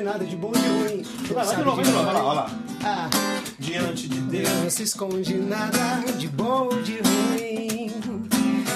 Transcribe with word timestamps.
esconde 0.00 0.04
nada 0.04 0.24
de 0.24 0.36
bom 0.36 0.52
e 0.54 0.58
de 0.58 0.68
ruim. 0.68 1.02
Vai, 1.34 1.44
vai 1.44 1.56
de 1.56 1.62
novo, 1.62 1.76
vai 1.76 1.84
de 1.84 1.90
novo, 1.90 2.08
olha 2.08 2.12
lá, 2.18 2.24
olha 2.24 2.40
lá. 2.40 2.50
Ah, 2.82 3.10
Diante 3.58 4.08
de 4.08 4.20
Deus. 4.20 4.48
Deus 4.48 4.62
não 4.62 4.70
se 4.70 4.82
esconde 4.82 5.34
nada 5.34 6.00
de 6.16 6.28
bom 6.28 6.68
ou 6.72 6.82
de 6.82 6.92
ruim. 7.00 7.90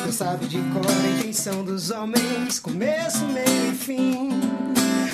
Deus 0.02 0.14
sabe 0.14 0.46
de 0.46 0.58
cor 0.58 0.84
a 0.86 1.18
intenção 1.20 1.64
dos 1.64 1.90
homens, 1.90 2.58
começo, 2.60 3.24
meio 3.26 3.72
e 3.72 3.74
fim. 3.74 4.30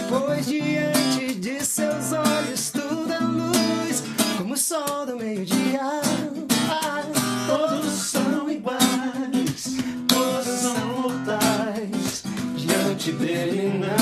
Pois 0.09 0.47
diante 0.47 1.35
de 1.35 1.65
seus 1.65 2.13
olhos 2.13 2.71
tudo 2.71 3.13
é 3.13 3.19
luz, 3.21 4.03
como 4.37 4.55
o 4.55 4.57
sol 4.57 5.07
do 5.07 5.17
meio-dia. 5.17 5.81
Ah, 6.69 7.03
Todos 7.47 7.93
são 7.93 8.51
iguais, 8.51 9.77
todos 10.09 10.47
são 10.47 10.87
mortais. 11.03 12.25
Diante 12.57 13.13
dele 13.13 13.79
não 13.79 14.00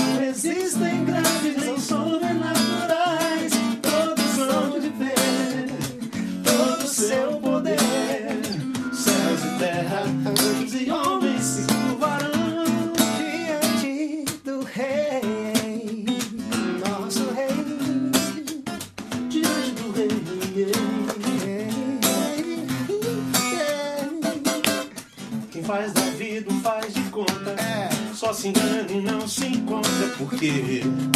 kid 30.38 31.07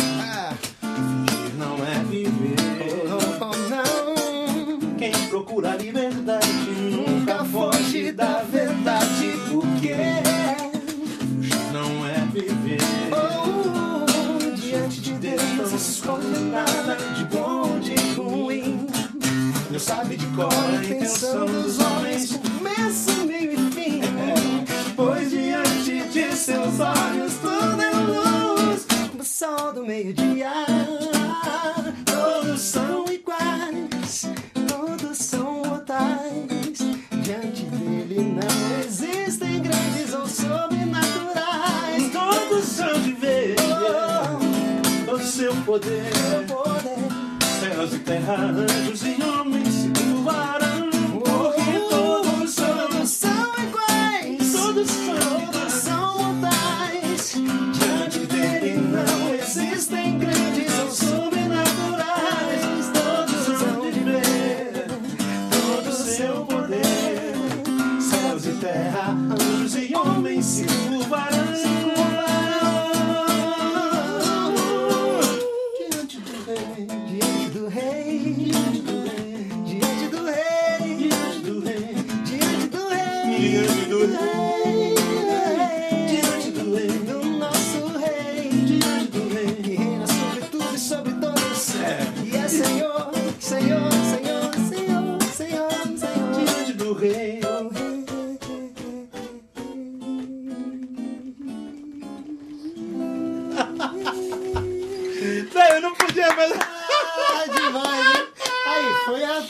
Não, 105.54 105.68
eu 105.68 105.80
não 105.80 105.94
podia 105.94 106.32
fazer. 106.34 106.58
Ah, 106.60 107.44
demais, 107.46 108.16
hein? 108.16 108.28
Aí, 108.66 108.94
foi 109.04 109.24
a. 109.24 109.42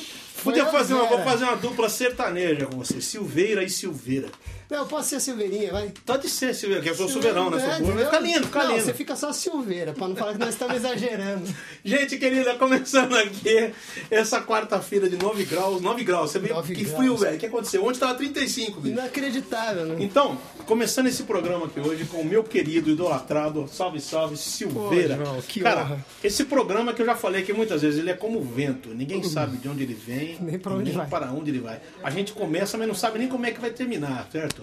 Podia 0.43 0.67
fazer 0.67 0.95
uma, 0.95 1.07
vou 1.07 1.19
fazer 1.23 1.45
uma 1.45 1.57
dupla 1.57 1.89
sertaneja 1.89 2.67
com 2.67 2.77
você, 2.79 3.01
Silveira 3.01 3.63
e 3.63 3.71
Silveira. 3.71 4.29
Não, 4.71 4.79
eu 4.79 4.87
posso 4.87 5.11
ser 5.11 5.21
Silveirinha, 5.21 5.71
vai. 5.71 5.93
Pode 6.07 6.31
ser, 6.31 6.55
Silveira, 6.55 6.83
que 6.83 6.89
eu 6.89 6.95
sou 6.95 7.07
Silveirão, 7.07 7.51
né? 7.51 7.59
Sou 7.61 7.69
É, 7.69 7.79
burro, 7.81 7.99
ficar 8.07 8.21
lindo, 8.21 8.47
ficar 8.47 8.65
Não, 8.65 8.71
lindo. 8.73 8.85
você 8.87 8.95
fica 8.95 9.15
só 9.15 9.31
Silveira, 9.31 9.93
pra 9.93 10.09
não 10.09 10.17
falar 10.17 10.33
que 10.33 10.39
nós 10.39 10.49
estamos 10.49 10.77
exagerando. 10.77 11.47
Gente 11.85 12.17
querida, 12.17 12.55
começando 12.55 13.15
aqui 13.15 13.71
essa 14.11 14.41
quarta-feira 14.41 15.11
de 15.11 15.17
9 15.19 15.45
graus. 15.45 15.83
9 15.83 16.05
graus, 16.05 16.31
você 16.31 16.39
9 16.39 16.75
que 16.75 16.85
graus. 16.85 16.97
frio, 16.97 17.17
velho. 17.19 17.37
O 17.37 17.39
que 17.39 17.47
aconteceu? 17.47 17.85
Ontem 17.85 17.99
tava 17.99 18.15
35, 18.15 18.81
bicho. 18.81 18.95
Inacreditável, 18.95 19.85
né? 19.85 19.97
Então, 20.01 20.39
começando 20.65 21.07
esse 21.09 21.25
programa 21.25 21.67
aqui 21.67 21.79
hoje 21.79 22.07
com 22.07 22.23
o 22.23 22.25
meu 22.25 22.43
querido 22.43 22.89
idolatrado, 22.89 23.69
salve, 23.71 24.01
salve, 24.01 24.39
Silveira. 24.39 25.17
Pô, 25.19 25.25
João, 25.27 25.43
que 25.43 25.61
Cara, 25.61 25.83
honra. 25.83 26.07
esse 26.25 26.45
programa 26.47 26.95
que 26.95 27.03
eu 27.03 27.07
já 27.07 27.15
falei 27.15 27.43
aqui 27.43 27.53
muitas 27.53 27.83
vezes, 27.83 27.99
ele 28.01 28.09
é 28.11 28.15
como 28.15 28.39
o 28.39 28.43
vento. 28.43 28.89
Ninguém 28.95 29.23
sabe 29.23 29.59
de 29.59 29.69
onde 29.69 29.83
ele 29.83 29.95
vem, 29.95 30.32
Nem 30.41 30.59
pra 30.59 30.75
onde 30.75 30.85
nem 30.85 30.95
vai. 30.95 31.07
para 31.07 31.33
onde 31.33 31.51
ele 31.51 31.61
vai. 31.61 31.81
A 32.03 32.11
gente 32.11 32.33
começa, 32.33 32.77
mas 32.79 32.89
não 32.89 32.95
sabe 32.95 33.19
nem 33.19 33.29
como 33.29 33.47
é 33.47 33.51
que 33.51 33.61
vai 33.61 33.71
terminar, 33.71 34.29
certo? 34.31 34.63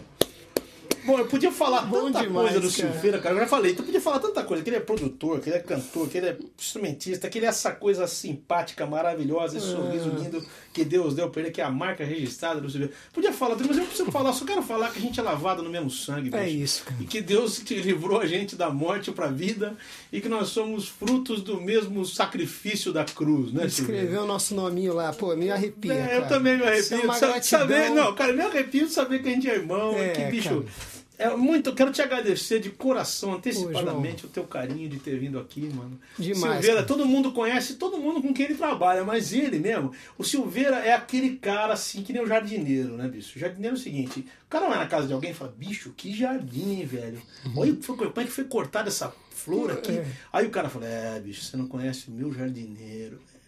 Bom, 1.06 1.18
eu 1.20 1.26
podia 1.26 1.52
falar 1.52 1.82
Bom 1.84 2.06
tanta 2.12 2.22
demais, 2.22 2.52
coisa 2.52 2.60
do 2.68 2.76
cara. 2.76 2.92
Silveira, 2.94 3.20
cara. 3.20 3.36
Eu 3.36 3.40
já 3.40 3.48
falei, 3.48 3.74
tu 3.74 3.84
podia 3.84 4.02
falar 4.02 4.20
tanta 4.20 4.44
coisa. 4.44 4.64
Que 4.64 4.70
ele 4.70 4.78
é 4.78 4.82
produtor, 4.82 5.40
que 5.40 5.50
ele 5.50 5.58
é 5.58 5.62
cantor, 5.62 6.08
que 6.08 6.18
ele 6.18 6.28
é 6.28 6.38
instrumentista, 6.58 7.30
que 7.30 7.38
ele 7.40 7.46
é 7.46 7.50
essa 7.50 7.72
coisa 7.72 8.08
simpática, 8.08 8.86
maravilhosa, 8.86 9.58
esse 9.58 9.68
sorriso 9.72 10.12
Ah. 10.16 10.20
lindo 10.20 10.46
que 10.74 10.84
Deus 10.86 11.14
deu 11.16 11.30
pra 11.30 11.42
ele, 11.42 11.52
que 11.52 11.62
é 11.62 11.64
a 11.64 11.72
marca 11.72 12.04
registrada 12.04 12.62
do 12.62 12.70
Silveira. 12.70 12.94
Podia 13.14 13.34
falar 13.34 13.56
mas 13.56 13.70
eu 13.72 13.76
não 13.78 13.86
preciso 13.86 14.12
falar, 14.12 14.34
só 14.34 14.46
quero 14.46 14.62
falar 14.62 14.92
que 14.92 15.00
a 15.00 15.02
gente 15.02 15.20
é 15.20 15.24
lavado 15.24 15.62
no 15.62 15.70
mesmo 15.70 15.90
sangue. 15.90 16.30
É 16.34 16.44
bicho. 16.46 16.58
isso, 16.58 16.84
cara. 16.86 16.98
E 17.02 17.06
que 17.06 17.22
Deus 17.22 17.60
te 17.60 17.76
livrou 17.76 18.20
a 18.20 18.26
gente 18.26 18.56
da 18.56 18.70
morte 18.70 19.12
pra 19.12 19.28
vida 19.28 19.76
e 20.12 20.22
que 20.22 20.30
nós 20.30 20.50
somos 20.50 20.88
frutos 20.88 21.42
do 21.42 21.60
mesmo 21.60 22.06
sacrifício 22.06 22.94
da 22.94 23.04
cruz, 23.04 23.52
né, 23.52 23.68
Silveira? 23.68 24.02
Escreveu 24.04 24.24
o 24.24 24.28
nosso 24.28 24.54
nominho 24.56 24.94
lá, 24.94 25.12
pô, 25.12 25.36
me 25.36 25.50
arrepia. 25.52 25.94
É, 25.94 26.18
eu 26.18 26.28
também 26.28 26.58
me 26.58 26.64
é 26.64 26.68
arrepio. 26.68 27.02
gratidão. 27.02 27.42
saber, 27.42 27.90
não, 27.90 28.14
cara, 28.16 28.32
me 28.34 28.42
arrepio 28.42 28.88
de 28.88 28.94
saber 28.94 29.22
que 29.22 29.28
a 29.30 29.32
gente 29.32 29.50
é 29.50 29.56
irmão. 29.56 29.94
É, 29.98 30.10
que 30.10 30.24
bicho. 30.26 30.50
cara. 30.50 30.99
É 31.20 31.36
muito, 31.36 31.76
quero 31.76 31.92
te 31.92 32.02
agradecer 32.02 32.62
de 32.62 32.70
coração, 32.70 33.34
antecipadamente, 33.34 34.26
o 34.26 34.30
teu 34.30 34.46
carinho 34.46 34.88
de 34.88 35.00
ter 35.00 35.20
vindo 35.20 35.38
aqui, 35.38 35.70
mano. 35.74 36.00
Demais, 36.18 36.40
Silveira, 36.54 36.76
cara. 36.76 36.88
todo 36.88 37.06
mundo 37.06 37.34
conhece, 37.34 37.76
todo 37.76 37.98
mundo 37.98 38.22
com 38.22 38.34
quem 38.34 38.46
ele 38.46 38.56
trabalha, 38.56 39.04
mas 39.04 39.34
ele 39.34 39.60
mesmo, 39.60 39.92
o 40.18 40.24
Silveira 40.24 40.78
é 40.78 40.94
aquele 40.94 41.36
cara 41.36 41.74
assim, 41.74 42.04
que 42.04 42.14
nem 42.14 42.22
o 42.22 42.26
jardineiro, 42.28 42.96
né, 42.96 43.06
bicho? 43.10 43.36
O 43.36 43.40
jardineiro 43.40 43.76
é 43.76 43.78
o 43.78 43.82
seguinte: 43.82 44.22
o 44.46 44.50
cara 44.50 44.70
vai 44.70 44.78
na 44.78 44.88
casa 44.88 45.08
de 45.08 45.14
alguém 45.14 45.32
e 45.32 45.34
fala, 45.34 45.54
bicho, 45.58 45.94
que 45.96 46.16
jardim, 46.16 46.86
velho? 46.86 47.22
Olha 47.54 47.78
foi- 47.82 47.98
como 47.98 48.22
é 48.22 48.24
que 48.24 48.32
foi 48.32 48.46
cortada 48.46 48.88
essa 48.88 49.14
flor 49.30 49.72
aqui. 49.72 49.92
É. 49.92 50.08
Aí 50.32 50.46
o 50.46 50.50
cara 50.50 50.70
fala, 50.70 50.86
é, 50.86 51.20
bicho, 51.20 51.44
você 51.44 51.58
não 51.58 51.68
conhece 51.68 52.08
o 52.08 52.12
meu 52.12 52.32
jardineiro, 52.34 53.18
velho. 53.18 53.39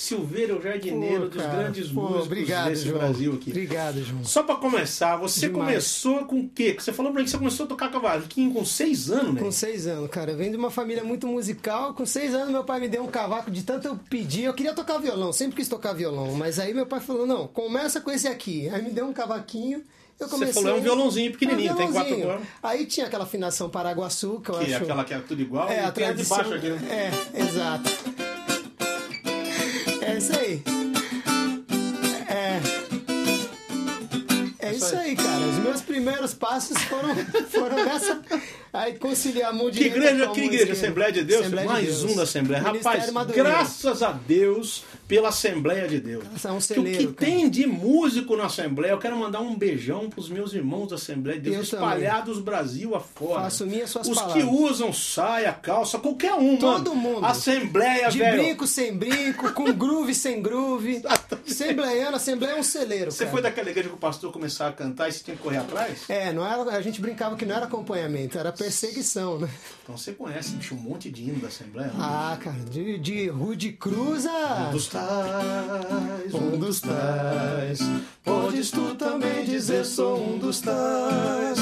Silveira 0.00 0.54
é 0.54 0.56
o 0.56 0.62
jardineiro 0.62 1.22
Pô, 1.24 1.28
dos 1.28 1.42
grandes 1.42 1.88
pô, 1.88 2.00
músicos 2.00 2.24
obrigado, 2.26 2.68
desse 2.70 2.84
João. 2.86 2.98
Brasil 3.00 3.34
aqui. 3.34 3.50
Obrigado, 3.50 4.02
João. 4.02 4.24
Só 4.24 4.42
pra 4.42 4.54
começar, 4.56 5.16
você 5.18 5.40
Demais. 5.48 5.66
começou 5.66 6.24
com 6.24 6.40
o 6.40 6.48
quê? 6.48 6.74
Você 6.78 6.90
falou 6.90 7.12
pra 7.12 7.20
mim 7.20 7.26
que 7.26 7.30
você 7.30 7.36
começou 7.36 7.66
a 7.66 7.68
tocar 7.68 7.90
cavaquinho 7.90 8.50
com 8.50 8.64
seis 8.64 9.10
anos, 9.10 9.34
né? 9.34 9.40
Com 9.42 9.52
seis 9.52 9.86
anos, 9.86 10.08
cara. 10.10 10.30
Eu 10.30 10.38
venho 10.38 10.52
de 10.52 10.56
uma 10.56 10.70
família 10.70 11.04
muito 11.04 11.26
musical. 11.26 11.92
Com 11.92 12.06
seis 12.06 12.34
anos, 12.34 12.48
meu 12.50 12.64
pai 12.64 12.80
me 12.80 12.88
deu 12.88 13.02
um 13.04 13.08
cavaco 13.08 13.50
de 13.50 13.62
tanto 13.62 13.88
eu 13.88 13.96
pedir. 14.08 14.44
Eu 14.44 14.54
queria 14.54 14.72
tocar 14.72 14.96
violão, 14.96 15.34
sempre 15.34 15.56
quis 15.56 15.68
tocar 15.68 15.92
violão. 15.92 16.32
Mas 16.32 16.58
aí 16.58 16.72
meu 16.72 16.86
pai 16.86 17.00
falou: 17.00 17.26
não, 17.26 17.46
começa 17.46 18.00
com 18.00 18.10
esse 18.10 18.26
aqui. 18.26 18.70
Aí 18.70 18.80
me 18.82 18.92
deu 18.92 19.04
um 19.06 19.12
cavaquinho. 19.12 19.82
Eu 20.18 20.28
Você 20.28 20.34
comecei... 20.34 20.54
falou, 20.62 20.76
é 20.76 20.80
um 20.80 20.82
violãozinho 20.82 21.30
pequenininho, 21.32 21.70
É 21.70 21.72
um 21.74 21.76
tem 21.76 21.92
quatro 21.92 22.14
violãozinho. 22.16 22.38
cordas. 22.38 22.48
Aí 22.62 22.86
tinha 22.86 23.06
aquela 23.06 23.24
afinação 23.24 23.68
Paraguaçu, 23.68 24.40
que 24.40 24.50
eu 24.50 24.58
Que 24.60 24.70
é 24.72 24.74
acho... 24.76 24.84
aquela 24.84 25.04
que 25.04 25.12
é 25.14 25.18
tudo 25.18 25.42
igual, 25.42 25.68
É, 25.68 25.76
e 25.76 25.78
a 25.80 25.82
a 25.82 25.86
de 25.88 25.92
tradição. 25.94 26.36
baixo 26.38 26.54
aqui, 26.54 26.68
né? 26.70 27.10
É, 27.34 27.40
exato. 27.42 27.90
É 30.20 30.22
isso 30.22 30.38
aí. 30.38 30.62
É. 32.28 32.60
É 34.58 34.72
isso 34.74 34.94
aí, 34.94 35.16
cara. 35.16 35.40
Os 35.46 35.56
meus 35.60 35.80
primeiros 35.80 36.34
passos 36.34 36.76
foram, 36.82 37.14
foram 37.48 37.76
nessa. 37.86 38.20
Aí 38.70 38.98
conciliar 38.98 39.48
a 39.48 39.52
mão 39.54 39.70
Que 39.70 39.84
igreja, 39.86 40.28
que 40.28 40.42
igreja? 40.42 40.74
Assembleia 40.74 41.10
de 41.10 41.24
Deus? 41.24 41.40
Assembleia 41.40 41.66
de 41.66 41.72
Mais 41.72 41.86
Deus. 41.86 42.04
um 42.04 42.16
da 42.16 42.22
Assembleia. 42.24 42.62
Ministério 42.64 42.98
Rapaz, 42.98 43.12
Madureira. 43.14 43.48
graças 43.48 44.02
a 44.02 44.12
Deus 44.12 44.84
pela 45.10 45.28
Assembleia 45.30 45.88
de 45.88 45.98
Deus. 46.00 46.24
É 46.44 46.48
um 46.48 46.52
que 46.52 46.56
o 46.56 46.60
celeiro, 46.60 46.98
que 46.98 47.04
cara. 47.12 47.16
tem 47.32 47.50
de 47.50 47.66
músico 47.66 48.36
na 48.36 48.46
Assembleia, 48.46 48.92
eu 48.92 48.98
quero 48.98 49.16
mandar 49.16 49.40
um 49.40 49.56
beijão 49.56 50.08
pros 50.08 50.28
meus 50.28 50.54
irmãos 50.54 50.88
da 50.88 50.94
Assembleia 50.94 51.36
de 51.38 51.50
Deus, 51.50 51.56
Eu 51.56 51.62
espalhados 51.62 52.38
Brasil 52.40 52.94
afora. 52.94 53.42
Faço 53.42 53.66
minhas 53.66 53.90
suas 53.90 54.06
Os 54.06 54.14
palavras. 54.16 54.42
que 54.44 54.48
usam 54.48 54.92
saia, 54.92 55.52
calça, 55.52 55.98
qualquer 55.98 56.32
um, 56.34 56.56
Todo 56.56 56.94
mano. 56.94 57.14
mundo. 57.14 57.26
Assembleia, 57.26 58.08
De 58.08 58.18
velho. 58.18 58.42
brinco, 58.42 58.66
sem 58.66 58.96
brinco, 58.96 59.52
com 59.52 59.64
groove, 59.74 60.14
sem 60.14 60.40
groove. 60.40 61.02
Assembleiano, 61.46 62.16
Assembleia 62.16 62.52
é 62.52 62.60
um 62.60 62.62
celeiro. 62.62 63.10
Você 63.10 63.24
cara. 63.24 63.30
foi 63.32 63.42
daquela 63.42 63.68
igreja 63.70 63.88
que 63.88 63.94
o 63.94 63.98
pastor 63.98 64.32
começava 64.32 64.70
a 64.70 64.72
cantar 64.72 65.08
e 65.08 65.12
você 65.12 65.24
tinha 65.24 65.36
que 65.36 65.42
correr 65.42 65.58
atrás? 65.58 66.02
É, 66.08 66.32
não 66.32 66.46
era, 66.46 66.62
a 66.76 66.80
gente 66.82 67.00
brincava 67.00 67.34
que 67.36 67.44
não 67.44 67.56
era 67.56 67.66
acompanhamento, 67.66 68.38
era 68.38 68.52
perseguição, 68.52 69.38
né? 69.38 69.48
Então 69.82 69.96
você 69.96 70.12
conhece, 70.12 70.50
bicho, 70.52 70.74
um 70.74 70.78
monte 70.78 71.10
de 71.10 71.22
hino 71.24 71.40
da 71.40 71.48
Assembleia. 71.48 71.88
né? 71.88 71.94
Ah, 71.98 72.38
cara, 72.40 72.56
de, 72.70 72.96
de 72.98 73.28
Rude 73.28 73.72
Cruz 73.72 74.26
a. 74.26 74.70
Dos 74.70 74.86
tais, 75.00 76.34
um 76.34 76.58
dos 76.58 76.80
tais. 76.80 77.78
Podes 78.24 78.70
tu 78.70 78.94
também 78.94 79.44
dizer 79.44 79.84
sou 79.84 80.34
um 80.34 80.38
dos 80.38 80.60
tais. 80.60 81.58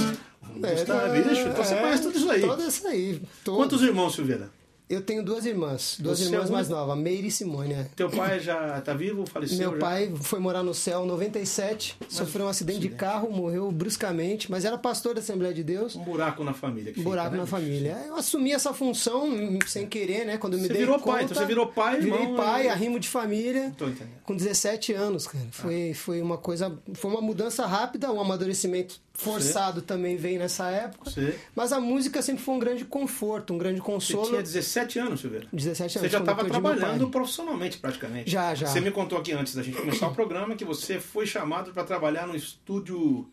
Um 0.54 0.60
dos 0.60 0.82
tais. 0.82 1.26
Bicho, 1.26 1.48
então 1.48 1.64
você 1.64 1.74
é, 1.74 1.80
conhece 1.80 2.02
tudo 2.02 2.18
isso 2.18 2.30
aí. 2.30 2.40
Tudo 2.40 2.68
isso 2.68 2.88
aí. 2.88 3.22
Quantos 3.44 3.82
irmãos, 3.82 4.14
Silveira? 4.14 4.50
Eu 4.88 5.02
tenho 5.02 5.22
duas 5.22 5.44
irmãs, 5.44 5.96
duas 6.00 6.18
Você 6.18 6.24
é 6.24 6.32
irmãs 6.32 6.48
mais 6.48 6.68
novas, 6.70 6.96
Meire 6.96 7.26
e 7.26 7.30
Simone. 7.30 7.74
é. 7.74 7.86
Teu 7.94 8.08
pai 8.08 8.40
já 8.40 8.80
tá 8.80 8.94
vivo, 8.94 9.26
faleceu? 9.26 9.58
Meu 9.58 9.72
já? 9.72 9.78
pai 9.78 10.10
foi 10.22 10.38
morar 10.38 10.62
no 10.62 10.72
céu 10.72 11.04
em 11.04 11.06
97, 11.06 11.96
sofreu 12.08 12.46
um 12.46 12.48
acidente 12.48 12.78
de 12.80 12.88
carro, 12.88 13.30
morreu 13.30 13.70
bruscamente, 13.70 14.50
mas 14.50 14.64
era 14.64 14.78
pastor 14.78 15.12
da 15.14 15.20
Assembleia 15.20 15.52
de 15.52 15.62
Deus. 15.62 15.94
Um 15.94 16.02
buraco 16.04 16.42
na 16.42 16.54
família. 16.54 16.94
Um 16.96 17.02
buraco 17.02 17.26
fica, 17.28 17.36
né, 17.36 17.42
na 17.42 17.46
família. 17.46 18.02
Eu 18.06 18.16
assumi 18.16 18.52
essa 18.52 18.72
função 18.72 19.28
hum, 19.28 19.58
sem 19.66 19.86
querer, 19.86 20.24
né? 20.24 20.38
Quando 20.38 20.54
eu 20.54 20.58
me 20.60 20.66
Você 20.66 20.72
dei 20.72 20.82
virou 20.82 20.98
conta. 20.98 21.12
pai, 21.12 21.24
então 21.24 21.36
você 21.36 21.44
virou 21.46 21.66
pai, 21.66 22.00
Virei 22.00 22.20
irmão, 22.22 22.36
pai, 22.36 22.64
e- 22.66 22.68
arrimo 22.70 22.98
de 22.98 23.08
família. 23.08 23.74
Tô 23.76 23.86
entendendo. 23.88 24.18
Com 24.24 24.34
17 24.34 24.94
anos, 24.94 25.26
cara. 25.26 25.44
Foi, 25.50 25.92
foi 25.92 26.22
uma 26.22 26.38
coisa. 26.38 26.74
Foi 26.94 27.10
uma 27.10 27.20
mudança 27.20 27.66
rápida, 27.66 28.10
um 28.10 28.20
amadurecimento 28.20 29.00
forçado 29.18 29.82
também 29.82 30.16
veio 30.16 30.38
nessa 30.38 30.70
época. 30.70 31.10
Você, 31.10 31.36
Mas 31.54 31.72
a 31.72 31.80
música 31.80 32.22
sempre 32.22 32.42
foi 32.42 32.54
um 32.54 32.58
grande 32.58 32.84
conforto, 32.84 33.52
um 33.52 33.58
grande 33.58 33.80
você 33.80 33.84
consolo. 33.84 34.28
tinha 34.28 34.42
17 34.42 34.98
anos, 35.00 35.20
Silveira. 35.20 35.48
17 35.52 35.98
anos. 35.98 36.10
Você 36.10 36.12
já 36.12 36.20
estava 36.20 36.44
trabalhando 36.44 37.10
profissionalmente, 37.10 37.78
praticamente. 37.78 38.30
Já, 38.30 38.54
já. 38.54 38.68
Você 38.68 38.80
me 38.80 38.92
contou 38.92 39.18
aqui 39.18 39.32
antes 39.32 39.54
da 39.56 39.62
gente 39.62 39.76
começar 39.76 40.06
o 40.06 40.14
programa 40.14 40.54
que 40.54 40.64
você 40.64 41.00
foi 41.00 41.26
chamado 41.26 41.72
para 41.72 41.82
trabalhar 41.82 42.28
no 42.28 42.36
estúdio. 42.36 43.28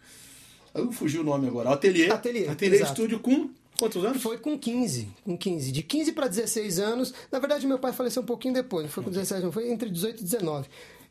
Eu 0.73 0.91
fugiu 0.91 1.21
o 1.21 1.23
nome 1.23 1.47
agora. 1.47 1.69
Ateliê. 1.69 2.09
Ateliê, 2.09 2.47
Ateliê 2.47 2.77
exato. 2.77 2.93
Estúdio 2.93 3.19
com 3.19 3.51
quantos 3.77 4.03
anos? 4.03 4.23
Foi 4.23 4.39
com 4.39 4.57
15, 4.57 5.07
com 5.23 5.37
15. 5.37 5.71
De 5.71 5.83
15 5.83 6.11
para 6.13 6.27
16 6.27 6.79
anos. 6.79 7.13
Na 7.31 7.37
verdade, 7.37 7.67
meu 7.67 7.77
pai 7.77 7.93
faleceu 7.93 8.23
um 8.23 8.25
pouquinho 8.25 8.55
depois. 8.55 8.85
Não 8.85 8.91
foi 8.91 9.03
com 9.03 9.11
17, 9.11 9.43
não. 9.43 9.51
Foi 9.51 9.71
entre 9.71 9.87
18 9.89 10.19
e 10.19 10.23
19. 10.23 10.67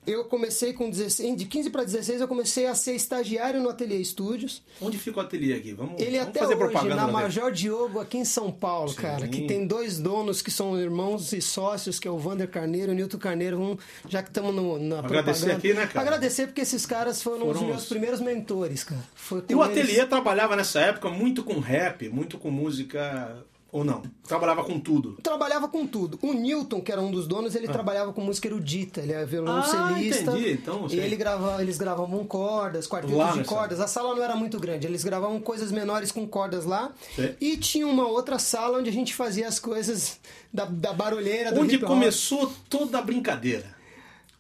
Eu 0.07 0.25
comecei 0.27 0.73
com 0.73 0.91
16. 0.91 1.37
De 1.37 1.45
15 1.47 1.71
para 1.71 1.83
16, 1.85 2.21
eu 2.21 2.29
comecei 2.29 2.67
a 2.67 2.75
ser 2.75 2.95
estagiário 2.95 3.61
no 3.61 3.69
Ateliê 3.71 3.99
Estúdios. 3.99 4.63
Onde 4.81 4.99
fica 4.99 5.19
o 5.19 5.21
ateliê 5.23 5.55
aqui? 5.55 5.73
Vamos, 5.73 6.01
Ele 6.01 6.13
vamos 6.19 6.29
até 6.29 6.41
fazer 6.41 6.55
hoje, 6.57 6.65
propaganda 6.65 6.97
na. 7.07 7.09
Major 7.13 7.51
Diogo, 7.51 8.01
aqui 8.01 8.19
em 8.19 8.25
São 8.25 8.53
Paulo, 8.53 8.91
Sim. 8.91 8.97
cara, 8.97 9.27
que 9.29 9.47
tem 9.47 9.67
dois 9.67 9.99
donos 9.99 10.43
que 10.43 10.51
são 10.51 10.79
irmãos 10.79 11.33
e 11.33 11.41
sócios, 11.41 11.99
que 11.99 12.07
é 12.07 12.11
o 12.11 12.19
Vander 12.19 12.49
Carneiro 12.49 12.93
e 12.93 12.95
o 12.95 12.97
Nilton 12.97 13.19
Carneiro. 13.19 13.57
Vamos, 13.57 13.79
já 14.09 14.23
que 14.23 14.29
estamos 14.29 14.55
na 14.83 14.99
Agradecer 14.99 15.47
propaganda. 15.47 15.57
aqui, 15.57 15.73
né, 15.75 15.87
cara? 15.87 16.01
Agradecer 16.01 16.47
porque 16.49 16.61
esses 16.61 16.85
caras 16.85 17.23
foram, 17.23 17.49
os 17.49 17.57
Foram 17.57 17.69
meus 17.69 17.83
os- 17.85 17.89
primeiros 17.89 18.21
mentores, 18.21 18.85
cara. 18.85 19.01
E 19.49 19.55
o 19.55 19.65
eles- 19.65 19.79
ateliê 19.79 20.05
trabalhava 20.07 20.55
nessa 20.57 20.81
época 20.81 21.09
muito 21.09 21.43
com 21.43 21.59
rap, 21.61 22.09
muito 22.11 22.37
com 22.39 22.51
música. 22.51 23.45
Ou 23.75 23.83
não? 23.83 24.03
Trabalhava 24.23 24.63
com 24.63 24.79
tudo. 24.79 25.19
Trabalhava 25.21 25.67
com 25.67 25.85
tudo. 25.85 26.17
O 26.23 26.33
Newton, 26.33 26.81
que 26.81 26.93
era 26.93 27.01
um 27.01 27.11
dos 27.11 27.27
donos, 27.27 27.57
ele 27.57 27.67
trabalhava 27.67 28.13
com 28.13 28.21
música 28.21 28.47
erudita. 28.47 29.01
Ele 29.01 29.13
é 29.13 29.27
violoncelista. 29.27 30.31
Ah, 30.31 30.39
entendi. 30.39 30.53
Então, 30.53 30.87
e 30.89 31.01
ele 31.01 31.17
grava, 31.17 31.61
eles 31.61 31.77
gravavam 31.77 32.25
cordas, 32.25 32.87
quartetos 32.87 33.19
Lá 33.19 33.33
de 33.33 33.43
cordas. 33.43 33.81
A 33.81 33.89
sala 33.89 34.15
não 34.15 34.23
era 34.23 34.37
muito 34.37 34.61
grande. 34.61 34.87
Eles 34.87 35.03
gravavam 35.03 35.41
coisas 35.41 35.73
menores 35.73 36.13
com 36.13 36.25
cordas 36.25 36.65
lá. 36.65 36.93
Sei. 37.17 37.35
E 37.41 37.57
tinha 37.57 37.85
uma 37.89 38.07
outra 38.07 38.39
sala 38.39 38.79
onde 38.79 38.89
a 38.89 38.93
gente 38.93 39.13
fazia 39.13 39.49
as 39.49 39.59
coisas 39.59 40.21
da, 40.53 40.67
da 40.67 40.93
barulheira, 40.93 41.51
do 41.51 41.63
Onde 41.63 41.81
começou 41.81 42.53
toda 42.71 43.01
a 43.01 43.03
brincadeira. 43.03 43.74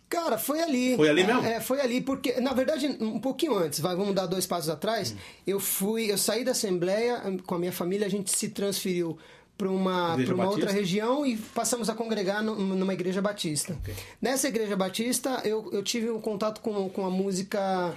Cara, 0.08 0.38
foi 0.38 0.60
ali. 0.62 0.96
Foi 0.96 1.08
ali 1.08 1.24
mesmo? 1.24 1.44
É, 1.44 1.60
foi 1.60 1.80
ali, 1.80 2.00
porque, 2.00 2.40
na 2.40 2.52
verdade, 2.52 2.86
um 3.00 3.18
pouquinho 3.18 3.56
antes, 3.56 3.80
vai, 3.80 3.96
vamos 3.96 4.14
dar 4.14 4.26
dois 4.26 4.46
passos 4.46 4.68
atrás. 4.70 5.12
Hum. 5.12 5.16
Eu 5.46 5.58
fui, 5.58 6.10
eu 6.10 6.16
saí 6.18 6.44
da 6.44 6.52
Assembleia 6.52 7.20
com 7.46 7.54
a 7.54 7.58
minha 7.58 7.72
família, 7.72 8.06
a 8.06 8.10
gente 8.10 8.30
se 8.36 8.48
transferiu 8.50 9.18
para 9.58 9.68
uma, 9.70 10.16
pra 10.24 10.34
uma 10.34 10.48
outra 10.48 10.70
região 10.70 11.24
e 11.24 11.36
passamos 11.36 11.88
a 11.88 11.94
congregar 11.94 12.42
no- 12.42 12.54
numa 12.56 12.92
igreja 12.92 13.22
batista. 13.22 13.76
Ok. 13.80 13.94
Nessa 14.20 14.48
igreja 14.48 14.76
batista, 14.76 15.40
eu, 15.44 15.68
eu 15.72 15.82
tive 15.82 16.10
um 16.10 16.20
contato 16.20 16.60
com, 16.60 16.88
com 16.90 17.06
a 17.06 17.10
música 17.10 17.94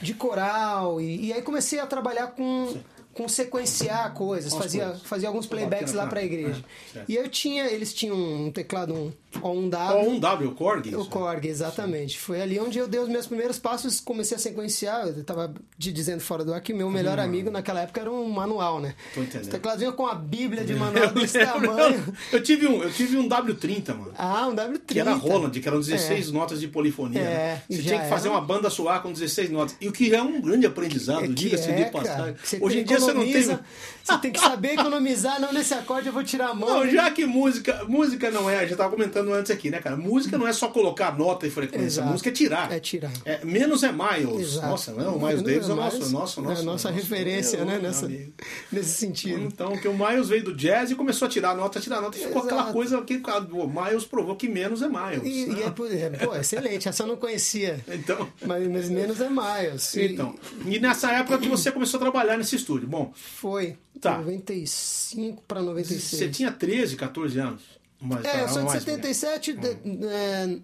de 0.00 0.14
coral 0.14 1.00
e, 1.00 1.26
e 1.26 1.32
aí 1.32 1.42
comecei 1.42 1.78
a 1.78 1.86
trabalhar 1.86 2.28
com. 2.28 2.74
Com 3.12 3.28
sequenciar 3.28 4.14
coisas, 4.14 4.52
As 4.52 4.58
fazia, 4.58 4.84
coisas. 4.84 5.02
fazia 5.02 5.28
alguns 5.28 5.44
playbacks 5.44 5.92
lá 5.92 6.06
para 6.06 6.20
a 6.20 6.22
igreja. 6.24 6.64
É, 6.90 6.92
certo. 6.92 7.10
E 7.10 7.16
eu 7.16 7.28
tinha, 7.28 7.64
eles 7.66 7.92
tinham 7.92 8.16
um 8.16 8.52
teclado, 8.52 8.94
um 8.94 9.12
O1W. 9.38 9.74
Ó, 9.74 10.02
um 10.02 10.18
W, 10.18 10.48
o 10.48 10.54
Korg. 10.54 10.94
O. 10.94 11.04
Korg, 11.06 11.46
exatamente. 11.46 12.18
Foi 12.18 12.40
ali 12.40 12.58
onde 12.58 12.78
eu 12.78 12.88
dei 12.88 13.00
os 13.00 13.08
meus 13.08 13.26
primeiros 13.26 13.58
passos, 13.58 14.00
comecei 14.00 14.36
a 14.36 14.40
sequenciar. 14.40 15.06
Eu 15.06 15.22
tava 15.24 15.54
te 15.78 15.92
dizendo 15.92 16.20
fora 16.20 16.44
do 16.44 16.52
ar 16.52 16.60
que 16.60 16.72
meu 16.74 16.90
melhor 16.90 17.18
amigo 17.18 17.50
naquela 17.50 17.82
época 17.82 18.00
era 18.00 18.10
um 18.10 18.28
manual, 18.28 18.80
né? 18.80 18.94
Tô 19.14 19.20
entendendo. 19.20 19.42
Os 19.42 19.48
teclados 19.48 19.80
vinham 19.80 19.92
com 19.92 20.06
a 20.06 20.14
bíblia 20.14 20.64
de 20.64 20.74
manual 20.74 21.04
Eu 21.04 21.14
desse 21.14 21.38
lembro, 21.38 21.68
tamanho. 21.68 22.16
Eu 22.32 22.42
tive 22.42 22.66
um, 22.66 22.82
eu 22.82 22.92
tive 22.92 23.16
um 23.16 23.28
W30, 23.28 23.88
mano. 23.94 24.12
Ah, 24.18 24.48
um 24.48 24.54
W30. 24.54 24.80
Que 24.86 25.00
era 25.00 25.14
Roland, 25.14 25.50
que 25.50 25.68
eram 25.68 25.78
16 25.80 26.32
notas 26.32 26.60
de 26.60 26.68
polifonia. 26.68 27.20
É, 27.20 27.24
né? 27.24 27.62
Você 27.68 27.82
tinha 27.82 28.00
que 28.00 28.08
fazer 28.08 28.28
era. 28.28 28.36
uma 28.36 28.44
banda 28.44 28.68
soar 28.68 29.00
com 29.02 29.12
16 29.12 29.50
notas. 29.50 29.76
E 29.80 29.88
o 29.88 29.92
que 29.92 30.12
é 30.14 30.20
um 30.20 30.40
grande 30.40 30.66
aprendizado, 30.66 31.24
É 31.24 31.28
diga-se 31.28 31.70
é, 31.70 31.84
de 31.84 31.90
passagem. 31.90 32.34
Hoje 32.60 32.80
em 32.80 32.84
dia 32.84 32.98
você 32.98 33.12
não 33.12 33.22
tem. 33.22 33.42
Você 33.42 34.18
tem 34.20 34.32
que 34.32 34.40
saber 34.40 34.72
economizar, 34.74 35.40
não 35.40 35.52
nesse 35.52 35.72
acorde 35.74 36.08
eu 36.08 36.12
vou 36.12 36.24
tirar 36.24 36.48
a 36.48 36.54
mão. 36.54 36.68
Não, 36.68 36.90
já 36.90 37.10
que 37.10 37.24
música, 37.24 37.84
música 37.86 38.30
não 38.30 38.48
é, 38.50 38.66
já 38.66 38.76
tava 38.76 38.90
comentando 38.90 39.19
antes 39.32 39.50
aqui, 39.50 39.70
né, 39.70 39.78
cara? 39.80 39.96
Música 39.96 40.38
não 40.38 40.46
é 40.46 40.52
só 40.52 40.68
colocar 40.68 41.16
nota 41.18 41.46
e 41.46 41.50
frequência, 41.50 41.86
Exato. 42.00 42.08
música 42.08 42.28
é 42.28 42.32
tirar. 42.32 42.72
É 42.72 42.80
tirar. 42.80 43.12
É, 43.24 43.44
menos 43.44 43.82
é 43.82 43.92
Miles. 43.92 44.40
Exato. 44.52 44.66
Nossa, 44.68 44.92
não, 44.92 45.16
o 45.16 45.26
Miles 45.26 45.42
Davis 45.42 45.68
é 45.68 45.72
o 45.72 45.76
nosso, 45.76 45.96
Miles 45.96 46.12
nosso, 46.12 46.40
nosso, 46.42 46.58
é 46.58 46.62
a 46.62 46.64
nossa 46.64 46.88
nosso- 46.90 47.00
referência, 47.02 47.58
meu 47.58 47.66
né? 47.66 47.78
Nessa, 47.78 48.06
amigo. 48.06 48.32
nesse 48.72 48.92
sentido. 48.92 49.40
Então, 49.42 49.76
que 49.76 49.86
o 49.88 49.94
Miles 49.96 50.28
veio 50.28 50.44
do 50.44 50.54
jazz 50.54 50.90
e 50.90 50.94
começou 50.94 51.26
a 51.26 51.28
tirar 51.28 51.54
nota, 51.54 51.80
tirar 51.80 52.00
nota, 52.00 52.16
e 52.16 52.20
ficou 52.22 52.42
aquela 52.42 52.60
Exato. 52.62 52.72
coisa 52.72 53.02
que 53.02 53.20
o 53.52 53.66
Miles 53.68 54.04
provou 54.04 54.36
que 54.36 54.48
menos 54.48 54.82
é 54.82 54.88
Miles. 54.88 55.22
E, 55.24 55.50
e 55.50 55.62
é, 55.62 55.66
é, 55.66 56.26
pô, 56.26 56.34
excelente, 56.36 56.88
essa 56.88 57.02
eu 57.02 57.06
não 57.08 57.16
conhecia. 57.16 57.84
Então, 57.88 58.28
Mas, 58.46 58.66
mas 58.68 58.88
menos 58.88 59.20
é 59.20 59.28
Miles. 59.28 59.94
E- 59.96 60.06
então, 60.12 60.34
e 60.66 60.78
nessa 60.78 61.10
época 61.12 61.38
que 61.38 61.48
você 61.48 61.70
começou 61.72 61.98
a 61.98 62.00
trabalhar 62.00 62.36
nesse 62.36 62.56
estúdio. 62.56 62.86
Bom, 62.88 63.12
Foi. 63.14 63.76
Tá. 64.00 64.16
95 64.18 65.42
para 65.46 65.60
96. 65.62 66.18
você 66.20 66.28
tinha 66.28 66.50
13, 66.50 66.96
14 66.96 67.38
anos. 67.38 67.62
Mas, 68.00 68.24
É, 68.24 68.42
eu 68.42 68.48
sou 68.48 68.58
de 68.60 68.64
mais, 68.68 68.82
77. 68.82 69.52
de- 69.52 69.68
é, 70.06 70.58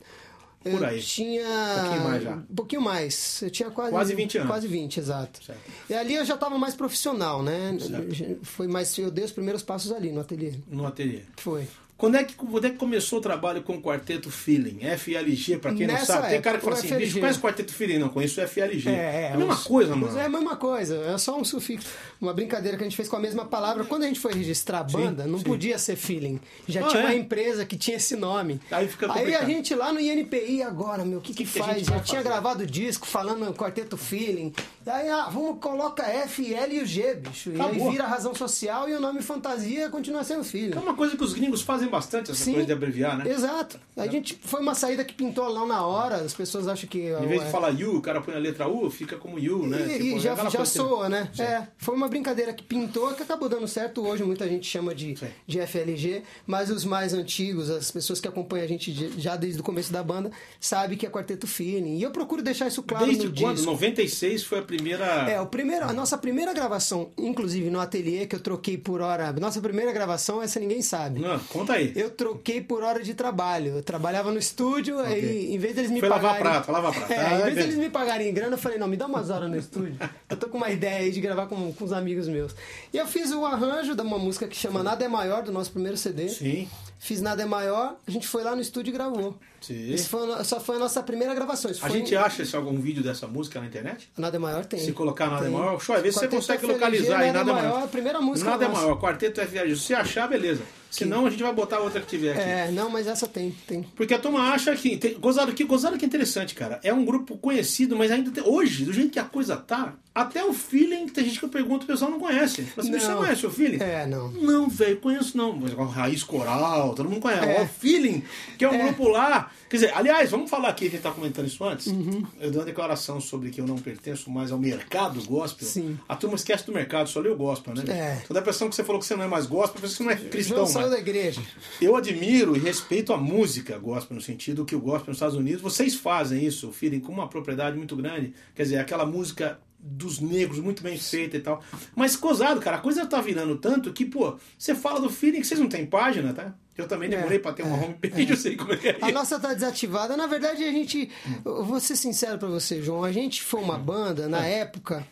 eu 0.64 0.72
Por 0.72 0.84
aí. 0.84 1.00
tinha. 1.02 1.44
Um 1.46 1.80
pouquinho 1.82 2.04
mais 2.04 2.22
já. 2.22 2.30
Um 2.34 2.42
pouquinho 2.56 2.82
mais. 2.82 3.42
Eu 3.42 3.50
tinha 3.50 3.70
quase. 3.70 3.90
Quase 3.90 4.14
20 4.14 4.38
anos. 4.38 4.50
Quase 4.50 4.66
20, 4.66 4.96
exato. 4.98 5.44
Certo. 5.44 5.60
E 5.88 5.94
ali 5.94 6.14
eu 6.14 6.24
já 6.24 6.34
estava 6.34 6.58
mais 6.58 6.74
profissional, 6.74 7.42
né? 7.42 7.76
Certo. 7.78 8.38
Foi 8.42 8.66
mais. 8.66 8.96
Eu 8.98 9.10
dei 9.10 9.24
os 9.24 9.32
primeiros 9.32 9.62
passos 9.62 9.92
ali 9.92 10.10
no 10.10 10.20
ateliê. 10.20 10.54
No 10.68 10.86
ateliê. 10.86 11.22
Foi. 11.36 11.66
Quando 11.98 12.16
é, 12.16 12.24
que, 12.24 12.34
quando 12.34 12.66
é 12.66 12.68
que 12.70 12.76
começou 12.76 13.20
o 13.20 13.22
trabalho 13.22 13.62
com 13.62 13.74
o 13.76 13.80
Quarteto 13.80 14.30
Feeling? 14.30 14.80
FLG, 14.98 15.56
pra 15.56 15.72
quem 15.72 15.86
não 15.86 15.94
Nessa 15.94 16.06
sabe. 16.14 16.28
Tem 16.28 16.42
cara 16.42 16.58
que 16.58 16.64
fala 16.64 16.76
o 16.76 16.78
assim, 16.78 16.88
FLG. 16.88 17.06
bicho, 17.06 17.20
conhece 17.20 17.38
o 17.38 17.42
Quarteto 17.42 17.72
Feeling? 17.72 17.98
Não, 17.98 18.08
conheço 18.10 18.38
o 18.38 18.44
FLG. 18.46 18.90
É, 18.90 19.32
a 19.32 19.36
mesma 19.38 19.54
os- 19.54 19.64
coisa, 19.64 19.96
mano. 19.96 20.18
É 20.18 20.26
a 20.26 20.28
mesma 20.28 20.56
coisa, 20.56 20.94
é 21.06 21.16
só 21.16 21.38
um 21.40 21.42
sufixo. 21.42 21.88
Uma 22.20 22.34
brincadeira 22.34 22.76
que 22.76 22.82
a 22.82 22.86
gente 22.86 22.96
fez 22.96 23.08
com 23.08 23.16
a 23.16 23.20
mesma 23.20 23.46
palavra. 23.46 23.82
Quando 23.84 24.02
a 24.02 24.06
gente 24.08 24.20
foi 24.20 24.34
registrar 24.34 24.80
a 24.80 24.84
banda, 24.84 25.26
não 25.26 25.38
sim. 25.38 25.44
podia 25.44 25.78
ser 25.78 25.96
feeling. 25.96 26.38
Já 26.68 26.84
Ah, 26.84 26.88
tinha 26.88 27.02
uma 27.02 27.12
é? 27.12 27.16
empresa 27.16 27.64
que 27.64 27.78
tinha 27.78 27.96
esse 27.96 28.14
nome. 28.14 28.60
Aí 28.70 28.86
fica 28.88 29.10
Aí 29.14 29.34
a 29.34 29.44
gente 29.46 29.74
lá 29.74 29.90
no 29.90 29.98
INPI 29.98 30.62
agora, 30.62 31.02
meu, 31.02 31.20
o 31.20 31.22
que, 31.22 31.32
que, 31.32 31.44
que 31.44 31.58
faz? 31.58 31.78
gente 31.78 31.88
Já 31.88 32.00
tinha 32.00 32.22
gravado 32.22 32.66
disco 32.66 33.06
falando 33.06 33.50
quarteto 33.54 33.96
feeling. 33.96 34.52
Aí, 34.86 35.08
ah, 35.08 35.28
vamos, 35.28 35.58
coloca 35.60 36.02
F, 36.04 36.54
L 36.54 36.76
e 36.76 36.80
o 36.80 36.86
G, 36.86 37.14
bicho. 37.14 37.50
E 37.50 37.54
Acabou. 37.60 37.86
aí 37.86 37.92
vira 37.92 38.06
razão 38.06 38.34
social 38.34 38.88
e 38.88 38.94
o 38.94 39.00
nome 39.00 39.20
fantasia 39.20 39.88
continua 39.90 40.22
sendo 40.22 40.42
É 40.42 40.44
feeling. 40.44 40.78
uma 40.78 40.94
coisa 40.94 41.16
que 41.16 41.24
os 41.24 41.32
gringos 41.32 41.60
fazem 41.62 41.88
bastante 41.88 42.30
essa 42.30 42.44
Sim. 42.44 42.52
coisa 42.52 42.66
de 42.66 42.72
abreviar, 42.72 43.18
né? 43.18 43.28
Exato. 43.28 43.80
A 43.96 44.06
gente 44.06 44.38
foi 44.42 44.60
uma 44.60 44.74
saída 44.74 45.04
que 45.04 45.12
pintou 45.12 45.48
lá 45.48 45.66
na 45.66 45.84
hora, 45.84 46.16
as 46.16 46.32
pessoas 46.34 46.68
acham 46.68 46.88
que. 46.88 46.98
Em 47.10 47.26
vez 47.26 47.40
de 47.40 47.48
é, 47.48 47.50
falar 47.50 47.70
you, 47.70 47.96
o 47.96 48.00
cara 48.00 48.20
põe 48.20 48.34
a 48.34 48.38
letra 48.38 48.68
U, 48.68 48.88
fica 48.90 49.16
como 49.16 49.38
you, 49.38 49.66
né? 49.66 49.86
E, 49.86 49.92
Tipo, 49.98 50.16
e 50.18 50.20
já, 50.20 50.32
aquela 50.34 50.50
já 50.50 50.58
coisa 50.58 50.62
assim. 50.62 50.78
soa, 50.88 51.08
né? 51.08 51.30
É, 51.38 51.66
foi 51.78 51.94
uma 51.94 52.06
brincadeira 52.08 52.52
que 52.52 52.62
pintou, 52.62 53.12
que 53.14 53.22
acabou 53.24 53.48
dando 53.48 53.66
certo. 53.66 54.06
Hoje 54.06 54.22
muita 54.22 54.46
gente 54.48 54.66
chama 54.68 54.94
de, 54.94 55.16
Sim. 55.16 55.26
de 55.46 55.58
FLG, 55.66 56.22
mas 56.46 56.70
os 56.70 56.84
mais 56.84 57.12
antigos, 57.12 57.70
as 57.70 57.90
pessoas 57.90 58.20
que 58.20 58.28
acompanham 58.28 58.64
a 58.64 58.68
gente 58.68 58.92
de- 58.92 59.20
já 59.20 59.34
desde 59.34 59.60
o 59.60 59.64
começo 59.64 59.92
da 59.92 60.02
banda, 60.02 60.30
sabem 60.60 60.96
que 60.96 61.04
é 61.04 61.10
Quarteto 61.10 61.46
Feeling. 61.48 61.96
E 61.98 62.02
eu 62.04 62.10
procuro 62.12 62.40
deixar 62.42 62.68
isso 62.68 62.82
claro 62.84 63.06
Desde 63.06 63.26
no 63.26 63.34
quando? 63.34 63.56
disco. 63.56 63.70
96 63.72 64.44
foi 64.44 64.58
a 64.60 64.62
primeira. 64.76 65.04
É, 65.30 65.40
o 65.40 65.46
primeiro, 65.46 65.84
a 65.86 65.92
nossa 65.92 66.16
primeira 66.18 66.52
gravação, 66.52 67.10
inclusive 67.18 67.70
no 67.70 67.80
ateliê, 67.80 68.26
que 68.26 68.36
eu 68.36 68.40
troquei 68.40 68.76
por 68.76 69.00
hora. 69.00 69.32
Nossa 69.32 69.60
primeira 69.60 69.92
gravação, 69.92 70.42
essa 70.42 70.60
ninguém 70.60 70.82
sabe. 70.82 71.20
Não, 71.20 71.38
conta 71.38 71.74
aí. 71.74 71.92
Eu 71.96 72.10
troquei 72.10 72.60
por 72.60 72.82
hora 72.82 73.02
de 73.02 73.14
trabalho. 73.14 73.76
Eu 73.76 73.82
trabalhava 73.82 74.30
no 74.30 74.38
estúdio 74.38 74.96
e 75.06 75.54
em 75.54 75.58
vez 75.58 75.74
deles 75.74 75.90
me 75.90 76.00
Foi 76.00 76.08
lavar 76.08 76.34
pagarem... 76.36 76.52
prato, 76.52 76.72
lavar 76.72 76.92
prato. 76.92 77.12
É, 77.16 77.18
Ah, 77.18 77.40
em 77.40 77.44
vez 77.44 77.56
deles 77.56 77.76
me 77.76 77.90
pagarem 77.90 78.28
em 78.28 78.34
grana, 78.34 78.54
eu 78.54 78.58
falei, 78.58 78.78
não, 78.78 78.86
me 78.86 78.96
dá 78.96 79.06
umas 79.06 79.30
horas 79.30 79.50
no 79.50 79.56
estúdio. 79.56 79.96
Eu 80.28 80.36
tô 80.36 80.48
com 80.48 80.56
uma 80.58 80.70
ideia 80.70 80.98
aí 80.98 81.10
de 81.10 81.20
gravar 81.20 81.46
com, 81.46 81.72
com 81.72 81.84
os 81.84 81.92
amigos 81.92 82.28
meus. 82.28 82.54
E 82.92 82.98
eu 82.98 83.06
fiz 83.06 83.32
o 83.32 83.44
arranjo 83.44 83.94
de 83.94 84.02
uma 84.02 84.18
música 84.18 84.46
que 84.46 84.56
chama 84.56 84.82
Nada 84.82 85.04
é 85.04 85.08
Maior, 85.08 85.42
do 85.42 85.52
nosso 85.52 85.72
primeiro 85.72 85.96
CD. 85.96 86.28
Sim. 86.28 86.68
Fiz 86.98 87.20
Nada 87.20 87.42
é 87.42 87.46
Maior, 87.46 87.96
a 88.06 88.10
gente 88.10 88.26
foi 88.26 88.42
lá 88.42 88.54
no 88.56 88.60
estúdio 88.62 88.90
e 88.90 88.92
gravou. 88.94 89.36
Sim. 89.60 89.92
Esse 89.92 90.08
foi, 90.08 90.44
só 90.44 90.58
foi 90.60 90.76
a 90.76 90.78
nossa 90.78 91.02
primeira 91.02 91.34
gravação. 91.34 91.70
Isso 91.70 91.84
A 91.84 91.88
gente 91.88 92.14
em- 92.14 92.16
acha 92.16 92.44
se 92.44 92.56
algum 92.56 92.78
vídeo 92.80 93.02
dessa 93.02 93.26
música 93.26 93.60
na 93.60 93.66
internet? 93.66 94.10
Nada 94.16 94.36
é 94.36 94.38
Maior 94.38 94.64
tem. 94.64 94.80
Se 94.80 94.92
colocar 94.92 95.26
Nada 95.28 95.46
é 95.46 95.48
Tem. 95.50 95.58
Maior, 95.58 95.80
show, 95.80 95.94
às 95.94 96.02
vezes 96.02 96.18
você 96.18 96.26
Quarteto 96.26 96.36
consegue 96.40 96.66
localizar 96.66 97.18
aí, 97.20 97.32
Nada 97.32 97.50
é 97.50 97.54
Maior. 97.54 97.82
a 97.84 97.86
primeira 97.86 98.20
música 98.20 98.50
Nada 98.50 98.64
é 98.64 98.68
nossa. 98.68 98.80
maior, 98.80 99.00
Quarteto 99.00 99.40
FVG. 99.40 99.76
Se 99.76 99.94
achar, 99.94 100.28
beleza. 100.28 100.62
Senão 100.90 101.26
a 101.26 101.30
gente 101.30 101.42
vai 101.42 101.52
botar 101.52 101.80
outra 101.80 102.00
que 102.00 102.06
tiver 102.06 102.32
aqui. 102.32 102.40
É, 102.40 102.70
não, 102.70 102.88
mas 102.88 103.06
essa 103.06 103.26
tem, 103.26 103.54
tem. 103.66 103.82
Porque 103.94 104.14
a 104.14 104.18
turma 104.18 104.52
acha 104.52 104.74
que. 104.74 104.96
Tem, 104.96 105.14
gozado, 105.14 105.52
que 105.52 105.64
gozado 105.64 105.98
que 105.98 106.04
é 106.04 106.08
interessante, 106.08 106.54
cara. 106.54 106.80
É 106.82 106.92
um 106.92 107.04
grupo 107.04 107.36
conhecido, 107.36 107.96
mas 107.96 108.10
ainda 108.10 108.30
tem, 108.30 108.42
hoje, 108.44 108.84
do 108.84 108.92
jeito 108.92 109.10
que 109.10 109.18
a 109.18 109.24
coisa 109.24 109.56
tá, 109.56 109.94
até 110.14 110.42
o 110.44 110.52
feeling, 110.52 111.08
tem 111.08 111.24
gente 111.24 111.38
que 111.38 111.44
eu 111.44 111.48
pergunto, 111.50 111.84
o 111.84 111.86
pessoal 111.86 112.10
não 112.10 112.18
conhece. 112.18 112.62
Fala 112.62 112.88
assim, 112.88 112.98
Você 112.98 113.08
Não. 113.08 113.18
conhece 113.18 113.46
o 113.46 113.50
feeling? 113.50 113.82
É, 113.82 114.06
não. 114.06 114.30
Não, 114.30 114.68
velho, 114.68 114.96
conheço 114.98 115.36
não. 115.36 115.54
Mas 115.54 115.72
raiz 115.90 116.22
coral, 116.22 116.94
todo 116.94 117.10
mundo 117.10 117.20
conhece. 117.20 117.44
É. 117.46 117.62
O 117.62 117.68
feeling, 117.68 118.22
que 118.56 118.64
é 118.64 118.70
um 118.70 118.78
grupo 118.78 119.08
lá. 119.08 119.50
Quer 119.76 119.88
dizer, 119.88 119.94
aliás, 119.94 120.30
vamos 120.30 120.48
falar 120.48 120.70
aqui, 120.70 120.86
a 120.86 120.90
gente 120.90 121.02
tá 121.02 121.10
comentando 121.10 121.46
isso 121.46 121.62
antes. 121.62 121.88
Uhum. 121.88 122.24
Eu 122.40 122.50
dou 122.50 122.60
uma 122.60 122.66
declaração 122.66 123.20
sobre 123.20 123.50
que 123.50 123.60
eu 123.60 123.66
não 123.66 123.76
pertenço 123.76 124.30
mais 124.30 124.50
ao 124.50 124.58
mercado 124.58 125.22
gospel. 125.24 125.68
Sim. 125.68 125.98
A 126.08 126.16
turma 126.16 126.36
esquece 126.36 126.64
do 126.64 126.72
mercado, 126.72 127.10
só 127.10 127.20
lê 127.20 127.28
o 127.28 127.36
gospel, 127.36 127.74
né? 127.74 127.84
É. 127.86 128.20
Então 128.24 128.32
dá 128.32 128.40
a 128.40 128.42
impressão 128.42 128.70
que 128.70 128.74
você 128.74 128.82
falou 128.82 128.98
que 128.98 129.06
você 129.06 129.14
não 129.14 129.24
é 129.24 129.28
mais 129.28 129.44
gospel, 129.44 129.78
pensa 129.82 129.92
que 129.92 129.98
você 129.98 130.04
não 130.04 130.10
é 130.10 130.16
cristão 130.16 130.58
mais. 130.60 130.70
saiu 130.70 130.88
da 130.88 130.98
igreja. 130.98 131.42
Eu 131.78 131.94
admiro 131.94 132.56
e 132.56 132.58
respeito 132.58 133.12
a 133.12 133.18
música 133.18 133.76
gospel, 133.76 134.14
no 134.14 134.22
sentido 134.22 134.64
que 134.64 134.74
o 134.74 134.80
gospel 134.80 135.08
nos 135.08 135.18
Estados 135.18 135.36
Unidos, 135.36 135.60
vocês 135.60 135.94
fazem 135.94 136.42
isso, 136.42 136.72
feeling, 136.72 137.00
com 137.00 137.12
uma 137.12 137.28
propriedade 137.28 137.76
muito 137.76 137.94
grande. 137.94 138.32
Quer 138.54 138.62
dizer, 138.62 138.78
aquela 138.78 139.04
música 139.04 139.58
dos 139.78 140.20
negros, 140.20 140.58
muito 140.58 140.82
bem 140.82 140.96
feita 140.96 141.36
e 141.36 141.40
tal. 141.40 141.62
Mas, 141.94 142.16
cozado, 142.16 142.60
cara, 142.60 142.78
a 142.78 142.80
coisa 142.80 143.04
tá 143.04 143.20
virando 143.20 143.56
tanto 143.58 143.92
que, 143.92 144.06
pô, 144.06 144.38
você 144.56 144.74
fala 144.74 145.00
do 145.00 145.10
feeling 145.10 145.40
que 145.40 145.46
vocês 145.46 145.60
não 145.60 145.68
têm 145.68 145.84
página, 145.84 146.32
tá? 146.32 146.54
Eu 146.76 146.86
também 146.86 147.08
demorei 147.08 147.38
É, 147.38 147.40
pra 147.40 147.52
ter 147.52 147.62
uma 147.62 147.76
é, 147.76 147.84
homepage, 147.84 148.30
eu 148.30 148.36
sei 148.36 148.56
como 148.56 148.72
é 148.72 148.76
que 148.76 148.88
é. 148.88 148.98
A 149.00 149.10
nossa 149.10 149.40
tá 149.40 149.54
desativada. 149.54 150.16
Na 150.16 150.26
verdade, 150.26 150.62
a 150.64 150.70
gente. 150.70 151.10
Vou 151.42 151.80
ser 151.80 151.96
sincero 151.96 152.38
pra 152.38 152.48
você, 152.48 152.82
João. 152.82 153.02
A 153.02 153.12
gente 153.12 153.42
foi 153.42 153.60
uma 153.60 153.78
banda, 153.78 154.28
na 154.28 154.44
época, 154.46 155.06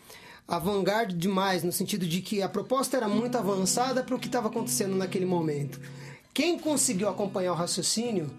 avant-garde 0.47 1.15
demais, 1.17 1.63
no 1.63 1.73
sentido 1.73 2.07
de 2.07 2.21
que 2.21 2.43
a 2.43 2.49
proposta 2.49 2.97
era 2.97 3.09
muito 3.09 3.37
avançada 3.39 4.03
para 4.03 4.15
o 4.15 4.19
que 4.19 4.27
estava 4.27 4.49
acontecendo 4.49 4.95
naquele 4.95 5.25
momento. 5.25 5.81
Quem 6.35 6.59
conseguiu 6.59 7.09
acompanhar 7.09 7.53
o 7.53 7.57
raciocínio. 7.57 8.31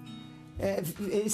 é, 0.59 0.81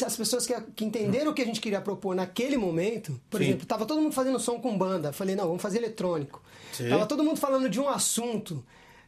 as 0.06 0.16
pessoas 0.16 0.48
que, 0.48 0.54
que 0.76 0.86
entenderam 0.86 1.32
o 1.32 1.34
que 1.34 1.42
a 1.42 1.46
gente 1.46 1.60
queria 1.62 1.82
propor 1.82 2.16
naquele 2.16 2.58
momento, 2.58 3.20
por 3.30 3.40
Sim. 3.40 3.48
exemplo, 3.50 3.66
tava 3.68 3.86
todo 3.86 4.02
mundo 4.02 4.14
fazendo 4.14 4.40
som 4.40 4.60
com 4.60 4.78
banda. 4.78 5.12
Falei, 5.12 5.36
não, 5.36 5.46
vamos 5.48 5.62
fazer 5.62 5.78
eletrônico. 5.80 6.42
Sim. 6.72 6.90
Tava 6.90 7.06
todo 7.06 7.24
mundo 7.24 7.40
falando 7.40 7.70
de 7.70 7.80
um 7.80 7.88
assunto. 7.90 8.64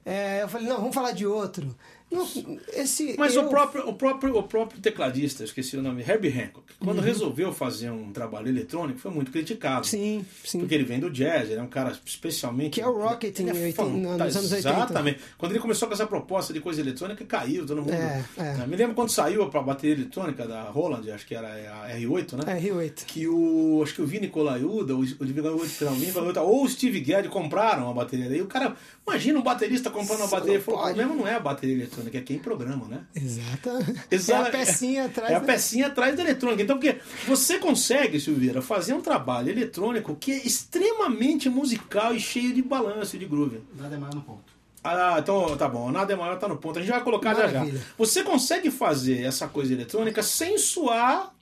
É, 0.05 0.43
eu 0.43 0.49
falei, 0.49 0.67
não, 0.67 0.77
vamos 0.77 0.93
falar 0.93 1.13
de 1.13 1.25
outro. 1.25 1.75
Não, 2.13 2.59
esse, 2.73 3.15
Mas 3.17 3.35
eu- 3.35 3.45
o, 3.45 3.49
próprio, 3.49 3.87
o, 3.89 3.93
próprio, 3.93 4.37
o 4.37 4.43
próprio 4.43 4.79
tecladista, 4.81 5.43
esqueci 5.43 5.75
o 5.77 5.81
nome, 5.81 6.01
Herbie 6.01 6.29
Hancock, 6.29 6.63
quando 6.79 7.01
resolveu 7.01 7.51
fazer 7.53 7.89
um 7.89 8.11
trabalho 8.11 8.47
eletrônico, 8.49 8.99
foi 8.99 9.11
muito 9.11 9.31
criticado. 9.31 9.79
Uhum. 9.85 9.91
Sim, 9.91 10.25
sim. 10.43 10.59
Porque 10.59 10.73
ele 10.75 10.83
vem 10.83 10.99
do 10.99 11.09
jazz, 11.09 11.49
ele 11.49 11.59
é 11.59 11.63
um 11.63 11.67
cara 11.67 11.97
especialmente. 12.05 12.71
Que 12.75 12.81
é 12.81 12.87
o 12.87 12.97
Rocket 12.97 13.37
ele 13.39 13.49
em 13.51 13.57
é 13.57 13.63
80, 13.65 13.75
fanta- 13.83 14.25
nos 14.25 14.35
anos 14.37 14.51
80. 14.51 14.69
Exatamente. 14.69 15.19
Quando 15.37 15.51
ele 15.51 15.59
começou 15.59 15.87
com 15.87 15.93
essa 15.93 16.07
proposta 16.07 16.53
de 16.53 16.59
coisa 16.59 16.81
eletrônica, 16.81 17.23
caiu 17.25 17.65
todo 17.65 17.81
mundo. 17.81 17.93
É, 17.93 18.23
é. 18.37 18.67
Me 18.67 18.75
lembro 18.75 18.95
quando 18.95 19.09
saiu 19.09 19.43
a 19.43 19.61
bateria 19.61 19.95
eletrônica 19.95 20.47
da 20.47 20.63
Roland, 20.63 21.09
acho 21.11 21.25
que 21.25 21.35
era 21.35 21.47
a 21.47 21.89
R8, 21.97 22.33
né? 22.45 22.53
É, 22.55 22.59
Rio 22.59 22.75
8. 22.77 23.05
Que 23.05 23.27
o. 23.27 23.81
Acho 23.83 23.95
que 23.95 24.01
o 24.01 24.05
Vini 24.07 24.27
Colaiuda, 24.27 24.95
o 24.95 24.99
o 24.99 25.05
Vini 25.05 26.11
Colaiuda, 26.11 26.41
ou 26.41 26.63
o 26.63 26.69
Steve 26.69 26.99
Gadd 27.01 27.27
compraram 27.29 27.89
a 27.89 27.93
bateria. 27.93 28.29
Daí 28.29 28.41
o 28.41 28.47
cara. 28.47 28.75
Imagina 29.05 29.39
um 29.39 29.43
baterista 29.43 29.89
comprando 29.89 30.19
uma 30.21 30.27
bateria. 30.27 30.61
Falou, 30.61 30.79
o 30.79 30.83
problema 30.83 31.13
não 31.15 31.27
é 31.27 31.35
a 31.35 31.39
bateria 31.39 31.75
eletrônica, 31.75 32.02
é 32.11 32.21
quem 32.21 32.39
programa, 32.39 32.87
né? 32.87 33.03
Exata. 33.15 33.79
Exato. 34.09 34.43
É 34.43 34.47
a 34.47 34.51
pecinha 34.51 35.05
atrás. 35.05 35.31
É 35.31 35.35
a 35.35 35.39
da- 35.39 35.45
pecinha 35.45 35.87
atrás 35.87 36.15
da 36.15 36.23
eletrônica. 36.23 36.61
Então, 36.63 36.77
porque 36.77 36.99
você 37.27 37.57
consegue, 37.59 38.19
Silveira, 38.19 38.61
fazer 38.61 38.93
um 38.93 39.01
trabalho 39.01 39.49
eletrônico 39.49 40.15
que 40.15 40.31
é 40.31 40.37
extremamente 40.45 41.49
musical 41.49 42.13
e 42.15 42.19
cheio 42.19 42.53
de 42.53 42.61
balanço 42.61 43.15
e 43.15 43.19
de 43.19 43.25
groove. 43.25 43.61
Nada 43.77 43.95
é 43.95 43.97
mais 43.97 44.13
no 44.15 44.21
ponto. 44.21 44.51
Ah, 44.83 45.15
então 45.19 45.55
tá 45.55 45.67
bom. 45.69 45.89
Nada 45.91 46.11
é 46.11 46.15
maior, 46.15 46.37
tá 46.37 46.47
no 46.47 46.57
ponto. 46.57 46.77
A 46.77 46.81
gente 46.81 46.91
vai 46.91 47.01
colocar 47.03 47.33
já 47.33 47.47
já. 47.47 47.59
Maravilha. 47.59 47.81
Você 47.97 48.21
consegue 48.23 48.69
fazer 48.69 49.21
essa 49.23 49.47
coisa 49.47 49.71
eletrônica 49.73 50.21
sem 50.21 50.57
suar. 50.57 51.33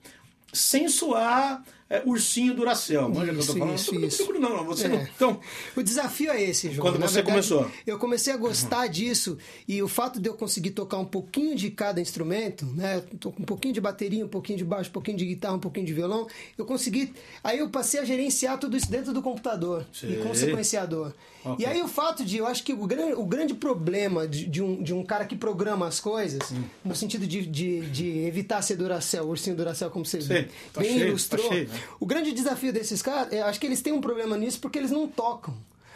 Sem 0.53 0.87
suar 0.89 1.63
é, 1.91 2.01
ursinho 2.05 2.53
Duracell. 2.55 3.09
Manja 3.09 3.25
que 3.25 3.29
eu 3.31 3.35
tô 3.35 3.39
Isso, 3.41 3.57
falando? 3.59 3.75
isso, 3.75 3.93
Não, 3.95 4.07
isso. 4.07 4.33
Não, 4.33 4.57
não, 4.57 4.65
você 4.65 4.85
É. 4.85 4.89
não. 4.89 5.01
Então, 5.01 5.39
O 5.75 5.83
desafio 5.83 6.31
é 6.31 6.41
esse, 6.41 6.69
João. 6.71 6.87
Quando 6.87 6.99
Na 6.99 7.07
você 7.07 7.21
começou? 7.21 7.69
Eu 7.85 7.97
comecei 7.99 8.33
a 8.33 8.37
gostar 8.37 8.87
disso 8.87 9.37
e 9.67 9.81
o 9.83 9.87
fato 9.87 10.19
de 10.19 10.29
eu 10.29 10.33
conseguir 10.33 10.71
tocar 10.71 10.97
um 10.97 11.05
pouquinho 11.05 11.55
de 11.55 11.69
cada 11.69 11.99
instrumento, 12.01 12.65
né? 12.65 13.03
Um 13.25 13.43
pouquinho 13.45 13.73
de 13.73 13.81
bateria, 13.81 14.25
um 14.25 14.29
pouquinho 14.29 14.57
de 14.57 14.63
baixo, 14.65 14.89
um 14.89 14.93
pouquinho 14.93 15.17
de 15.17 15.25
guitarra, 15.25 15.55
um 15.55 15.59
pouquinho 15.59 15.85
de 15.85 15.93
violão. 15.93 16.27
Eu 16.57 16.65
consegui. 16.65 17.13
Aí 17.43 17.59
eu 17.59 17.69
passei 17.69 17.99
a 17.99 18.05
gerenciar 18.05 18.57
tudo 18.57 18.75
isso 18.77 18.89
dentro 18.89 19.13
do 19.13 19.21
computador 19.21 19.85
Sei. 19.91 20.13
e 20.13 20.15
com 20.23 20.29
o 20.31 20.35
sequenciador. 20.35 21.11
Ok. 21.43 21.65
E 21.65 21.67
aí 21.67 21.81
o 21.81 21.87
fato 21.87 22.23
de, 22.23 22.37
eu 22.37 22.45
acho 22.45 22.63
que 22.63 22.71
o 22.71 22.85
grande, 22.85 23.13
o 23.13 23.25
grande 23.25 23.53
problema 23.55 24.27
de, 24.27 24.45
de 24.45 24.61
um, 24.61 24.81
de 24.81 24.93
um 24.93 25.03
cara 25.03 25.25
que 25.25 25.35
programa 25.35 25.87
as 25.87 25.99
coisas, 25.99 26.51
Hum. 26.51 26.63
no 26.85 26.95
sentido 26.95 27.25
de, 27.25 27.45
de, 27.47 27.81
de 27.89 28.19
evitar 28.25 28.61
ser 28.61 28.75
Duracell, 28.75 29.27
ursinho 29.27 29.55
Duracell, 29.55 29.89
como 29.89 30.05
você 30.05 30.21
Sei, 30.21 30.47
tá 30.71 30.81
bem 30.81 30.93
cheio, 30.93 31.07
ilustrou. 31.09 31.41
tá 31.47 31.53
cheio, 31.55 31.67
né? 31.67 31.80
O 31.99 32.05
grande 32.05 32.31
desafio 32.31 32.71
desses 32.73 33.01
caras, 33.01 33.31
eu 33.33 33.45
acho 33.45 33.59
que 33.59 33.65
eles 33.65 33.81
têm 33.81 33.93
um 33.93 34.01
problema 34.01 34.37
nisso 34.37 34.59
porque 34.59 34.77
eles 34.77 34.91
não 34.91 35.07
tocam. 35.07 35.53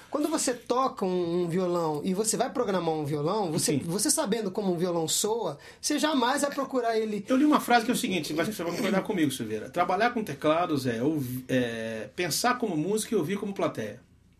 Quando 0.09 0.29
você 0.29 0.53
toca 0.53 1.03
um, 1.03 1.43
um 1.43 1.47
violão 1.49 1.99
e 2.03 2.13
você 2.13 2.37
vai 2.37 2.49
programar 2.49 2.93
um 2.93 3.03
violão, 3.03 3.51
você, 3.51 3.73
Sim. 3.73 3.81
você 3.83 4.09
sabendo 4.09 4.49
como 4.49 4.71
um 4.71 4.77
violão 4.77 5.09
soa, 5.09 5.57
você 5.81 5.99
jamais 5.99 6.41
vai 6.41 6.51
procurar 6.51 6.97
ele. 6.97 7.25
eu 7.27 7.35
li 7.35 7.43
uma 7.43 7.59
frase 7.59 7.83
que 7.83 7.91
é 7.91 7.93
o 7.93 7.97
seguinte, 7.97 8.33
mas 8.33 8.47
você 8.47 8.63
vai 8.63 8.71
concordar 8.71 9.01
comigo, 9.01 9.29
Silveira. 9.29 9.69
Trabalhar 9.69 10.11
com 10.11 10.23
teclados 10.23 10.87
é, 10.87 11.01
é 11.49 12.09
pensar 12.15 12.57
como 12.57 12.77
música 12.77 13.13
e 13.13 13.17
ouvir 13.17 13.37
como 13.37 13.53
plateia. 13.53 13.99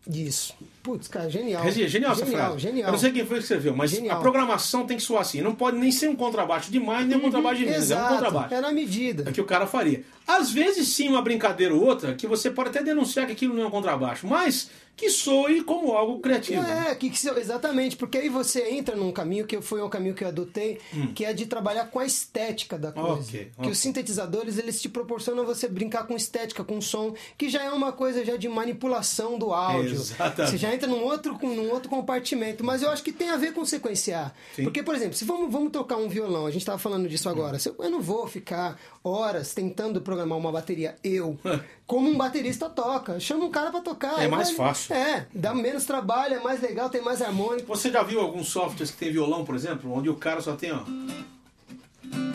Isso. 0.09 0.53
Putz, 0.83 1.07
cara, 1.07 1.29
genial. 1.29 1.63
Dizer, 1.63 1.87
genial 1.87 2.11
essa 2.11 2.25
genial, 2.25 2.47
frase. 2.47 2.59
Genial. 2.59 2.87
Eu 2.87 2.91
não 2.91 2.99
sei 2.99 3.11
quem 3.11 3.25
foi 3.25 3.37
que 3.37 3.43
escreveu, 3.43 3.75
mas 3.75 3.91
Genial. 3.91 4.17
a 4.17 4.21
programação 4.21 4.85
tem 4.85 4.97
que 4.97 5.03
soar 5.03 5.21
assim. 5.21 5.41
Não 5.41 5.55
pode 5.55 5.77
nem 5.77 5.91
ser 5.91 6.07
um 6.09 6.15
contrabaixo 6.15 6.71
demais, 6.71 7.07
nem 7.07 7.17
um 7.17 7.21
contrabaixo 7.21 7.59
de 7.59 7.65
menos. 7.65 7.89
É 7.89 7.97
um 7.97 8.07
contrabaixo. 8.07 8.53
É 8.53 8.61
na 8.61 8.71
medida. 8.71 9.27
É 9.27 9.31
que 9.33 9.41
o 9.41 9.45
cara 9.45 9.65
faria. 9.65 10.03
Às 10.27 10.51
vezes 10.51 10.88
sim, 10.89 11.08
uma 11.10 11.22
brincadeira 11.22 11.74
ou 11.74 11.84
outra, 11.84 12.13
que 12.15 12.27
você 12.27 12.50
pode 12.50 12.70
até 12.70 12.82
denunciar 12.84 13.25
que 13.27 13.34
aquilo 13.34 13.53
não 13.53 13.63
é 13.63 13.67
um 13.67 13.72
contrabaixo, 13.72 14.25
mas 14.27 14.70
que 14.98 15.10
soe 15.10 15.62
como 15.62 15.91
algo 15.91 16.20
criativo. 16.20 16.62
É, 16.65 16.96
que, 16.96 17.10
que 17.10 17.20
se- 17.20 17.29
exatamente, 17.38 17.98
porque 17.98 18.17
aí 18.17 18.29
você 18.29 18.70
entra 18.70 18.96
num 18.96 19.12
caminho 19.12 19.46
que 19.46 19.62
foi 19.62 19.82
um 19.84 19.89
caminho 19.89 20.13
que 20.15 20.24
eu 20.24 20.29
adotei, 20.29 20.79
que 21.13 21.25
é 21.25 21.34
de 21.34 21.46
trabalhar 21.48 21.88
com 21.88 22.00
a 22.00 22.05
estética 22.05 22.77
da 22.77 22.94
coisa. 22.94 23.10
Hum. 23.12 23.20
Ok, 23.20 23.51
Que 23.62 23.70
os 23.70 23.77
sintetizadores, 23.77 24.58
eles 24.58 24.82
te 24.82 24.88
proporcionam 24.88 25.46
você 25.46 25.67
brincar 25.67 26.08
com 26.08 26.15
estética, 26.15 26.63
com 26.63 26.79
som, 26.79 27.13
que 27.38 27.50
já 27.50 27.62
é 27.62 27.70
uma 27.72 27.91
coisa 27.91 28.24
já 28.24 28.38
de 28.38 28.48
manipulação 28.48 29.38
do 29.38 29.51
áudio. 29.53 29.96
Exatamente. 29.96 30.51
Você 30.51 30.58
já 30.58 30.74
entra 30.74 30.88
num 30.88 31.03
outro, 31.03 31.38
num 31.44 31.70
outro 31.72 31.89
compartimento, 31.89 32.63
mas 32.63 32.82
eu 32.82 32.89
acho 32.89 33.03
que 33.03 33.12
tem 33.12 33.29
a 33.32 33.36
ver 33.36 33.51
com 33.51 33.65
sequenciar. 33.65 34.34
Sim. 34.55 34.63
Porque, 34.63 34.82
por 34.82 34.96
exemplo, 34.96 35.13
se 35.15 35.25
vamos, 35.25 35.51
vamos 35.51 35.74
tocar 35.74 35.98
um 35.98 36.08
violão, 36.08 36.46
a 36.46 36.51
gente 36.51 36.62
estava 36.62 36.77
falando 36.77 37.10
disso 37.10 37.27
agora, 37.27 37.60
se 37.60 37.67
eu, 37.67 37.75
eu 37.79 37.89
não 37.89 38.00
vou 38.01 38.27
ficar 38.27 38.79
horas 39.03 39.53
tentando 39.53 40.00
programar 40.00 40.14
uma 40.24 40.51
bateria, 40.51 40.95
eu, 41.03 41.38
como 41.86 42.10
um 42.10 42.17
baterista 42.17 42.69
toca. 42.69 43.19
Chama 43.19 43.45
um 43.45 43.51
cara 43.51 43.72
para 43.72 43.81
tocar. 43.81 44.24
É 44.24 44.27
mais 44.27 44.51
fácil. 44.51 44.95
É, 44.95 45.27
dá 45.34 45.53
menos 45.53 45.86
trabalho, 45.86 46.36
é 46.36 46.39
mais 46.39 46.62
legal, 46.62 46.89
tem 46.89 47.01
mais 47.01 47.22
harmônico. 47.22 47.67
Você 47.67 47.91
já 47.91 48.03
viu 48.03 48.19
alguns 48.19 48.48
softwares 48.48 48.91
que 48.91 48.98
tem 48.98 49.12
violão, 49.12 49.43
por 49.43 49.55
exemplo, 49.55 49.91
onde 49.93 50.10
o 50.10 50.15
cara 50.15 50.41
só 50.41 50.55
tem, 50.55 50.72
ó. 50.72 50.84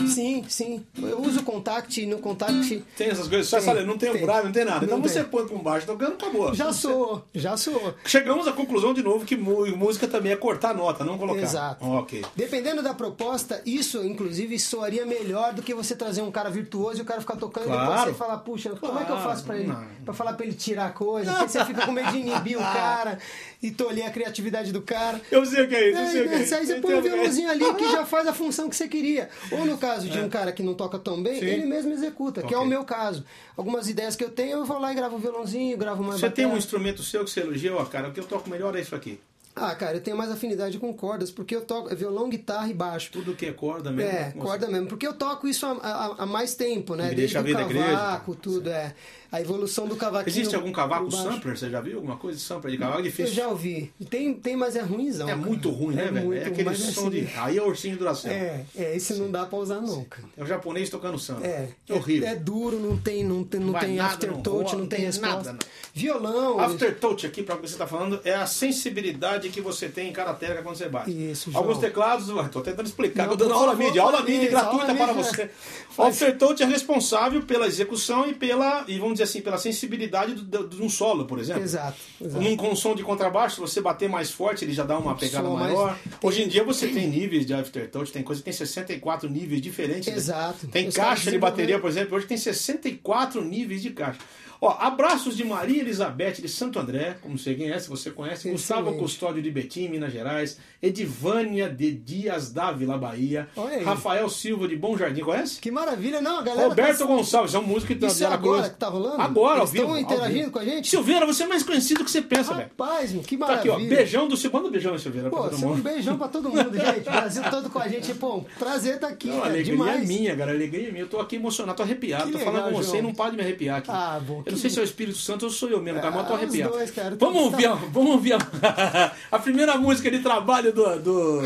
Sim, 0.09 0.45
sim. 0.49 0.85
Eu 1.01 1.21
uso 1.21 1.41
o 1.41 1.43
contact 1.45 2.01
e 2.01 2.07
no 2.07 2.19
contact. 2.19 2.83
Tem 2.97 3.09
essas 3.11 3.29
coisas. 3.29 3.47
Só 3.47 3.61
falei, 3.61 3.85
não 3.85 3.97
tem 3.97 4.13
tem. 4.13 4.21
grave, 4.23 4.47
não 4.47 4.53
tem 4.53 4.65
nada. 4.65 4.85
Então 4.85 4.99
Não 4.99 5.07
você 5.07 5.21
tem. 5.21 5.31
põe 5.31 5.47
por 5.47 5.59
baixo 5.63 5.87
tocando, 5.87 6.15
acabou. 6.15 6.53
Já 6.55 6.67
Você- 6.73 6.81
sou, 6.81 7.25
já 7.35 7.57
sou. 7.57 7.95
Chegamos 8.05 8.49
à 8.49 8.53
conclusão 8.53 8.93
de 8.93 9.03
novo 9.03 9.25
que 9.25 9.37
música 9.37 10.09
também 10.09 10.33
é 10.33 10.37
cortar 10.37 10.75
nota, 10.75 11.05
não 11.05 11.17
colocar. 11.17 11.41
Exato. 11.43 11.85
Ok. 11.87 12.25
Dependendo 12.35 12.83
da 12.83 12.93
proposta, 12.93 13.63
isso, 13.65 14.05
inclusive, 14.05 14.59
soaria 14.59 15.07
melhor 15.07 15.53
do 15.55 15.63
que 15.63 15.73
você 15.75 15.95
trazer 15.95 16.23
um 16.23 16.31
cara 16.33 16.51
virtuoso 16.51 16.99
e 16.99 17.03
o 17.03 17.05
cara 17.05 17.21
ficar 17.21 17.37
tocando 17.37 17.67
e 17.67 17.71
depois 17.71 17.87
Claro. 17.87 18.11
você 18.11 18.17
falar, 18.19 18.39
puxa, 18.39 18.71
como 18.71 18.99
é 18.99 19.05
que 19.05 19.11
eu 19.13 19.17
Claro, 19.17 19.31
faço 19.31 19.45
pra 19.45 19.59
ele? 19.59 19.73
Pra 20.05 20.15
falar 20.15 20.33
pra 20.33 20.45
ele 20.47 20.55
tirar 20.55 20.87
a 20.87 20.91
coisa? 20.91 21.31
Porque 21.33 21.49
você 21.51 21.65
fica 21.65 21.87
com 21.87 21.93
medo 21.93 22.11
de 22.11 22.19
inibir 22.19 22.57
o 22.59 22.61
cara 22.73 23.19
e 23.63 23.71
tolher 23.71 24.07
a 24.07 24.11
criatividade 24.11 24.73
do 24.73 24.83
cara. 24.83 25.21
Eu 25.31 25.45
sei 25.47 25.65
o 25.65 25.69
que 25.69 25.75
é 25.77 25.91
isso, 25.91 25.99
eu 25.99 26.05
É, 26.05 26.11
sei 26.11 26.21
o 26.23 26.25
que 26.29 26.35
é 26.35 26.39
né, 26.39 26.45
isso. 26.45 26.55
aí 26.57 26.67
você 26.67 26.75
põe 26.81 26.95
um 26.97 27.01
violãozinho 27.03 27.51
ali 27.51 27.75
que 27.75 27.85
já 27.93 28.05
faz 28.05 28.27
a 28.27 28.33
função 28.33 28.69
que 28.69 28.75
você 28.77 28.89
queria. 28.89 29.29
Ou 29.53 29.60
no 29.65 29.79
caso 29.79 30.09
de 30.09 30.19
um 30.19 30.29
cara 30.29 30.53
que 30.53 30.63
não 30.63 30.75
toca 30.75 30.99
tão 30.99 31.23
bem, 31.23 31.39
Sim. 31.41 31.47
ele 31.47 31.67
mesmo 31.67 31.93
executa, 31.93 32.43
que 32.43 32.53
é 32.55 32.59
o 32.59 32.65
meu 32.67 32.85
caso. 32.85 33.25
Algumas 33.57 33.89
ideias 33.89 34.17
que 34.17 34.25
eu 34.25 34.31
tenho, 34.31 34.59
eu 34.59 34.65
vou 34.65 34.79
lá 34.79 34.93
e 34.93 34.95
gravo 34.95 35.17
um 35.17 35.19
violãozinho, 35.19 35.77
gravo 35.77 36.03
uma 36.03 36.13
Você 36.13 36.31
tem 36.31 36.45
um 36.45 36.49
bateria. 36.51 36.59
instrumento 36.59 37.03
seu 37.03 37.25
que 37.25 37.31
você 37.31 37.41
elogia, 37.41 37.75
ó, 37.75 37.85
cara, 37.85 38.09
o 38.09 38.13
que 38.13 38.21
eu 38.21 38.25
toco 38.25 38.49
melhor 38.51 38.75
é 38.77 38.81
isso 38.81 38.95
aqui. 38.95 39.21
Ah, 39.57 39.75
cara, 39.75 39.97
eu 39.97 40.01
tenho 40.01 40.17
mais 40.17 40.31
afinidade 40.31 40.79
com 40.79 40.95
cordas, 40.95 41.31
porque 41.31 41.55
eu 41.55 41.61
toco 41.63 41.95
violão, 41.95 42.29
guitarra 42.29 42.69
e 42.69 42.73
baixo. 42.73 43.11
Tudo 43.13 43.35
que 43.35 43.45
é 43.47 43.53
corda 43.53 43.91
mesmo. 43.91 44.11
É, 44.11 44.31
corda 44.39 44.69
mesmo. 44.69 44.87
Porque 44.87 45.05
eu 45.07 45.13
toco 45.13 45.49
isso 45.49 45.67
há, 45.67 45.73
há- 45.83 46.15
há 46.19 46.27
mais 46.27 46.55
tempo, 46.55 46.95
né? 46.95 47.09
Me 47.09 47.15
Desde 47.17 47.35
deixa 47.35 47.41
o 47.41 47.55
da 47.55 47.63
igreja. 47.69 47.85
cavaco, 47.97 48.35
tudo, 48.37 48.71
é. 48.71 48.95
A 49.33 49.41
evolução 49.41 49.87
do 49.87 49.95
cavaquinho. 49.95 50.33
Existe 50.33 50.57
algum 50.57 50.73
cavaco 50.73 51.11
sampler? 51.11 51.57
Você 51.57 51.71
já 51.71 51.81
viu 51.81 51.97
alguma 51.97 52.17
coisa 52.17 52.37
de 52.37 52.43
sampler 52.45 52.73
de 52.73 52.79
cavaco? 52.79 52.99
É 52.99 53.01
Eu 53.01 53.05
difícil. 53.05 53.35
já 53.35 53.47
ouvi. 53.49 53.93
Tem, 54.09 54.35
tem 54.35 54.57
mas 54.57 54.75
é 54.75 54.81
ruimzão. 54.81 55.29
É 55.29 55.33
cara. 55.33 55.47
muito 55.47 55.71
ruim, 55.71 55.95
né, 55.95 56.07
velho? 56.11 56.27
muito, 56.27 56.43
É 56.43 56.47
aquele 56.47 56.75
som 56.75 57.07
assim, 57.07 57.11
de. 57.11 57.29
Aí 57.37 57.57
é 57.57 57.63
ursinho 57.63 57.93
de 57.95 57.99
duração. 58.01 58.31
É, 58.31 58.65
é, 58.77 58.97
esse 58.97 59.15
não 59.15 59.31
dá 59.31 59.47
pra 59.47 59.59
usar 59.59 59.81
nunca. 59.81 60.23
É 60.37 60.43
o 60.43 60.47
japonês 60.47 60.91
tocando 60.91 61.19
samba. 61.19 61.47
É, 61.47 61.69
É 61.89 61.95
horrível. 61.95 62.29
É, 62.29 62.33
é 62.33 62.37
duro, 62.37 62.81
não 62.81 62.97
tem, 62.97 63.23
não 63.23 63.45
tem, 63.45 63.61
não 63.61 63.73
Vai 63.73 63.87
tem 63.87 64.01
aftertouch, 64.01 64.73
não 64.73 64.81
não, 64.81 64.87
tem 64.89 65.01
resposta. 65.01 65.37
nada, 65.37 65.53
não. 65.53 65.59
Violão. 65.95 66.59
Aftertouch 66.61 67.27
aqui, 67.27 67.43
para 67.43 67.55
o 67.55 67.59
que 67.59 67.69
você 67.69 67.75
está 67.75 67.87
falando, 67.87 68.21
é 68.25 68.35
a 68.35 68.47
sensibilidade 68.47 69.49
que 69.51 69.61
você 69.61 69.89
tem 69.89 70.09
em 70.09 70.13
cada 70.13 70.35
tecla 70.35 70.63
quando 70.63 70.77
você 70.77 70.89
bate. 70.89 71.11
Isso, 71.11 71.51
João. 71.53 71.65
Alguns 71.65 71.79
teclados, 71.79 72.29
estou 72.29 72.63
tentando 72.63 72.87
explicar, 72.87 73.27
Não, 73.27 73.33
estou 73.35 73.49
dando 73.49 73.59
aula 73.59 73.75
mídia, 73.75 74.03
aula 74.03 74.23
mídia 74.23 74.43
isso, 74.43 74.51
gratuita 74.51 74.95
para 74.95 75.13
você. 75.13 75.51
Aftertouch 75.99 76.63
é 76.63 76.67
responsável 76.67 77.43
pela 77.43 77.67
execução 77.67 78.27
e 78.27 78.35
pela, 78.35 78.85
e 78.89 78.99
vamos 78.99 79.20
dizer 79.23 79.31
assim, 79.31 79.41
pela 79.43 79.59
sensibilidade 79.59 80.35
do- 80.35 80.43
do- 80.65 80.77
de 80.77 80.83
um 80.83 80.89
solo, 80.89 81.25
por 81.27 81.39
exemplo. 81.39 81.63
Exato, 81.63 81.97
exato. 82.21 82.43
Num, 82.45 82.57
com 82.57 82.71
um 82.71 82.77
som 82.77 82.95
de 82.95 83.03
contrabaixo, 83.03 83.55
se 83.57 83.61
você 83.61 83.81
bater 83.81 84.09
mais 84.09 84.31
forte, 84.31 84.65
ele 84.65 84.73
já 84.73 84.85
dá 84.85 84.99
uma 84.99 85.15
pegada 85.15 85.47
som 85.47 85.55
mais- 85.55 85.73
maior. 85.73 85.99
Hoje 86.23 86.43
em 86.43 86.49
dia 86.49 86.65
você 86.65 86.89
tem 86.89 87.07
níveis 87.09 87.45
de 87.47 87.55
aftertouch, 87.55 88.13
tem 88.13 88.23
coisa 88.23 88.41
que 88.41 88.45
tem 88.45 88.53
64 88.53 89.29
níveis 89.29 89.61
diferentes. 89.61 90.07
né? 90.09 90.15
Exato. 90.15 90.67
Tem 90.69 90.89
Os 90.89 90.95
caixa 90.95 91.31
de 91.31 91.39
bateria, 91.39 91.67
desenvolveram- 91.77 91.81
por 91.81 91.91
exemplo, 91.91 92.17
hoje 92.17 92.27
tem 92.27 92.37
64 92.37 93.45
níveis 93.45 93.83
de 93.83 93.91
caixa. 93.91 94.19
Ó, 94.63 94.77
abraços 94.79 95.37
de 95.37 95.45
Maria 95.45 95.81
Elizabeth 95.81 96.33
de 96.35 96.49
Santo 96.49 96.79
André, 96.79 97.17
como 97.23 97.39
você 97.39 97.55
conhece, 97.55 97.89
você 97.89 98.11
conhece, 98.11 98.41
Excelente. 98.49 98.59
Gustavo 98.59 98.93
Custódio 98.99 99.41
de 99.43 99.51
Betim, 99.51 99.89
Minas 99.89 100.13
Gerais, 100.13 100.59
Edivânia 100.83 101.69
de 101.69 101.93
Dias 101.93 102.53
Dávila, 102.53 102.99
Bahia, 102.99 103.49
Olha 103.57 103.77
aí. 103.79 103.85
Rafael 103.85 104.29
Silva 104.29 104.69
de 104.69 104.77
Bom 104.77 104.97
Jardim, 104.99 105.23
conhece? 105.23 105.59
Que 105.61 105.71
maravilha, 105.71 106.21
não, 106.21 106.41
a 106.41 106.43
galera. 106.43 106.69
Roberto 106.69 106.99
tá... 106.99 107.05
Gonçalves, 107.07 107.55
é 107.55 107.59
um 107.59 107.63
músico 107.63 107.95
que 107.95 107.99
tá 107.99 108.09
Isso 108.09 108.23
é 108.23 108.27
agora 108.27 108.69
que 108.69 108.77
tá 108.77 108.89
rolando? 108.89 109.21
Agora, 109.23 109.55
ao 109.55 109.59
Eles 109.61 109.71
vivo. 109.73 109.85
estão 109.85 109.95
ao 109.97 110.01
interagindo 110.01 110.39
vivo. 110.41 110.51
com 110.53 110.59
a 110.59 110.65
gente? 110.65 110.89
Silveira, 110.91 111.25
você 111.27 111.45
é 111.45 111.47
mais 111.47 111.63
conhecido 111.63 111.99
do 112.01 112.05
que 112.05 112.11
você 112.11 112.21
pensa, 112.21 112.53
velho. 112.55 112.69
Rapaz, 112.69 113.13
meu, 113.13 113.23
que 113.23 113.37
Tá 113.39 113.47
maravilha. 113.47 113.75
aqui, 113.75 113.85
ó. 113.85 113.89
Beijão 113.89 114.29
do. 114.29 114.51
Manda 114.53 114.69
um 114.69 114.71
beijão, 114.71 114.99
Silveira, 114.99 115.31
pra 115.31 115.39
Pô, 115.39 115.49
todo 115.49 115.57
um 115.65 115.69
mundo. 115.71 115.83
beijão 115.83 116.19
pra 116.19 116.29
todo 116.29 116.49
mundo, 116.51 116.73
gente. 116.77 117.01
O 117.09 117.11
Brasil 117.13 117.43
todo 117.51 117.71
com 117.71 117.79
a 117.79 117.89
gente. 117.89 118.13
Pô, 118.15 118.37
um 118.37 118.45
prazer 118.59 118.97
estar 118.97 119.09
aqui, 119.09 119.29
Não, 119.29 119.37
cara. 119.37 119.49
alegria 119.49 119.73
Demais. 119.73 120.03
é 120.03 120.07
minha, 120.07 120.37
cara. 120.37 120.51
A 120.51 120.55
alegria 120.55 120.89
é 120.89 120.91
minha. 120.91 121.05
Eu 121.05 121.09
tô 121.09 121.19
aqui 121.21 121.37
emocionado, 121.37 121.77
tô 121.77 121.83
arrepiado. 121.83 122.27
Que 122.27 122.33
tô 122.33 122.39
falando 122.41 122.55
legal, 122.57 122.71
com 122.73 122.77
você 122.77 122.89
João. 122.91 122.99
e 122.99 123.03
não 123.03 123.15
para 123.15 123.31
de 123.31 123.37
me 123.37 123.43
arrepiar 123.43 123.79
aqui. 123.79 123.91
Ah, 123.91 124.21
bom, 124.27 124.43
Eu 124.51 124.55
não 124.55 124.61
sei 124.61 124.69
se 124.71 124.79
é 124.79 124.83
o 124.83 124.85
Espírito 124.85 125.17
Santo 125.19 125.45
ou 125.45 125.51
sou 125.51 125.69
eu 125.71 125.81
mesmo, 125.81 126.01
cara, 126.01 126.11
mas 126.13 126.23
eu 126.23 126.27
tô 126.29 126.35
os 126.35 126.41
arrepiado. 126.41 126.73
dois, 126.73 126.91
cara. 126.91 127.17
Vamos 127.19 127.37
Tá- 127.39 127.45
ouvir, 127.45 127.67
a- 127.67 127.75
vamos 127.75 128.11
ouvir 128.11 128.33
a, 128.35 128.39
a 129.31 129.39
primeira 129.39 129.77
música 129.79 130.11
de 130.11 130.19
trabalho 130.19 130.73
do, 130.73 130.99
do, 130.99 131.41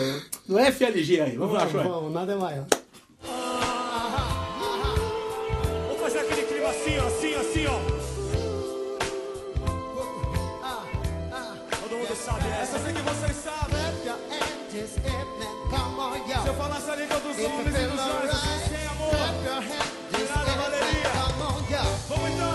do 0.49 0.59
FLG 0.59 1.21
aí. 1.21 1.37
Vamos 1.37 1.53
lá, 1.55 1.61
Vamos, 1.67 1.73
João. 1.73 1.85
vamos, 2.01 2.13
nada 2.15 2.33
é 2.33 2.37
maior. 2.37 2.65
Vou 5.89 5.99
fazer 5.99 6.19
aquele 6.21 6.43
clima 6.43 6.69
assim, 6.71 6.99
ó, 6.99 7.07
assim, 7.07 7.35
assim, 7.35 7.67
ó. 7.67 7.79
Todo 11.83 11.97
mundo 11.99 12.17
sabe 12.17 12.49
essa, 12.61 12.79
sei 12.79 12.93
que 12.95 13.03
vocês 13.03 13.37
sabem. 13.37 13.85
Se 16.43 16.49
eu 16.49 16.55
falasse 16.55 16.91
a 16.91 16.97
língua 16.97 17.21
dos 17.21 17.39
homens 17.39 17.75
e 17.75 17.87
dos 17.87 18.01
anjos, 18.01 18.31
assim, 18.31 18.75
sem 18.75 18.87
amor, 18.87 19.15
de 20.11 20.25
nada 20.33 20.53
valeria. 20.53 21.11
Vamos 21.39 21.63
então. 22.33 22.54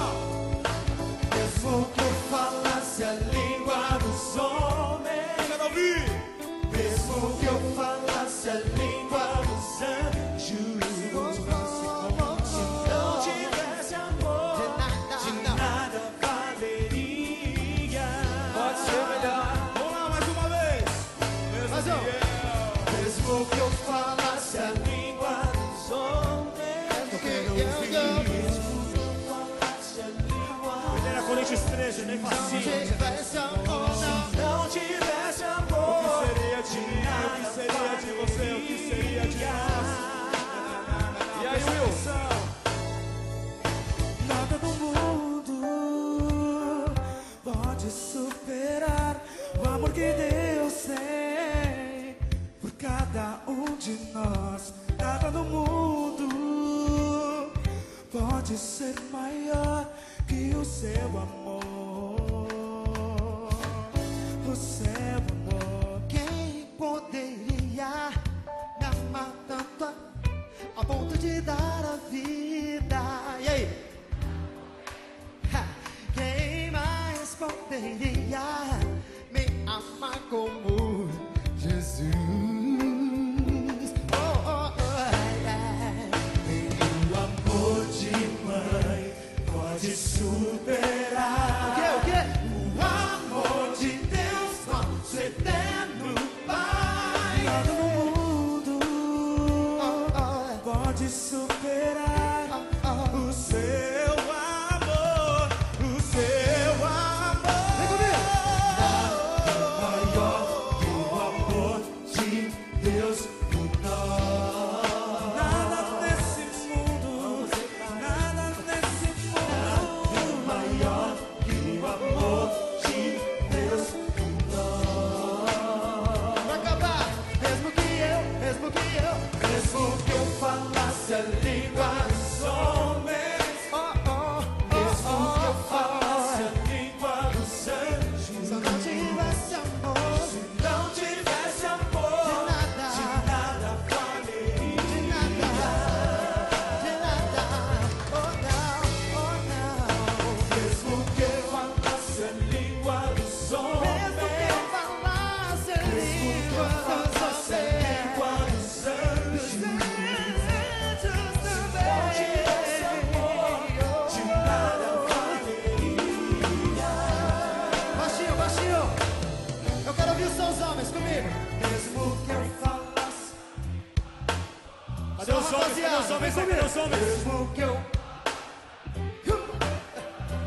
Mesmo 176.88 177.52
que 177.54 177.62
eu. 177.62 177.78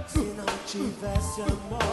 Se 0.06 0.18
não 0.18 0.46
tivesse 0.66 1.42
amor, 1.42 1.91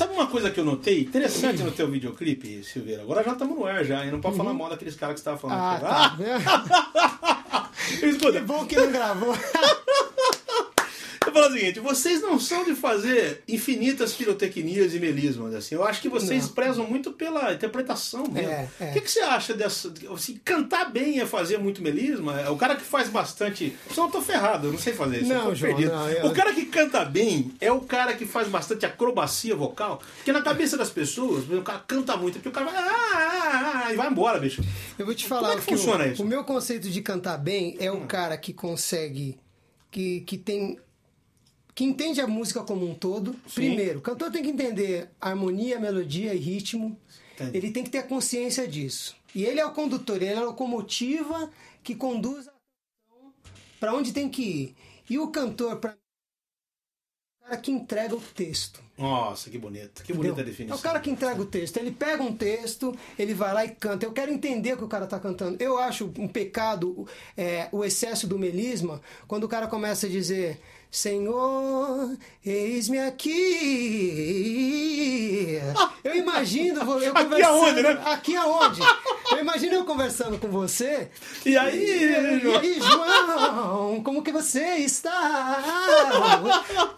Sabe 0.00 0.14
uma 0.14 0.28
coisa 0.28 0.50
que 0.50 0.58
eu 0.58 0.64
notei? 0.64 1.02
Interessante 1.02 1.62
no 1.62 1.70
teu 1.72 1.86
videoclipe, 1.86 2.64
Silveira. 2.64 3.02
Agora 3.02 3.22
já 3.22 3.32
estamos 3.32 3.54
no 3.54 3.66
ar 3.66 3.84
já, 3.84 4.02
e 4.06 4.10
não 4.10 4.18
pode 4.18 4.34
falar 4.34 4.54
mal 4.54 4.70
daqueles 4.70 4.96
caras 4.96 5.16
que 5.16 5.20
você 5.20 5.28
estava 5.28 5.36
falando. 5.36 5.84
Ah, 5.84 6.06
aqui. 6.06 6.42
tá. 6.42 7.70
Escuta, 8.02 8.32
Que 8.32 8.40
bom 8.40 8.64
que 8.64 8.76
não 8.76 8.90
gravou. 8.90 9.34
O 11.50 11.52
seguinte, 11.52 11.80
vocês 11.80 12.22
não 12.22 12.38
são 12.38 12.64
de 12.64 12.74
fazer 12.74 13.42
infinitas 13.48 14.12
pirotecnias 14.12 14.94
e 14.94 15.00
melismas, 15.00 15.54
assim. 15.54 15.74
Eu 15.74 15.84
acho 15.84 16.00
que 16.00 16.08
vocês 16.08 16.46
Não. 16.46 16.52
prezam 16.54 16.86
muito 16.86 17.12
pela 17.12 17.52
interpretação 17.52 18.24
mesmo. 18.28 18.50
É, 18.50 18.68
é. 18.80 18.90
O 18.90 18.92
que, 18.92 19.00
que 19.00 19.10
você 19.10 19.20
acha 19.20 19.52
dessa... 19.52 19.92
Assim, 20.14 20.40
cantar 20.44 20.90
bem 20.90 21.20
é 21.20 21.26
fazer 21.26 21.58
muito 21.58 21.82
melisma? 21.82 22.40
É 22.40 22.48
O 22.48 22.56
cara 22.56 22.76
que 22.76 22.84
faz 22.84 23.08
bastante... 23.08 23.76
Só 23.92 24.06
eu 24.06 24.10
tô 24.10 24.22
ferrado, 24.22 24.68
eu 24.68 24.72
não 24.72 24.78
sei 24.78 24.92
fazer 24.92 25.22
isso. 25.22 25.28
Não, 25.32 25.54
João, 25.54 25.78
não, 25.80 26.08
eu- 26.08 26.26
O 26.26 26.32
cara 26.32 26.52
que 26.54 26.66
canta 26.66 27.04
bem 27.04 27.52
é 27.60 27.70
o 27.72 27.80
cara 27.80 28.14
que 28.14 28.24
faz 28.24 28.48
bastante 28.48 28.86
acrobacia 28.86 29.56
vocal, 29.56 30.00
porque 30.16 30.32
na 30.32 30.42
cabeça 30.42 30.76
das 30.76 30.90
pessoas, 30.90 31.48
o 31.48 31.62
cara 31.62 31.80
canta 31.86 32.16
muito, 32.16 32.34
porque 32.34 32.48
o 32.48 32.52
cara 32.52 32.66
vai... 32.66 32.76
Ah, 32.76 33.10
ah, 33.12 33.84
ah, 33.86 33.92
e 33.92 33.96
vai 33.96 34.08
embora, 34.08 34.38
bicho. 34.38 34.62
Eu 34.98 35.04
vou 35.04 35.14
te 35.14 35.26
falar 35.26 35.48
Como 35.48 35.60
é 35.60 35.64
que 35.64 35.74
o 35.74 35.76
funciona 35.76 36.04
o, 36.04 36.08
isso? 36.08 36.22
O 36.22 36.26
meu 36.26 36.44
conceito 36.44 36.88
de 36.88 37.02
cantar 37.02 37.38
bem 37.38 37.76
é 37.80 37.90
o 37.90 38.02
cara 38.02 38.36
que 38.36 38.52
consegue, 38.52 39.38
que, 39.90 40.20
que 40.20 40.38
tem, 40.38 40.78
que 41.80 41.84
entende 41.86 42.20
a 42.20 42.26
música 42.26 42.62
como 42.62 42.86
um 42.86 42.94
todo. 42.94 43.34
Primeiro, 43.54 44.00
o 44.00 44.02
cantor 44.02 44.30
tem 44.30 44.42
que 44.42 44.50
entender 44.50 45.08
harmonia, 45.18 45.80
melodia 45.80 46.34
e 46.34 46.36
ritmo. 46.36 46.94
Entendi. 47.32 47.56
Ele 47.56 47.70
tem 47.70 47.82
que 47.82 47.88
ter 47.88 48.06
consciência 48.06 48.68
disso. 48.68 49.16
E 49.34 49.46
ele 49.46 49.60
é 49.60 49.64
o 49.64 49.72
condutor, 49.72 50.16
ele 50.16 50.26
é 50.26 50.36
a 50.36 50.44
locomotiva 50.44 51.50
que 51.82 51.94
conduz 51.94 52.48
a 52.48 52.52
canção 52.52 53.32
para 53.80 53.94
onde 53.94 54.12
tem 54.12 54.28
que 54.28 54.42
ir. 54.42 54.76
E 55.08 55.18
o 55.18 55.28
cantor, 55.28 55.76
para 55.76 55.92
o 55.92 57.44
cara 57.46 57.56
que 57.56 57.70
entrega 57.72 58.14
o 58.14 58.20
texto. 58.20 58.82
Nossa, 58.98 59.48
que 59.48 59.56
bonito. 59.56 60.04
Que 60.04 60.12
bonita 60.12 60.42
a 60.42 60.44
definição. 60.44 60.76
É 60.76 60.78
o 60.78 60.82
cara 60.82 61.00
que 61.00 61.08
entrega 61.08 61.40
o 61.40 61.46
texto. 61.46 61.78
Ele 61.78 61.92
pega 61.92 62.22
um 62.22 62.36
texto, 62.36 62.94
ele 63.18 63.32
vai 63.32 63.54
lá 63.54 63.64
e 63.64 63.70
canta. 63.70 64.04
Eu 64.04 64.12
quero 64.12 64.30
entender 64.30 64.74
o 64.74 64.76
que 64.76 64.84
o 64.84 64.88
cara 64.88 65.06
tá 65.06 65.18
cantando. 65.18 65.56
Eu 65.58 65.78
acho 65.78 66.12
um 66.18 66.28
pecado 66.28 67.08
é, 67.34 67.70
o 67.72 67.82
excesso 67.82 68.26
do 68.26 68.38
melisma 68.38 69.00
quando 69.26 69.44
o 69.44 69.48
cara 69.48 69.66
começa 69.66 70.06
a 70.06 70.10
dizer. 70.10 70.60
Senhor, 70.90 72.16
eis-me 72.44 72.98
aqui. 72.98 73.30
Eu 76.02 76.16
imagino 76.16 76.80
eu 77.00 77.16
Aqui 77.16 77.42
aonde, 77.42 77.82
né? 77.82 78.02
Aqui 78.06 78.36
aonde? 78.36 78.80
Eu 79.30 79.38
imagino 79.38 79.74
eu 79.74 79.84
conversando 79.84 80.36
com 80.38 80.48
você. 80.48 81.08
E 81.46 81.56
aí, 81.56 81.78
E 81.78 82.40
João? 82.40 82.58
aí, 82.58 82.80
João, 82.80 84.02
como 84.02 84.22
que 84.22 84.32
você 84.32 84.78
está? 84.78 85.62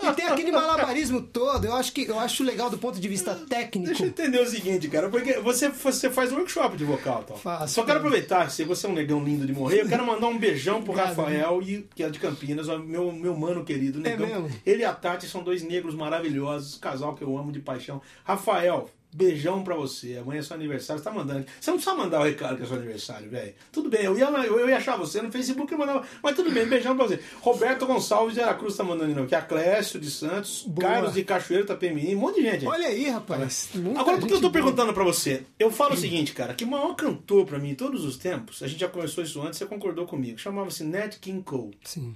E 0.02 0.12
tem 0.14 0.26
aquele 0.26 0.50
malabarismo 0.52 1.22
todo. 1.22 1.64
Eu 1.64 1.74
acho 1.74 1.92
que 1.92 2.02
eu 2.08 2.18
acho 2.18 2.42
legal 2.42 2.70
do 2.70 2.78
ponto 2.78 2.98
de 3.00 3.08
vista 3.08 3.34
técnico. 3.34 3.86
Deixa 3.88 4.04
eu 4.04 4.08
entender 4.08 4.40
o 4.40 4.46
seguinte, 4.46 4.88
cara, 4.88 5.08
porque 5.08 5.34
você, 5.34 5.68
você 5.68 6.10
faz 6.10 6.32
workshop 6.32 6.76
de 6.76 6.84
vocal, 6.84 7.24
tal. 7.24 7.36
Faço, 7.36 7.74
Só 7.74 7.82
quero 7.82 7.98
cara. 7.98 7.98
aproveitar, 8.00 8.50
se 8.50 8.64
você 8.64 8.86
é 8.86 8.90
um 8.90 8.94
negão 8.94 9.22
lindo 9.22 9.46
de 9.46 9.52
morrer, 9.52 9.82
eu 9.82 9.88
quero 9.88 10.04
mandar 10.06 10.26
um 10.26 10.38
beijão 10.38 10.82
pro 10.82 10.92
Obrigado, 10.92 11.16
Rafael, 11.16 11.62
e, 11.62 11.86
que 11.94 12.02
é 12.02 12.10
de 12.10 12.18
Campinas, 12.18 12.66
meu, 12.66 13.12
meu 13.12 13.36
mano 13.36 13.64
querido, 13.64 14.00
negão. 14.00 14.26
mesmo? 14.26 14.50
Ele 14.66 14.82
e 14.82 14.84
a 14.84 14.92
Tati 14.92 15.26
são 15.26 15.42
dois 15.42 15.62
negros 15.62 15.94
maravilhosos, 15.94 16.76
casal 16.78 17.14
que 17.14 17.22
eu 17.22 17.36
amo 17.36 17.52
de 17.52 17.60
paixão. 17.60 18.00
Rafael, 18.24 18.88
beijão 19.14 19.62
pra 19.62 19.74
você. 19.74 20.16
Amanhã 20.16 20.40
é 20.40 20.42
seu 20.42 20.56
aniversário, 20.56 21.02
você 21.02 21.08
tá 21.08 21.14
mandando. 21.14 21.46
Você 21.60 21.70
não 21.70 21.78
precisa 21.78 21.96
mandar 21.96 22.20
o 22.20 22.24
recado 22.24 22.56
que 22.56 22.62
é 22.62 22.66
seu 22.66 22.76
aniversário, 22.76 23.30
velho. 23.30 23.54
Tudo 23.70 23.88
bem, 23.88 24.04
eu 24.04 24.16
ia, 24.16 24.24
eu, 24.24 24.68
ia 24.68 24.76
achar 24.76 24.96
você 24.96 25.20
no 25.20 25.30
Facebook 25.30 25.72
e 25.72 25.76
mandava. 25.76 26.04
Mas 26.22 26.34
tudo 26.34 26.50
bem, 26.50 26.66
beijão 26.66 26.96
pra 26.96 27.06
você. 27.06 27.20
Roberto 27.40 27.86
Gonçalves 27.86 28.34
de 28.34 28.40
Aracruz 28.40 28.76
tá 28.76 28.84
mandando 28.84 29.20
aqui. 29.22 29.34
A 29.34 29.42
Clécio 29.42 30.00
de 30.00 30.10
Santos, 30.10 30.64
Boa. 30.66 30.88
Carlos 30.88 31.14
de 31.14 31.24
Cachoeiro, 31.24 31.66
Tapemirim, 31.66 32.14
um 32.14 32.20
monte 32.20 32.36
de 32.36 32.42
gente. 32.50 32.66
Olha 32.66 32.88
aí, 32.88 33.08
rapaz. 33.08 33.68
Muita 33.74 34.00
Agora, 34.00 34.18
por 34.18 34.26
que 34.26 34.32
eu 34.32 34.36
tô 34.36 34.42
boa. 34.42 34.52
perguntando 34.52 34.92
pra 34.92 35.04
você? 35.04 35.42
Eu 35.58 35.70
falo 35.70 35.94
o 35.94 35.96
seguinte, 35.96 36.32
cara, 36.32 36.54
que 36.54 36.64
o 36.64 36.68
maior 36.68 36.94
cantor 36.94 37.44
pra 37.46 37.58
mim 37.58 37.70
em 37.70 37.74
todos 37.74 38.04
os 38.04 38.16
tempos, 38.16 38.62
a 38.62 38.66
gente 38.66 38.80
já 38.80 38.88
conversou 38.88 39.22
isso 39.22 39.40
antes, 39.42 39.58
você 39.58 39.66
concordou 39.66 40.06
comigo, 40.06 40.38
chamava-se 40.38 40.84
Nat 40.84 41.18
King 41.18 41.42
Cole. 41.42 41.76
Sim. 41.84 42.14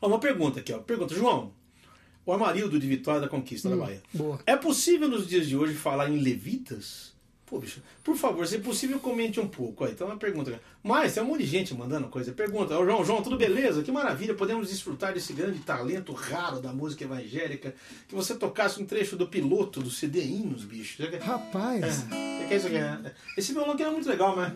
Ó, 0.00 0.06
uma 0.08 0.18
pergunta 0.18 0.60
aqui, 0.60 0.72
ó. 0.72 0.78
Pergunta, 0.78 1.14
João. 1.14 1.52
O 2.24 2.32
Amarildo 2.32 2.78
de 2.78 2.86
Vitória 2.86 3.20
da 3.20 3.28
Conquista 3.28 3.68
da 3.68 3.76
Bahia. 3.76 4.02
boa. 4.14 4.38
É 4.46 4.56
possível 4.56 5.08
nos 5.08 5.26
dias 5.26 5.46
de 5.46 5.56
hoje 5.56 5.74
falar 5.74 6.08
em 6.08 6.18
levitas? 6.18 7.12
Pô, 7.52 7.58
bicho, 7.58 7.82
por 8.02 8.16
favor, 8.16 8.46
se 8.46 8.58
possível, 8.60 8.98
comente 8.98 9.38
um 9.38 9.46
pouco. 9.46 9.84
Aí, 9.84 9.92
então, 9.92 10.06
uma 10.06 10.16
pergunta. 10.16 10.58
Mas 10.82 11.12
tem 11.12 11.22
um 11.22 11.26
monte 11.26 11.40
de 11.40 11.46
gente 11.46 11.74
mandando 11.74 12.08
coisa. 12.08 12.32
Pergunta, 12.32 12.78
ô 12.78 12.84
João, 12.86 13.04
João, 13.04 13.22
tudo 13.22 13.36
beleza? 13.36 13.82
Que 13.82 13.92
maravilha, 13.92 14.32
podemos 14.32 14.70
desfrutar 14.70 15.12
desse 15.12 15.34
grande 15.34 15.58
talento 15.58 16.14
raro 16.14 16.60
da 16.60 16.72
música 16.72 17.04
evangélica. 17.04 17.74
Que 18.08 18.14
você 18.14 18.34
tocasse 18.36 18.80
um 18.80 18.86
trecho 18.86 19.16
do 19.16 19.26
piloto 19.26 19.82
do 19.82 19.90
CD 19.90 20.22
Hinos, 20.22 20.64
bicho. 20.64 21.02
Rapaz. 21.20 22.06
É, 22.10 22.46
que 22.48 22.54
é 22.54 22.56
isso 22.56 22.68
aqui? 22.68 23.12
Esse 23.36 23.52
violão 23.52 23.72
aqui 23.72 23.82
é 23.82 23.90
muito 23.90 24.08
legal, 24.08 24.34
mas. 24.34 24.54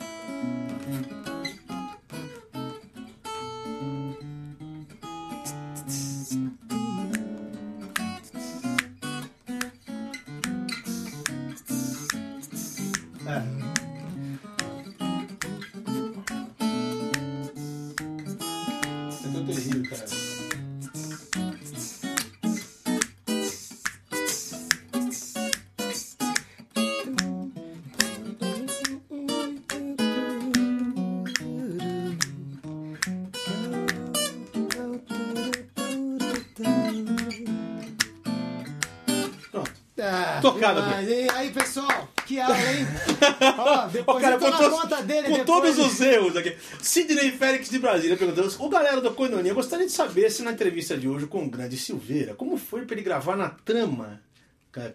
Tocado. 40.52 40.82
Mas, 40.82 41.08
e 41.08 41.28
aí, 41.30 41.50
pessoal? 41.50 42.08
Que 42.24 42.40
aula, 42.40 42.56
hein? 42.56 42.86
Ó, 43.58 43.86
depois 43.86 44.18
o 44.18 44.20
cara, 44.20 44.38
com 44.38 44.50
todos, 44.50 44.80
conta 44.80 45.02
dele. 45.02 45.28
com 45.28 45.36
depois... 45.38 45.76
todos 45.76 45.78
os 45.78 46.00
erros 46.00 46.36
aqui. 46.36 46.56
Sidney 46.80 47.32
Félix 47.32 47.70
de 47.70 47.78
Brasília 47.78 48.16
perguntando: 48.16 48.52
O 48.58 48.68
galera 48.68 49.00
do 49.00 49.12
Coinonia, 49.12 49.54
gostaria 49.54 49.86
de 49.86 49.92
saber 49.92 50.30
se 50.30 50.42
na 50.42 50.52
entrevista 50.52 50.96
de 50.96 51.08
hoje 51.08 51.26
com 51.26 51.44
o 51.44 51.50
grande 51.50 51.76
Silveira, 51.76 52.34
como 52.34 52.56
foi 52.56 52.84
para 52.84 52.94
ele 52.94 53.02
gravar 53.02 53.36
na 53.36 53.50
trama? 53.50 54.20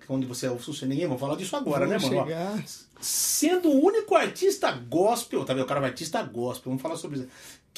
Onde 0.10 0.26
você 0.26 0.46
é 0.48 0.52
o 0.52 0.60
Susseninha, 0.60 1.08
vamos 1.08 1.20
falar 1.22 1.36
disso 1.36 1.56
agora, 1.56 1.86
Vamos 1.88 2.04
né, 2.04 2.10
mano? 2.10 2.28
chegar. 2.28 2.64
Sendo 3.00 3.70
o 3.70 3.84
único 3.86 4.16
artista 4.16 4.72
gospel, 4.72 5.44
tá 5.44 5.54
vendo? 5.54 5.64
O 5.64 5.68
cara 5.68 5.80
é 5.80 5.84
um 5.84 5.86
artista 5.88 6.22
gospel, 6.24 6.70
vamos 6.72 6.82
falar 6.82 6.96
sobre 6.98 7.20
isso. 7.20 7.28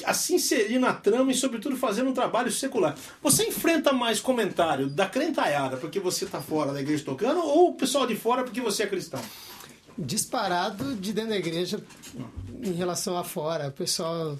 Assim 0.04 0.38
seria 0.38 0.78
na 0.78 0.92
trama 0.92 1.30
e, 1.30 1.34
sobretudo, 1.34 1.76
fazendo 1.76 2.10
um 2.10 2.12
trabalho 2.12 2.50
secular. 2.50 2.96
Você 3.22 3.46
enfrenta 3.46 3.92
mais 3.92 4.20
comentário 4.20 4.88
da 4.88 5.06
crentaiada 5.06 5.76
porque 5.76 6.00
você 6.00 6.26
tá 6.26 6.40
fora 6.40 6.72
da 6.72 6.80
igreja 6.80 7.04
tocando 7.04 7.40
ou 7.40 7.70
o 7.70 7.74
pessoal 7.74 8.06
de 8.06 8.16
fora 8.16 8.42
porque 8.44 8.60
você 8.60 8.82
é 8.82 8.86
cristão? 8.86 9.20
Disparado 9.96 10.96
de 10.96 11.12
dentro 11.12 11.30
da 11.30 11.36
igreja 11.36 11.80
em 12.62 12.72
relação 12.72 13.16
a 13.16 13.22
fora. 13.22 13.68
O 13.68 13.72
pessoal. 13.72 14.36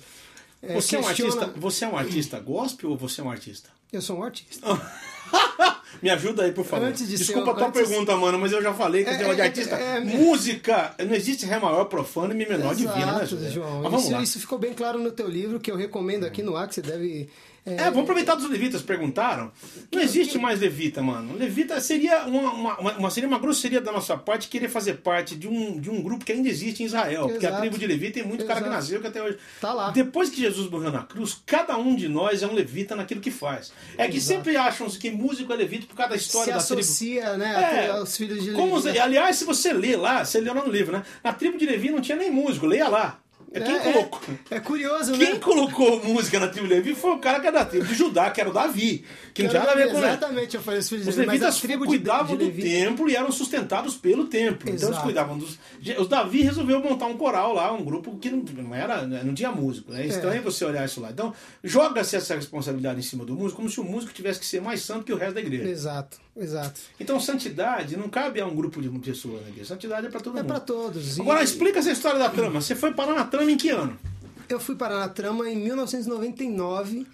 é, 0.61 0.75
Você, 0.75 0.97
é 0.97 0.99
um 0.99 1.03
questiona- 1.05 1.43
artista, 1.43 1.61
você 1.61 1.85
é 1.85 1.89
um 1.89 1.97
artista 1.97 2.41
gospel 2.41 2.91
ou 2.91 2.97
você 2.97 3.21
é 3.21 3.25
um 3.25 3.31
artista? 3.31 3.71
Eu 3.93 4.03
sou 4.03 4.19
um 4.19 4.25
artista. 4.25 4.67
Me 6.03 6.11
ajuda 6.11 6.43
aí, 6.45 6.53
por 6.53 6.65
favor. 6.65 6.87
Antes 6.89 7.07
de 7.09 7.17
ser 7.19 7.25
Desculpa 7.25 7.49
um- 7.51 7.53
a 7.53 7.57
tua 7.57 7.69
antes- 7.69 7.89
pergunta, 7.89 8.17
mano, 8.17 8.39
mas 8.39 8.53
eu 8.53 8.63
já 8.63 8.73
falei 8.75 9.05
que 9.05 9.11
É, 9.11 9.19
negócio 9.19 9.35
de 9.37 9.41
é, 9.41 9.45
artista. 9.45 9.77
é, 9.77 9.97
é, 9.97 10.01
música, 10.01 10.95
não 11.07 11.15
existe 11.15 11.47
ré 11.47 11.59
maior 11.59 11.85
profano 11.87 12.33
e 12.33 12.37
mi 12.37 12.47
menor 12.47 12.75
divino, 12.75 13.07
né, 13.13 13.23
Exato? 13.25 13.51
João. 13.51 13.83
Mas 13.83 13.91
vamos 13.91 14.03
Isso, 14.05 14.13
lá. 14.13 14.23
isso 14.23 14.41
ficou 14.41 14.59
bem 14.59 14.73
claro 14.73 14.99
no 14.99 15.11
teu 15.11 15.29
livro, 15.29 15.59
que 15.61 15.71
eu 15.71 15.77
recomendo 15.77 16.25
aqui 16.25 16.43
no 16.43 16.57
ar, 16.57 16.69
que 16.69 16.75
você 16.75 16.83
deve. 16.83 17.29
É, 17.67 17.75
É, 17.75 17.85
vamos 17.85 18.03
aproveitar 18.03 18.35
dos 18.35 18.49
levitas, 18.49 18.83
perguntaram. 18.83 19.51
Não 19.93 20.01
existe 20.01 20.39
mais 20.39 20.61
levita, 20.61 21.03
mano. 21.03 21.35
Levita 21.37 21.81
seria 21.81 22.25
uma, 22.27 22.53
uma, 22.53 22.79
uma- 22.99 23.11
seria 23.11 23.29
uma 23.29 23.39
grosseria 23.39 23.81
da 23.81 23.91
nossa 23.93 24.17
parte 24.17 24.49
querer 24.49 24.69
fazer 24.69 24.95
parte 24.99 25.35
de 25.35 25.49
um, 25.49 25.79
de 25.81 25.91
um 25.91 26.03
grupo 26.03 26.25
que 26.25 26.33
ainda 26.33 26.49
existe 26.49 26.83
em 26.83 26.87
Israel. 26.87 27.29
Porque 27.29 27.47
a 27.47 27.49
Exato. 27.49 27.61
tribo 27.63 27.79
de 27.79 27.87
levita 27.87 28.15
tem 28.15 28.23
muito 28.27 28.45
cara 28.45 28.61
que 28.61 28.67
Exato. 28.67 28.77
nasceu 28.83 29.01
que 29.01 29.07
até 29.07 29.23
hoje. 29.23 29.39
Tá 29.61 29.73
lá. 29.73 29.91
Depois 29.91 30.29
que 30.31 30.41
Jesus 30.41 30.69
morreu 30.71 30.93
na 30.93 31.03
cruz, 31.05 31.41
cada 31.47 31.77
um 31.77 31.95
de 31.97 32.09
nós 32.09 32.43
é 32.43 32.47
um 32.47 32.53
levita 32.53 32.95
naquilo 32.95 33.21
que 33.21 33.31
faz. 33.31 33.73
É 33.97 34.09
que 34.09 34.17
Exato. 34.19 34.39
sempre 34.39 34.57
acham 34.57 34.89
que 34.89 35.11
músico 35.11 35.53
é 35.53 35.57
levita 35.57 35.87
por 35.87 35.97
causa 35.97 36.11
da 36.11 36.17
história 36.17 36.53
se 36.53 36.59
da 36.59 36.65
tribo. 36.65 36.81
associa, 36.81 37.37
né, 37.37 37.87
É, 37.87 37.91
aos 37.91 38.17
filhos 38.17 38.43
de 38.43 38.53
Como 38.53 38.77
Levi, 38.77 38.93
né? 38.99 38.99
aliás, 39.05 39.37
se 39.37 39.45
você 39.45 39.73
lê 39.73 39.97
lá, 39.97 40.25
você 40.25 40.41
lê 40.41 40.53
lá 40.53 40.63
no 40.65 40.71
livro, 40.71 40.93
né? 40.93 41.03
Na 41.23 41.33
tribo 41.33 41.57
de 41.59 41.65
Levi 41.67 41.91
não 41.91 42.01
tinha 42.01 42.17
nem 42.17 42.31
músico, 42.31 42.67
leia 42.67 42.89
lá. 42.89 43.19
É 43.55 43.61
quem 43.61 43.75
É, 43.77 43.79
colocou. 43.93 44.21
É, 44.51 44.57
é 44.57 44.61
curioso, 44.61 45.13
Quem 45.13 45.35
né? 45.35 45.39
colocou 45.39 46.05
música 46.05 46.41
na 46.41 46.49
tribo 46.49 46.67
de 46.67 46.75
Levi 46.75 46.95
foi 46.95 47.13
o 47.13 47.19
cara 47.19 47.39
que 47.41 47.47
é 47.47 47.53
da 47.53 47.65
tribo 47.65 47.87
de 47.87 47.95
Judá, 47.95 48.29
que 48.31 48.41
era 48.41 48.51
o 48.51 48.53
Davi. 48.53 49.05
Que 49.33 49.43
não 49.45 49.51
tinha 49.51 49.61
nada 49.61 49.73
a 49.73 49.77
ver 49.77 49.91
com. 49.93 49.99
Exatamente, 49.99 50.57
eu 50.57 50.63
falei 50.63 50.81
os 50.81 50.89
filhos 50.89 51.07
Os 51.07 51.15
de 51.15 51.21
Levi, 51.21 51.33
levitas 51.33 51.61
tribo 51.61 51.85
de, 51.85 51.89
cuidavam 51.89 52.37
de 52.37 52.51
do 52.51 52.61
templo 52.63 53.09
e 53.09 53.17
eram 53.17 53.31
sustentados 53.33 53.97
pelo 53.97 54.27
templo. 54.27 54.63
Então 54.69 54.73
eles 54.73 54.83
Exato. 54.83 55.03
cuidavam 55.03 55.39
dos. 55.39 55.59
Os 55.99 56.09
Davi 56.09 56.43
resolveu 56.43 56.81
montar 56.81 57.07
um 57.07 57.17
coral 57.17 57.55
lá, 57.55 57.73
um 57.73 57.85
grupo 57.85 58.17
que 58.19 58.29
não, 58.31 58.39
não 58.63 58.75
era, 58.75 59.07
não 59.07 59.35
tinha 59.35 59.51
músico. 59.53 59.95
É 59.95 60.05
estranho 60.05 60.43
você 60.43 60.65
olhar 60.65 60.85
isso 60.85 61.01
lá. 61.01 61.11
Então, 61.11 61.33
joga-se 61.63 62.17
essa 62.17 62.35
responsabilidade 62.35 62.99
em 62.99 63.03
cima 63.03 63.25
do 63.25 63.35
músico, 63.35 63.57
como 63.57 63.71
se 63.71 63.81
o 63.81 63.85
músico 63.85 64.13
tivesse 64.13 64.41
que 64.41 64.47
ser 64.47 64.61
mais 64.61 64.83
santo 64.83 65.05
que 65.05 65.13
o 65.13 65.17
resto 65.17 65.35
da 65.35 65.41
igreja. 65.41 65.69
Exato, 65.69 66.19
exato. 66.37 66.81
Então, 66.99 67.21
santidade 67.21 67.97
não 67.97 68.09
cabe 68.09 68.41
a 68.41 68.47
um 68.47 68.55
grupo 68.55 68.81
de 68.83 68.89
pessoas 68.99 69.43
na 69.43 69.49
igreja. 69.49 69.69
Santidade 69.69 70.07
é 70.07 70.11
para 70.11 70.21
todo 70.21 70.37
É 70.39 70.43
mundo. 70.43 70.49
para 70.51 70.61
todos. 70.61 71.19
E 71.19 71.21
Agora, 71.21 71.43
explica 71.43 71.79
essa 71.79 71.91
história 71.91 72.19
da 72.19 72.29
trama. 72.29 72.61
Você 72.61 72.75
foi 72.75 72.93
parar 72.93 73.15
na 73.15 73.25
trama 73.25 73.44
em 73.51 73.57
que 73.57 73.69
ano? 73.71 73.97
Eu 74.49 74.61
fui 74.61 74.75
parar 74.77 74.99
na 75.01 75.09
trama 75.09 75.49
em 75.49 75.57
1999 75.57 77.07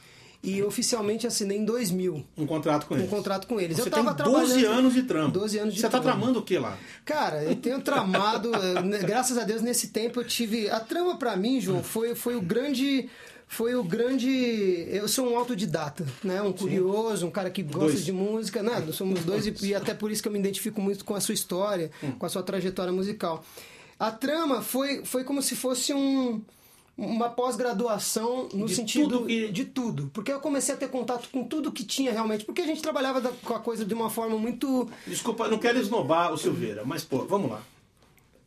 e 0.42 0.62
oficialmente 0.62 1.26
assinei 1.26 1.58
em 1.58 1.64
2000 1.64 2.24
Um 2.36 2.46
contrato 2.46 2.86
com 2.86 2.94
um 2.94 2.98
eles. 2.98 3.10
contrato 3.10 3.46
com 3.46 3.60
eles. 3.60 3.76
Você 3.76 3.82
eu 3.88 3.90
tava 3.90 4.14
tem 4.14 4.24
12 4.24 4.46
trabalhando- 4.54 4.78
anos 4.78 4.94
de 4.94 5.02
trama. 5.02 5.28
12 5.30 5.58
anos 5.58 5.74
de 5.74 5.80
Você 5.80 5.86
tá 5.88 6.00
trama. 6.00 6.16
tramando 6.18 6.38
o 6.38 6.42
que 6.42 6.58
lá? 6.58 6.76
Cara, 7.04 7.42
eu 7.44 7.54
tenho 7.56 7.80
tramado, 7.82 8.50
eh, 8.56 8.82
né, 8.82 8.98
graças 9.00 9.36
a 9.36 9.44
Deus 9.44 9.60
nesse 9.62 9.88
tempo 9.88 10.20
eu 10.20 10.24
tive 10.24 10.70
a 10.70 10.80
trama 10.80 11.16
pra 11.16 11.36
mim, 11.36 11.60
João, 11.60 11.82
foi 11.82 12.14
foi 12.14 12.34
o 12.36 12.40
grande 12.40 13.08
foi 13.46 13.74
o 13.74 13.82
grande. 13.82 14.28
Eu 14.88 15.08
sou 15.08 15.28
um 15.32 15.36
autodidata, 15.36 16.06
né? 16.22 16.40
Um 16.40 16.52
curioso, 16.52 17.26
um 17.26 17.30
cara 17.32 17.50
que 17.50 17.62
gosta 17.64 17.90
Dois. 17.92 18.04
de 18.04 18.12
música. 18.12 18.62
Né? 18.62 18.80
Nós 18.86 18.94
somos 18.94 19.24
dois 19.24 19.44
e, 19.44 19.54
e 19.66 19.74
até 19.74 19.92
por 19.92 20.10
isso 20.12 20.22
que 20.22 20.28
eu 20.28 20.32
me 20.32 20.38
identifico 20.38 20.80
muito 20.80 21.04
com 21.04 21.16
a 21.16 21.20
sua 21.20 21.34
história, 21.34 21.90
Hum. 22.02 22.12
com 22.12 22.24
a 22.26 22.28
sua 22.28 22.44
trajetória 22.44 22.92
musical. 22.92 23.44
A 24.00 24.10
trama 24.10 24.62
foi, 24.62 25.04
foi 25.04 25.22
como 25.24 25.42
se 25.42 25.54
fosse 25.54 25.92
um, 25.92 26.40
uma 26.96 27.28
pós-graduação 27.28 28.48
no 28.54 28.64
De 28.66 28.74
sentido 28.74 29.08
tudo 29.18 29.26
que- 29.26 29.48
de 29.52 29.64
tudo. 29.66 30.10
Porque 30.14 30.32
eu 30.32 30.40
comecei 30.40 30.74
a 30.74 30.78
ter 30.78 30.88
contato 30.88 31.28
com 31.30 31.44
tudo 31.44 31.70
que 31.70 31.84
tinha 31.84 32.10
realmente. 32.10 32.44
Porque 32.46 32.62
a 32.62 32.66
gente 32.66 32.80
trabalhava 32.80 33.20
da- 33.20 33.32
com 33.44 33.54
a 33.54 33.60
coisa 33.60 33.84
de 33.84 33.92
uma 33.92 34.08
forma 34.08 34.38
muito. 34.38 34.88
Desculpa, 35.06 35.48
não 35.48 35.58
quero 35.58 35.78
esnobar 35.78 36.32
o 36.32 36.38
Silveira, 36.38 36.82
mas 36.84 37.04
pô, 37.04 37.26
vamos 37.26 37.50
lá. 37.50 37.62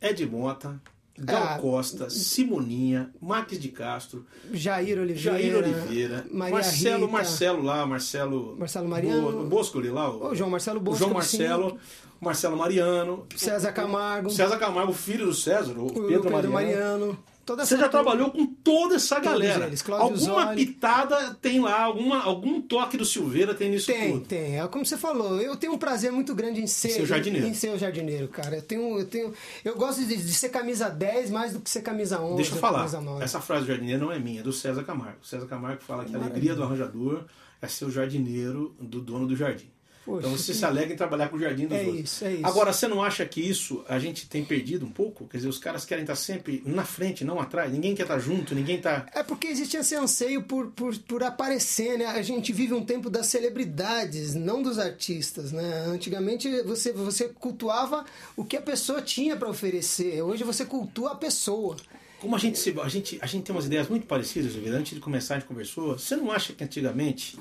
Ed 0.02 0.26
Mota, 0.26 0.82
Gal 1.18 1.44
Ah, 1.44 1.58
Costa, 1.60 2.10
Simoninha, 2.10 3.12
Marques 3.22 3.60
de 3.60 3.70
Castro, 3.70 4.26
Jair 4.52 5.00
Oliveira. 5.00 5.38
Jair 5.38 5.56
Oliveira, 5.56 6.26
Marcelo, 6.32 7.02
Rita, 7.06 7.12
Marcelo 7.12 7.62
lá, 7.62 7.86
Marcelo. 7.86 8.56
Marcelo 8.58 8.88
Mariano. 8.90 9.32
Bo- 9.32 9.44
Bosco 9.46 9.80
lá. 9.80 10.10
O, 10.10 10.32
O 10.32 10.36
João 10.36 10.50
Marcelo 10.50 10.80
Bosco. 10.80 11.00
João 11.00 11.14
Marcelo, 11.14 11.78
Marcelo 12.20 12.58
Mariano, 12.58 13.28
César 13.36 13.72
Camargo. 13.74 14.32
César 14.32 14.58
Camargo, 14.58 14.92
filho 14.92 15.28
do 15.28 15.34
César, 15.36 15.74
o 15.78 15.86
o 15.86 15.90
Pedro, 16.08 16.08
Pedro, 16.24 16.32
Mariano. 16.32 16.54
Mariano. 16.54 17.20
Toda 17.46 17.66
Você 17.66 17.78
já 17.78 17.90
trabalhou 17.90 18.32
com 18.32 18.46
toda 18.46 18.96
essa 18.96 19.20
galera. 19.20 19.68
eles, 19.68 19.84
Alguma 19.90 20.16
Zoli. 20.46 20.66
pitada 20.66 21.34
tem 21.42 21.60
lá, 21.60 21.82
alguma, 21.84 22.24
algum 22.24 22.62
toque 22.62 22.96
do 22.96 23.04
Silveira 23.04 23.54
tem 23.54 23.70
nisso 23.70 23.88
Tem, 23.88 24.14
tudo. 24.14 24.26
tem. 24.26 24.60
É 24.62 24.68
como 24.68 24.86
você 24.86 24.98
falou, 24.98 25.42
eu 25.42 25.58
tenho 25.58 25.74
um 25.74 25.78
prazer 25.78 26.10
muito 26.12 26.34
grande 26.34 26.62
em 26.62 26.68
ser, 26.68 26.90
Ser 26.90 27.02
o 27.02 27.06
jardineiro. 27.06 27.46
Em 27.46 27.54
ser 27.54 27.70
o 27.74 27.78
jardineiro, 27.78 28.30
cara. 28.30 28.56
Eu 28.56 28.62
tenho, 28.62 28.98
eu 28.98 29.06
tenho, 29.06 29.34
eu 29.66 29.76
gosto 29.76 30.06
de, 30.06 30.16
de 30.16 30.34
ser 30.34 30.50
camisa 30.50 30.90
10 30.90 31.32
mais 31.32 31.52
do 31.52 31.60
que 31.60 31.70
ser 31.70 31.82
camisa 31.82 32.22
11. 32.22 32.36
Deixa 32.38 32.56
eu 32.56 32.60
falar. 32.60 32.80
Camisa 32.80 33.02
9. 33.02 33.24
Essa 33.24 33.42
frase 33.42 33.66
do 33.66 33.68
jardineiro 33.68 34.06
não 34.06 34.12
é 34.12 34.20
minha, 34.20 34.40
é 34.40 34.44
do 34.44 34.54
César 34.54 34.84
Camargo. 34.84 35.18
O 35.22 35.26
César 35.26 35.46
Camargo 35.46 35.82
fala 35.82 36.06
que 36.06 36.16
a 36.16 36.20
alegria 36.20 36.56
do 36.56 36.64
arranjador 36.64 37.26
é 37.62 37.68
ser 37.68 37.84
o 37.86 37.92
jardineiro 37.92 38.74
do 38.80 39.02
dono 39.02 39.28
do 39.28 39.36
jardim. 39.36 39.73
Poxa, 40.06 40.20
então 40.28 40.38
você 40.38 40.52
que- 40.52 40.58
se 40.58 40.66
alegra 40.66 40.94
em 40.94 40.98
trabalhar 40.98 41.30
com 41.30 41.38
o 41.38 41.40
jardim 41.40 41.66
dos 41.68 41.78
É 41.78 41.82
outros. 41.86 42.04
isso, 42.04 42.26
é 42.26 42.34
isso. 42.34 42.46
Agora, 42.46 42.74
você 42.74 42.88
não 42.88 43.02
acha 43.02 43.26
que 43.26 43.40
isso 43.40 43.84
a 43.88 43.98
gente 44.00 44.28
tem 44.28 44.44
perdido 44.44 44.86
um 44.86 44.92
pouco? 44.92 45.26
Quer 45.28 45.38
dizer, 45.38 45.50
os 45.50 45.58
caras 45.58 45.86
querem 45.86 46.04
estar 46.04 46.16
sempre 46.16 46.62
na 46.66 46.84
frente, 46.84 47.24
não 47.24 47.40
atrás. 47.40 47.72
Ninguém 47.72 47.96
quer 47.96 48.02
estar 48.04 48.20
junto, 48.20 48.54
ninguém 48.54 48.80
tá. 48.82 49.06
É 49.14 49.24
porque 49.24 49.48
existe 49.48 49.78
esse 49.78 49.96
anseio 49.96 50.44
por, 50.44 50.68
por, 50.72 50.98
por 51.00 51.24
aparecer, 51.24 51.98
né? 51.98 52.06
A 52.08 52.22
gente 52.22 52.52
vive 52.52 52.74
um 52.74 52.84
tempo 52.84 53.10
das 53.10 53.28
celebridades, 53.28 54.34
não 54.36 54.62
dos 54.62 54.78
artistas, 54.80 55.52
né? 55.52 55.86
Antigamente 55.88 56.50
você, 56.64 56.92
você 56.92 57.30
cultuava 57.30 58.06
o 58.36 58.44
que 58.44 58.58
a 58.58 58.62
pessoa 58.62 59.02
tinha 59.02 59.36
para 59.38 59.50
oferecer. 59.50 60.22
Hoje 60.22 60.44
você 60.44 60.66
cultua 60.66 61.12
a 61.12 61.16
pessoa. 61.16 61.78
Como 62.20 62.36
a 62.36 62.40
gente, 62.40 62.58
se, 62.58 62.74
a 62.80 62.88
gente, 62.88 63.18
a 63.22 63.26
gente 63.26 63.44
tem 63.44 63.54
umas 63.56 63.66
ideias 63.66 63.90
muito 63.90 64.06
parecidas. 64.08 64.54
Antes 64.68 64.94
de 64.96 65.00
começar, 65.02 65.36
a 65.36 65.40
gente 65.40 65.48
conversou. 65.48 65.98
Você 65.98 66.16
não 66.16 66.32
acha 66.32 66.54
que 66.54 66.64
antigamente 66.64 67.38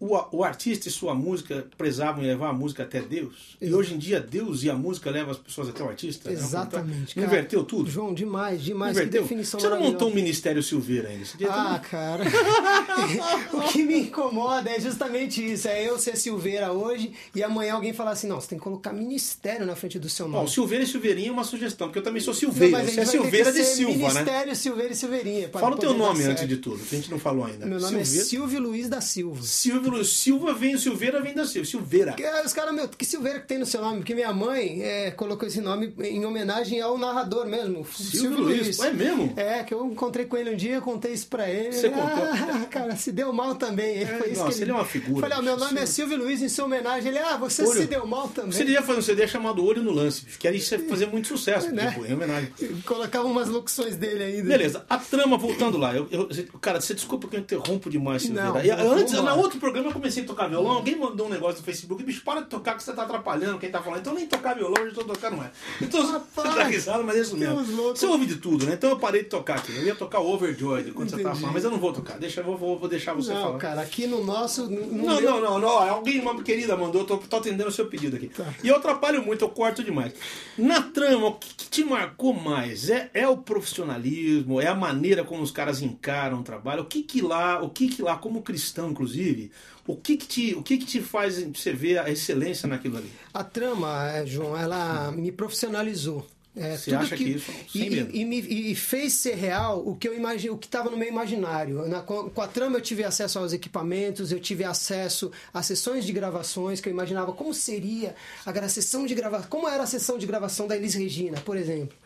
o, 0.00 0.36
o 0.36 0.44
artista 0.44 0.88
e 0.88 0.90
sua 0.90 1.14
música 1.14 1.66
prezavam 1.76 2.22
levar 2.22 2.50
a 2.50 2.52
música 2.52 2.84
até 2.84 3.00
Deus. 3.00 3.56
E 3.60 3.72
hoje 3.74 3.94
em 3.94 3.98
dia 3.98 4.20
Deus 4.20 4.62
e 4.62 4.70
a 4.70 4.74
música 4.74 5.10
levam 5.10 5.32
as 5.32 5.38
pessoas 5.38 5.68
até 5.68 5.82
o 5.82 5.88
artista. 5.88 6.30
Exatamente. 6.30 7.16
Não 7.16 7.24
cara. 7.24 7.36
inverteu 7.36 7.64
tudo? 7.64 7.90
João, 7.90 8.14
demais, 8.14 8.62
demais. 8.62 8.96
Inverteu? 8.96 9.22
Que 9.22 9.28
definição 9.28 9.58
Você 9.58 9.68
não 9.68 9.80
montou 9.80 10.10
um 10.10 10.14
Ministério 10.14 10.62
Silveira 10.62 11.08
ainda? 11.08 11.26
Ah, 11.50 11.78
cara. 11.78 12.24
o 13.52 13.60
que 13.72 13.82
me 13.82 14.00
incomoda 14.00 14.70
é 14.70 14.80
justamente 14.80 15.44
isso. 15.44 15.66
É 15.68 15.88
eu 15.88 15.98
ser 15.98 16.16
Silveira 16.16 16.72
hoje 16.72 17.12
e 17.34 17.42
amanhã 17.42 17.74
alguém 17.74 17.92
falar 17.92 18.12
assim: 18.12 18.28
não, 18.28 18.40
você 18.40 18.48
tem 18.48 18.58
que 18.58 18.64
colocar 18.64 18.92
ministério 18.92 19.66
na 19.66 19.74
frente 19.74 19.98
do 19.98 20.08
seu 20.08 20.26
Bom, 20.26 20.38
nome. 20.38 20.48
Silveira 20.48 20.84
e 20.84 20.86
Silveirinha 20.86 21.28
é 21.28 21.32
uma 21.32 21.44
sugestão, 21.44 21.88
porque 21.88 21.98
eu 21.98 22.02
também 22.02 22.20
sou 22.20 22.32
Não, 22.32 22.40
Silveira. 22.40 22.78
mas 22.78 22.88
a 22.88 22.92
Você 22.92 23.00
é 23.00 23.04
Silveira 23.04 23.52
de 23.52 23.64
Silva, 23.64 23.92
né? 23.92 24.08
Ministério 24.08 24.56
Silveira 24.56 24.92
e 24.92 24.96
Silveirinha. 24.96 25.48
Fala 25.48 25.74
o 25.74 25.78
teu 25.78 25.94
nome 25.94 26.22
antes 26.24 26.46
de 26.46 26.56
tudo, 26.58 26.78
que 26.84 26.94
a 26.94 26.98
gente 26.98 27.10
não 27.10 27.18
falou 27.18 27.44
ainda. 27.44 27.66
Meu 27.66 27.80
nome 27.80 28.04
Silveira. 28.04 28.22
é 28.22 28.28
Silvio 28.28 28.60
Luiz 28.60 28.88
da 28.88 29.00
Silva. 29.00 29.42
Silvio 29.42 29.87
Silva 30.04 30.52
vem, 30.54 30.74
o 30.74 30.78
Silveira 30.78 31.20
vem 31.20 31.34
da 31.34 31.44
Silva. 31.46 31.66
Silveira. 31.68 32.12
Que, 32.12 32.24
Os 32.44 32.52
caras, 32.52 32.74
meu, 32.74 32.88
que 32.88 33.04
Silveira 33.04 33.40
que 33.40 33.46
tem 33.46 33.58
no 33.58 33.66
seu 33.66 33.80
nome? 33.80 33.98
Porque 33.98 34.14
minha 34.14 34.32
mãe 34.32 34.82
é, 34.82 35.10
colocou 35.10 35.46
esse 35.48 35.60
nome 35.60 35.92
em 36.00 36.24
homenagem 36.24 36.80
ao 36.80 36.96
narrador 36.98 37.46
mesmo, 37.46 37.86
Silvio, 37.92 38.40
Luiz. 38.40 38.78
É 38.80 38.92
mesmo? 38.92 39.32
É, 39.36 39.62
que 39.64 39.74
eu 39.74 39.84
encontrei 39.86 40.26
com 40.26 40.36
ele 40.36 40.50
um 40.54 40.56
dia, 40.56 40.80
contei 40.80 41.12
isso 41.12 41.26
pra 41.28 41.48
ele. 41.48 41.72
Você 41.72 41.86
ele, 41.86 41.94
contou? 41.94 42.24
Ah, 42.24 42.66
cara, 42.70 42.96
se 42.96 43.12
deu 43.12 43.32
mal 43.32 43.54
também. 43.54 44.04
Foi 44.06 44.30
isso 44.30 44.42
nossa, 44.44 44.56
que 44.56 44.62
ele 44.64 44.70
é 44.70 44.74
uma 44.74 44.84
figura, 44.84 45.20
Falei, 45.20 45.38
ah, 45.38 45.42
meu 45.42 45.56
nome 45.56 45.80
é 45.80 45.86
Silvio 45.86 46.16
Luiz 46.18 46.40
em 46.42 46.48
sua 46.48 46.64
homenagem. 46.66 47.08
Ele, 47.10 47.18
ah, 47.18 47.36
você 47.36 47.62
Olho. 47.62 47.80
se 47.80 47.86
deu 47.86 48.06
mal 48.06 48.28
também. 48.28 48.52
Você 48.52 48.64
devia 48.64 48.82
fazer 48.82 48.98
um 48.98 49.02
CD 49.02 49.26
chamado 49.28 49.64
Olho 49.64 49.82
no 49.82 49.92
Lance, 49.92 50.24
que 50.38 50.48
isso 50.50 50.74
ia 50.74 50.80
fazer 50.88 51.06
muito 51.06 51.28
sucesso, 51.28 51.70
Né? 51.72 51.90
tipo, 51.90 52.04
em 52.06 52.14
homenagem. 52.14 52.52
Colocava 52.84 53.26
umas 53.26 53.48
locuções 53.48 53.96
dele 53.96 54.24
ainda. 54.24 54.48
Beleza, 54.48 54.84
a 54.88 54.98
trama, 54.98 55.36
voltando 55.36 55.76
lá. 55.78 55.94
Eu, 55.94 56.06
eu- 56.10 56.28
cara, 56.60 56.80
você 56.80 56.94
desculpa 56.94 57.28
que 57.28 57.36
eu 57.36 57.40
interrompo 57.40 57.88
demais, 57.90 58.22
Silveira. 58.22 58.48
Não, 58.52 58.64
E 58.64 58.70
antes, 58.70 59.12
no 59.14 59.36
outro 59.36 59.58
programa, 59.58 59.77
eu 59.86 59.92
comecei 59.92 60.22
a 60.22 60.26
tocar 60.26 60.48
violão. 60.48 60.72
Alguém 60.72 60.96
mandou 60.96 61.26
um 61.26 61.30
negócio 61.30 61.58
no 61.58 61.64
Facebook. 61.64 62.02
Bicho, 62.02 62.22
para 62.24 62.40
de 62.40 62.46
tocar 62.48 62.76
que 62.76 62.82
você 62.82 62.92
tá 62.92 63.02
atrapalhando 63.02 63.58
quem 63.58 63.70
tá 63.70 63.82
falando. 63.82 64.00
Então 64.00 64.14
nem 64.14 64.26
tocar 64.26 64.54
violão, 64.54 64.84
eu 64.84 64.92
tô 64.94 65.04
tocando 65.04 65.36
mais. 65.36 65.50
Então 65.80 66.04
você 66.04 66.12
Rapaz, 66.12 66.54
dá 66.54 66.64
risada, 66.64 67.02
mas 67.02 67.16
é 67.16 67.20
isso 67.20 67.36
mesmo. 67.36 67.64
Você 67.64 68.06
ouve 68.06 68.26
de 68.26 68.36
tudo, 68.36 68.66
né? 68.66 68.74
Então 68.74 68.90
eu 68.90 68.98
parei 68.98 69.22
de 69.22 69.28
tocar 69.28 69.56
aqui. 69.58 69.74
Eu 69.76 69.84
ia 69.84 69.94
tocar 69.94 70.20
o 70.20 70.32
Overjoyed 70.32 70.92
quando 70.92 71.08
você 71.10 71.16
tava 71.16 71.28
Entendi. 71.30 71.40
falando, 71.40 71.54
mas 71.54 71.64
eu 71.64 71.70
não 71.70 71.78
vou 71.78 71.92
tocar. 71.92 72.18
Deixa, 72.18 72.40
eu 72.40 72.44
vou, 72.44 72.56
vou, 72.56 72.78
vou 72.78 72.88
deixar 72.88 73.14
você 73.14 73.32
Não, 73.32 73.42
falar. 73.42 73.58
cara, 73.58 73.80
aqui 73.82 74.06
no 74.06 74.24
nosso. 74.24 74.68
no 74.68 74.86
Não, 75.04 75.20
meu- 75.20 75.30
não, 75.32 75.40
não, 75.40 75.58
não. 75.58 75.68
Alguém, 75.68 76.20
uma 76.20 76.42
querida, 76.42 76.76
mandou, 76.76 77.02
eu 77.02 77.06
tô, 77.06 77.18
tô 77.18 77.36
atendendo 77.36 77.68
o 77.68 77.72
seu 77.72 77.86
pedido 77.86 78.16
aqui. 78.16 78.28
Tá. 78.28 78.52
E 78.62 78.68
eu 78.68 78.76
atrapalho 78.76 79.22
muito, 79.24 79.44
eu 79.44 79.48
corto 79.48 79.82
demais. 79.84 80.12
Na 80.56 80.82
trama, 80.82 81.28
o 81.28 81.34
que, 81.34 81.54
que 81.54 81.68
te 81.70 81.84
marcou 81.84 82.32
mais? 82.32 82.88
É, 82.90 83.10
é 83.14 83.28
o 83.28 83.36
profissionalismo? 83.82 84.60
É 84.60 84.66
a 84.66 84.74
maneira 84.74 85.24
como 85.24 85.42
os 85.42 85.50
caras 85.50 85.80
encaram 85.82 86.40
o 86.40 86.42
trabalho? 86.42 86.82
O 86.82 86.86
que 86.86 87.02
que 87.02 87.20
lá, 87.20 87.62
o 87.62 87.70
que 87.70 87.88
que 87.88 88.02
lá, 88.02 88.16
como 88.16 88.42
cristão, 88.42 88.90
inclusive, 88.90 89.50
o 89.86 89.96
que 89.96 90.16
que 90.16 90.26
te, 90.26 90.54
o 90.54 90.62
que 90.62 90.78
que 90.78 90.86
te 90.86 91.00
faz 91.00 91.42
você 91.42 91.72
ver 91.72 91.98
a 91.98 92.10
excelência 92.10 92.68
naquilo 92.68 92.98
ali? 92.98 93.10
A 93.32 93.42
trama, 93.44 94.10
é, 94.10 94.26
João, 94.26 94.56
ela 94.56 95.10
me 95.12 95.30
profissionalizou. 95.32 96.26
É, 96.56 96.76
Você 96.76 96.90
tudo 96.90 97.02
acha 97.02 97.16
que 97.16 97.22
isso- 97.24 97.52
sem 97.72 97.82
e, 97.84 98.20
e, 98.20 98.24
me- 98.24 98.40
e 98.40 98.74
fez 98.74 99.12
ser 99.12 99.36
real 99.36 99.80
o 99.86 99.94
que 99.94 100.08
eu 100.08 100.14
imagino, 100.16 100.54
o 100.54 100.58
que 100.58 100.66
estava 100.66 100.90
no 100.90 100.96
meu 100.96 101.06
imaginário. 101.06 101.86
Na- 101.86 102.00
com, 102.02 102.28
com 102.30 102.42
a 102.42 102.48
trama 102.48 102.76
eu 102.78 102.80
tive 102.80 103.04
acesso 103.04 103.38
aos 103.38 103.52
equipamentos, 103.52 104.32
eu 104.32 104.40
tive 104.40 104.64
acesso 104.64 105.30
a 105.54 105.62
sessões 105.62 106.04
de 106.04 106.12
gravações 106.12 106.80
que 106.80 106.88
eu 106.88 106.92
imaginava 106.92 107.32
como 107.32 107.54
seria 107.54 108.16
a 108.44 108.68
sessão 108.68 109.06
de 109.06 109.14
gravação, 109.14 109.48
como 109.48 109.68
era 109.68 109.84
a 109.84 109.86
sessão 109.86 110.18
de 110.18 110.26
gravação 110.26 110.66
da 110.66 110.74
Elis 110.76 110.94
Regina, 110.94 111.40
por 111.42 111.56
exemplo. 111.56 111.96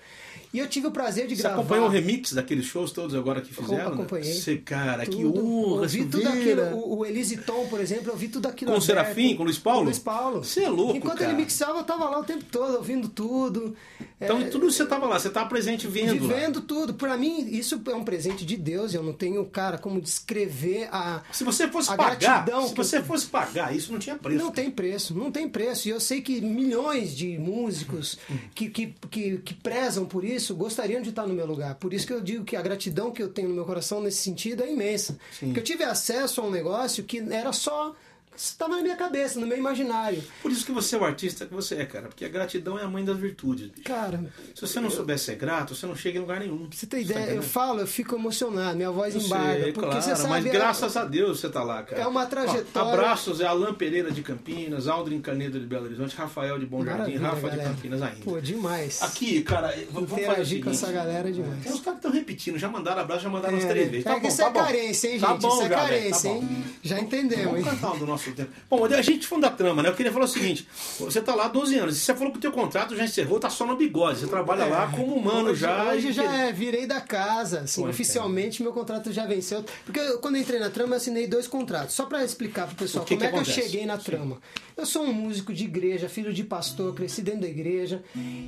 E 0.52 0.58
eu 0.58 0.68
tive 0.68 0.86
o 0.86 0.90
prazer 0.90 1.26
de 1.26 1.34
Você 1.34 1.42
gravar. 1.42 1.60
acompanhou 1.60 1.86
o 1.86 1.88
remix 1.88 2.32
daqueles 2.34 2.66
shows 2.66 2.92
todos 2.92 3.14
agora 3.14 3.40
que 3.40 3.54
fizeram? 3.54 3.90
né? 3.90 3.94
Acompanhei. 3.94 4.32
Você, 4.34 4.58
cara, 4.58 5.06
que 5.06 5.12
Tudo. 5.22 5.38
honra, 5.46 5.82
ouvi 5.82 6.04
tudo 6.04 6.28
aquilo. 6.28 6.62
O, 6.76 6.98
o 6.98 7.06
Elise 7.06 7.38
Tom, 7.38 7.66
por 7.68 7.80
exemplo, 7.80 8.10
eu 8.12 8.16
vi 8.16 8.28
tudo 8.28 8.46
aquilo. 8.48 8.70
Com 8.70 8.76
o. 8.78 8.80
Serafim, 8.82 9.34
com 9.34 9.42
o 9.42 9.44
Luiz 9.46 9.58
Paulo? 9.58 9.78
Com 9.78 9.84
o 9.84 9.86
Luiz 9.86 9.98
Paulo. 9.98 10.44
Você 10.44 10.64
é 10.64 10.68
louco, 10.68 10.96
Enquanto 10.96 11.18
cara. 11.20 11.30
ele 11.32 11.40
mixava, 11.42 11.78
eu 11.78 11.84
tava 11.84 12.04
lá 12.08 12.18
o 12.20 12.24
tempo 12.24 12.44
todo, 12.50 12.76
ouvindo 12.76 13.08
tudo. 13.08 13.74
Então, 14.20 14.38
É, 14.40 14.44
tudo 14.44 14.70
você 14.70 14.84
tava 14.86 15.06
lá, 15.06 15.18
você 15.18 15.30
tava 15.30 15.48
presente 15.48 15.88
vendo 15.88 16.08
lá. 16.26 16.34
Vivendo 16.34 16.60
tudo. 16.60 16.94
Pra 16.94 17.16
mim, 17.16 17.48
isso 17.50 17.80
é 17.86 17.94
um 17.94 18.04
presente 18.04 18.44
de 18.44 18.56
Deus. 18.56 18.92
Eu 18.94 19.02
não 19.02 19.12
tenho, 19.12 19.44
cara, 19.46 19.78
como 19.78 20.00
descrever 20.00 20.88
a. 20.92 21.22
Se 21.32 21.42
você 21.44 21.66
fosse 21.66 21.88
pagar, 21.88 22.16
gratidão 22.16 22.68
se 22.68 22.74
que 22.74 22.80
eu- 22.80 22.84
você 22.84 23.02
fosse 23.02 23.26
pagar, 23.26 23.74
isso 23.74 23.90
não 23.90 23.98
tinha 23.98 24.16
preço. 24.16 24.44
Não 24.44 24.52
tem 24.52 24.70
preço, 24.70 25.14
não 25.14 25.32
tem 25.32 25.48
preço. 25.48 25.88
E 25.88 25.90
eu 25.90 25.98
sei 25.98 26.20
que 26.20 26.40
milhões 26.42 27.16
de 27.16 27.38
músicos 27.38 28.18
que, 28.54 28.68
que, 28.68 28.94
que, 29.10 29.38
que 29.38 29.54
prezam 29.54 30.04
por 30.04 30.22
isso 30.24 30.41
gostariam 30.50 31.02
de 31.02 31.10
estar 31.10 31.26
no 31.26 31.34
meu 31.34 31.46
lugar. 31.46 31.74
Por 31.76 31.92
isso 31.92 32.06
que 32.06 32.12
eu 32.12 32.20
digo 32.20 32.44
que 32.44 32.56
a 32.56 32.62
gratidão 32.62 33.10
que 33.10 33.22
eu 33.22 33.28
tenho 33.28 33.48
no 33.48 33.54
meu 33.54 33.64
coração 33.64 34.00
nesse 34.00 34.18
sentido 34.18 34.62
é 34.62 34.72
imensa. 34.72 35.16
Porque 35.46 35.60
eu 35.60 35.64
tive 35.64 35.84
acesso 35.84 36.40
a 36.40 36.44
um 36.44 36.50
negócio 36.50 37.04
que 37.04 37.18
era 37.18 37.52
só. 37.52 37.94
Estava 38.36 38.76
na 38.76 38.82
minha 38.82 38.96
cabeça, 38.96 39.38
no 39.38 39.46
meu 39.46 39.56
imaginário. 39.58 40.22
Por 40.40 40.50
isso 40.50 40.64
que 40.64 40.72
você 40.72 40.96
é 40.96 40.98
o 40.98 41.04
artista 41.04 41.44
que 41.46 41.52
você 41.52 41.74
é, 41.76 41.84
cara. 41.84 42.08
Porque 42.08 42.24
a 42.24 42.28
gratidão 42.28 42.78
é 42.78 42.82
a 42.82 42.88
mãe 42.88 43.04
das 43.04 43.16
virtudes. 43.18 43.68
bicho. 43.68 43.82
Cara, 43.84 44.24
Se 44.54 44.60
você 44.62 44.80
não 44.80 44.90
souber 44.90 45.18
ser 45.18 45.36
grato, 45.36 45.74
você 45.74 45.86
não 45.86 45.94
chega 45.94 46.18
em 46.18 46.20
lugar 46.22 46.40
nenhum. 46.40 46.66
pra 46.66 46.76
você 46.78 46.86
ter 46.86 46.96
Tá 46.96 47.02
ideia, 47.02 47.18
eu 47.18 47.24
entendendo? 47.24 47.42
falo, 47.42 47.80
eu 47.80 47.86
fico 47.86 48.14
emocionado, 48.16 48.76
minha 48.76 48.90
voz 48.90 49.14
Eu 49.14 49.20
embarga. 49.20 49.62
sei, 49.64 49.72
porque 49.72 49.88
claro, 49.90 50.02
você 50.02 50.16
sabe. 50.16 50.28
mas 50.30 50.46
é- 50.46 50.48
graças 50.50 50.96
a 50.96 51.04
Deus 51.04 51.40
você 51.40 51.48
tá 51.48 51.62
lá, 51.62 51.82
cara. 51.82 52.02
É 52.02 52.06
uma 52.06 52.22
Ó, 52.22 52.26
trajetória- 52.26 52.92
abraços 52.92 53.40
é 53.40 53.46
Alain 53.46 53.74
Pereira 53.74 54.10
de 54.10 54.22
Campinas, 54.22 54.88
Aldrin 54.88 55.20
Canedo 55.20 55.60
de 55.60 55.66
Belo 55.66 55.84
Horizonte, 55.84 56.16
Rafael 56.16 56.58
de 56.58 56.66
Bom 56.66 56.84
Jardim, 56.84 57.00
Maravilha, 57.18 57.20
Rafa 57.28 57.40
galera. 57.48 57.62
de 57.68 57.68
Campinas 57.76 58.02
ainda. 58.02 58.24
Pô, 58.24 58.40
demais. 58.40 59.02
Aqui, 59.02 59.42
cara, 59.42 59.74
vamos 59.90 60.08
fazer 60.10 60.22
Interagir 60.22 60.64
com 60.64 60.72
seguinte. 60.72 60.84
essa 60.84 60.92
galera 60.92 61.28
é 61.28 61.32
demais. 61.32 61.62
Tem 61.62 61.72
uns 61.72 61.80
caras 61.80 61.98
estão 61.98 62.10
repetindo, 62.10 62.58
já 62.58 62.68
mandaram 62.68 63.02
abraço, 63.02 63.22
já 63.24 63.28
mandaram 63.30 63.58
É, 63.58 63.60
três 63.66 63.90
vezes. 63.90 64.06
É 64.06 64.08
Tá 64.08 64.14
que 64.16 64.20
bom, 64.22 64.28
isso 64.28 64.36
tá 64.38 64.46
é 64.46 64.50
bom. 64.50 64.60
carência, 64.60 65.08
hein, 65.08 65.20
Tá 65.20 65.28
gente? 65.32 65.40
bom 65.42 65.48
isso 65.54 65.62
é 65.62 65.68
carência, 65.68 66.30
tá 66.30 66.36
bom. 66.36 66.42
hein? 66.42 66.64
Já 66.82 66.98
entendemos, 67.00 67.44
Vamos 67.44 67.58
hein? 67.60 67.64
cantar 67.64 67.98
do 67.98 68.06
nosso 68.06 68.21
tempo. 68.30 68.50
Bom, 68.70 68.84
a 68.84 69.02
gente 69.02 69.26
falando 69.26 69.42
da 69.42 69.50
trama, 69.50 69.82
né? 69.82 69.88
Eu 69.88 69.94
queria 69.94 70.12
falar 70.12 70.26
o 70.26 70.28
seguinte: 70.28 70.68
você 71.00 71.20
tá 71.20 71.34
lá 71.34 71.46
há 71.46 71.48
12 71.48 71.76
anos, 71.76 71.96
e 71.96 72.00
você 72.00 72.14
falou 72.14 72.30
que 72.32 72.38
o 72.38 72.40
teu 72.40 72.52
contrato 72.52 72.94
já 72.94 73.04
encerrou, 73.04 73.40
tá 73.40 73.50
só 73.50 73.66
no 73.66 73.76
bigode. 73.76 74.20
Você 74.20 74.26
trabalha 74.28 74.64
lá 74.66 74.86
como 74.94 75.14
humano 75.16 75.50
hoje, 75.50 75.60
já. 75.62 75.92
Hoje 75.92 76.08
e- 76.08 76.12
já 76.12 76.22
é, 76.32 76.52
virei 76.52 76.86
da 76.86 77.00
casa, 77.00 77.60
assim, 77.62 77.82
Pô, 77.82 77.88
oficialmente 77.88 78.62
meu 78.62 78.72
contrato 78.72 79.12
já 79.12 79.26
venceu. 79.26 79.64
Porque 79.84 79.98
eu, 79.98 80.18
quando 80.20 80.36
eu 80.36 80.42
entrei 80.42 80.60
na 80.60 80.70
trama, 80.70 80.92
eu 80.92 80.96
assinei 80.98 81.26
dois 81.26 81.48
contratos. 81.48 81.94
Só 81.94 82.06
pra 82.06 82.24
explicar 82.24 82.66
pro 82.68 82.76
pessoal 82.76 83.02
O 83.04 83.06
que 83.06 83.14
como 83.16 83.20
que 83.20 83.26
é 83.26 83.30
que 83.30 83.36
eu 83.36 83.40
acontece? 83.40 83.62
cheguei 83.68 83.84
na 83.84 83.98
trama. 83.98 84.38
Eu 84.76 84.86
sou 84.86 85.02
um 85.02 85.12
músico 85.12 85.52
de 85.52 85.64
igreja, 85.64 86.08
filho 86.08 86.32
de 86.32 86.44
pastor, 86.44 86.94
cresci 86.94 87.22
dentro 87.22 87.40
da 87.42 87.48
igreja 87.48 88.02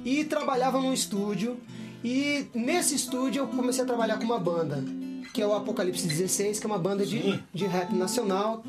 e 0.05 0.25
trabalhava 0.25 0.79
num 0.79 0.93
estúdio. 0.93 1.57
E 2.03 2.47
nesse 2.55 2.95
estúdio 2.95 3.41
eu 3.41 3.47
comecei 3.47 3.83
a 3.83 3.87
trabalhar 3.87 4.19
com 4.19 4.25
uma 4.25 4.39
banda, 4.39 4.85
que 5.33 5.41
é 5.41 5.47
o 5.47 5.55
Apocalipse 5.55 6.07
16, 6.07 6.61
que 6.61 6.67
é 6.67 6.69
uma 6.69 6.79
banda 6.79 7.05
de, 7.07 7.21
Sim. 7.23 7.41
de 7.53 7.65
rap 7.67 7.95
nacional 7.95 8.63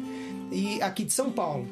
e 0.51 0.81
aqui 0.81 1.03
de 1.03 1.13
São 1.13 1.31
Paulo. 1.31 1.67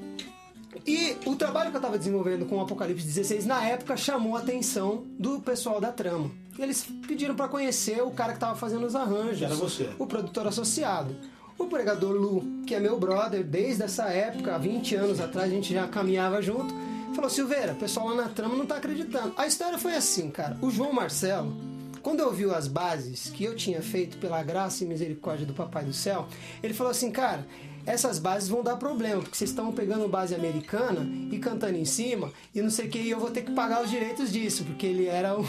E 0.86 1.16
o 1.26 1.36
trabalho 1.36 1.70
que 1.70 1.76
eu 1.76 1.80
estava 1.80 1.98
desenvolvendo 1.98 2.46
com 2.46 2.58
o 2.58 2.62
Apocalipse 2.62 3.06
16 3.06 3.46
na 3.46 3.64
época 3.64 3.96
chamou 3.96 4.36
a 4.36 4.40
atenção 4.40 5.06
do 5.20 5.40
pessoal 5.40 5.80
da 5.80 5.92
trama. 5.92 6.32
Eles 6.58 6.86
pediram 7.08 7.36
para 7.36 7.48
conhecer 7.48 8.02
o 8.02 8.12
cara 8.12 8.32
que 8.32 8.38
estava 8.38 8.56
fazendo 8.56 8.86
os 8.86 8.96
arranjos, 8.96 9.42
era 9.42 9.56
você. 9.56 9.90
o 9.98 10.06
produtor 10.06 10.48
associado. 10.48 11.16
O 11.58 11.66
pregador 11.66 12.14
Lu, 12.14 12.64
que 12.66 12.74
é 12.74 12.80
meu 12.80 13.00
brother 13.00 13.44
desde 13.44 13.84
essa 13.84 14.06
época, 14.06 14.56
há 14.56 14.58
20 14.58 14.96
anos 14.96 15.20
atrás, 15.20 15.52
a 15.52 15.56
gente 15.56 15.74
já 15.74 15.88
caminhava 15.88 16.42
junto, 16.42 16.74
falou: 17.16 17.30
Silveira, 17.30 17.74
o 17.74 17.76
pessoal 17.76 18.10
lá 18.10 18.24
na 18.24 18.30
trama 18.30 18.56
não 18.56 18.66
tá 18.66 18.78
acreditando. 18.78 19.34
A 19.38 19.46
história 19.46 19.78
foi 19.78 19.94
assim, 19.96 20.30
cara. 20.30 20.58
O 20.62 20.70
João 20.70 20.92
Marcelo, 20.92 21.56
quando 22.02 22.22
ouviu 22.22 22.54
as 22.54 22.68
bases 22.68 23.30
que 23.30 23.44
eu 23.44 23.56
tinha 23.56 23.82
feito 23.82 24.18
pela 24.18 24.42
graça 24.44 24.84
e 24.84 24.88
misericórdia 24.88 25.46
do 25.46 25.54
Papai 25.54 25.86
do 25.86 25.94
Céu, 25.94 26.28
ele 26.62 26.74
falou 26.74 26.92
assim, 26.92 27.12
cara, 27.12 27.46
essas 27.86 28.20
bases 28.20 28.48
vão 28.50 28.64
dar 28.64 28.76
problema, 28.78 29.22
porque 29.22 29.36
vocês 29.38 29.50
estão 29.50 29.72
pegando 29.72 30.08
base 30.08 30.34
americana 30.34 31.08
e 31.32 31.38
cantando 31.40 31.78
em 31.78 31.86
cima, 31.86 32.32
e 32.54 32.62
não 32.62 32.70
sei 32.70 32.88
o 32.88 32.90
que, 32.90 33.00
e 33.00 33.10
eu 33.10 33.20
vou 33.20 33.30
ter 33.32 33.42
que 33.44 33.52
pagar 33.52 33.84
os 33.84 33.90
direitos 33.90 34.32
disso, 34.32 34.64
porque 34.64 34.86
ele 34.86 35.06
era 35.08 35.38
o, 35.38 35.46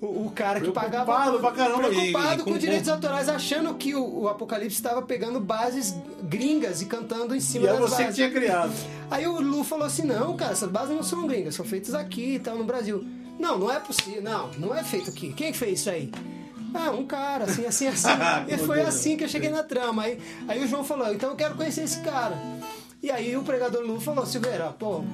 o, 0.00 0.26
o 0.26 0.32
cara 0.34 0.60
que 0.60 0.70
pagava. 0.72 1.04
Preocupado 1.12 1.38
pra 1.40 1.52
caramba, 1.52 1.88
Preocupado 1.88 2.40
e- 2.42 2.44
com 2.44 2.52
com- 2.52 2.58
direitos 2.58 2.88
autorais, 2.88 3.28
achando 3.28 3.74
que 3.74 3.94
o, 3.94 4.22
o 4.22 4.28
Apocalipse 4.28 4.76
estava 4.76 5.02
pegando 5.02 5.38
bases 5.38 5.94
gringas 6.24 6.82
e 6.82 6.86
cantando 6.86 7.34
em 7.34 7.40
cima 7.40 7.64
E 7.66 7.68
é 7.68 7.72
das 7.72 7.80
você 7.80 8.04
que 8.06 8.12
tinha 8.14 8.30
criado. 8.30 8.72
Aí 9.10 9.26
o 9.26 9.40
Lu 9.40 9.62
falou 9.62 9.86
assim: 9.86 10.02
não, 10.04 10.36
cara, 10.36 10.52
essas 10.52 10.70
bases 10.70 10.94
não 10.94 11.02
são 11.02 11.26
gringas, 11.26 11.54
são 11.54 11.64
feitas 11.64 11.94
aqui 11.94 12.34
e 12.34 12.38
tal, 12.38 12.56
no 12.56 12.64
Brasil. 12.64 13.04
Não, 13.38 13.58
não 13.58 13.70
é 13.72 13.78
possível, 13.80 14.22
não, 14.22 14.50
não 14.58 14.74
é 14.74 14.82
feito 14.84 15.10
aqui. 15.10 15.32
Quem 15.32 15.52
que 15.52 15.58
fez 15.58 15.80
isso 15.80 15.90
aí? 15.90 16.10
Ah, 16.74 16.90
um 16.90 17.06
cara, 17.06 17.44
assim, 17.44 17.64
assim, 17.66 17.86
assim. 17.88 18.08
e 18.48 18.58
foi 18.58 18.80
assim 18.80 19.16
que 19.16 19.24
eu 19.24 19.28
cheguei 19.28 19.50
na 19.50 19.62
trama. 19.62 20.02
Aí, 20.02 20.18
aí 20.48 20.64
o 20.64 20.68
João 20.68 20.84
falou: 20.84 21.12
então 21.12 21.30
eu 21.30 21.36
quero 21.36 21.54
conhecer 21.54 21.82
esse 21.82 22.00
cara. 22.00 22.36
E 23.02 23.10
aí 23.10 23.36
o 23.36 23.42
pregador 23.42 23.82
Lu 23.82 24.00
falou: 24.00 24.24
Silveira, 24.24 24.70
pô, 24.78 25.04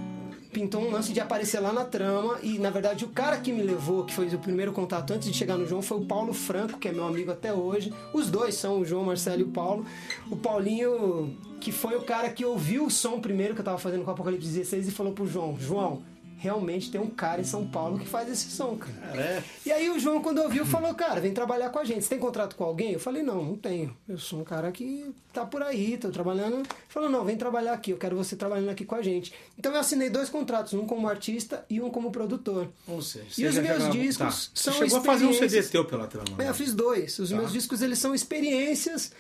pintou 0.53 0.83
um 0.83 0.91
lance 0.91 1.13
de 1.13 1.21
aparecer 1.21 1.61
lá 1.61 1.73
na 1.73 1.85
trama. 1.85 2.39
E 2.43 2.59
na 2.59 2.71
verdade 2.71 3.05
o 3.05 3.09
cara 3.09 3.39
que 3.39 3.53
me 3.53 3.63
levou, 3.63 4.05
que 4.05 4.15
foi 4.15 4.27
o 4.27 4.39
primeiro 4.39 4.73
contato 4.73 5.13
antes 5.13 5.31
de 5.31 5.37
chegar 5.37 5.57
no 5.57 5.67
João, 5.67 5.83
foi 5.83 5.99
o 5.99 6.05
Paulo 6.05 6.33
Franco, 6.33 6.79
que 6.79 6.89
é 6.89 6.93
meu 6.93 7.07
amigo 7.07 7.31
até 7.31 7.53
hoje. 7.53 7.93
Os 8.13 8.31
dois 8.31 8.55
são 8.55 8.81
o 8.81 8.85
João, 8.85 9.05
Marcelo 9.05 9.41
e 9.41 9.45
o 9.45 9.49
Paulo. 9.49 9.87
O 10.31 10.37
Paulinho, 10.37 11.37
que 11.61 11.73
foi 11.73 11.97
o 11.97 12.03
cara 12.03 12.29
que 12.29 12.45
ouviu 12.45 12.87
o 12.87 12.91
som 12.91 13.21
primeiro 13.21 13.55
que 13.55 13.61
eu 13.61 13.65
tava 13.65 13.79
fazendo 13.79 14.05
com 14.05 14.11
o 14.11 14.15
Apocalipse 14.15 14.49
16 14.49 14.89
e 14.89 14.91
falou 14.91 15.13
pro 15.13 15.27
João: 15.27 15.57
João, 15.59 16.03
realmente 16.39 16.91
tem 16.91 17.01
um 17.01 17.11
cara 17.11 17.41
em 17.41 17.45
São 17.45 17.67
Paulo 17.67 17.99
que 17.99 18.07
faz 18.07 18.31
esse 18.31 18.49
som, 18.51 18.77
cara. 18.77 18.93
Cara, 18.93 19.21
é. 19.21 19.45
E 19.67 19.73
aí 19.73 19.91
o 19.91 19.99
João, 19.99 20.23
quando 20.23 20.39
ouviu, 20.41 20.65
falou, 20.65 20.95
cara, 20.95 21.21
vem 21.21 21.33
trabalhar 21.35 21.71
com 21.71 21.79
a 21.79 21.85
gente. 21.85 22.03
Você 22.03 22.11
tem 22.11 22.19
contrato 22.19 22.55
com 22.57 22.65
alguém? 22.65 22.93
Eu 22.93 23.01
falei, 23.01 23.23
não, 23.23 23.45
não 23.45 23.57
tenho. 23.57 23.97
Eu 24.09 24.19
sou 24.19 24.41
um 24.41 24.45
cara 24.45 24.71
que 24.73 25.13
tá 25.33 25.45
por 25.45 25.63
aí, 25.63 25.99
tô 25.99 26.09
trabalhando. 26.11 26.57
Ele 26.59 26.67
falou, 26.89 27.09
não, 27.11 27.25
vem 27.25 27.37
trabalhar 27.37 27.73
aqui, 27.73 27.91
eu 27.91 27.99
quero 27.99 28.17
você 28.17 28.37
trabalhando 28.37 28.71
aqui 28.71 28.85
com 28.85 28.95
a 28.95 29.03
gente. 29.03 29.33
Então 29.59 29.73
eu 29.73 29.79
assinei 29.81 30.09
dois 30.11 30.29
contratos, 30.29 30.73
um 30.75 30.87
como 30.87 31.09
artista 31.09 31.65
e 31.69 31.81
um 31.81 31.91
como 31.91 32.11
produtor. 32.11 32.69
Ou 32.87 33.03
seja, 33.03 33.27
E 33.37 33.47
os 33.47 33.59
meus 33.59 33.91
discos 33.91 34.47
tá. 34.49 34.53
são 34.55 34.73
Você 34.73 34.85
chegou 34.85 34.99
a 34.99 35.03
fazer 35.03 35.25
um 35.27 35.33
CD 35.33 35.45
experiências- 35.47 35.71
teu 35.71 35.85
pela 35.85 36.07
trama. 36.07 36.29
É, 36.39 36.45
né? 36.45 36.51
eu 36.51 36.55
fiz 36.55 36.73
dois. 36.73 37.19
Os 37.19 37.31
Tá. 37.31 37.37
meus 37.37 37.53
discos, 37.53 37.83
eles 37.83 37.99
são 37.99 38.15
experiências. 38.15 39.13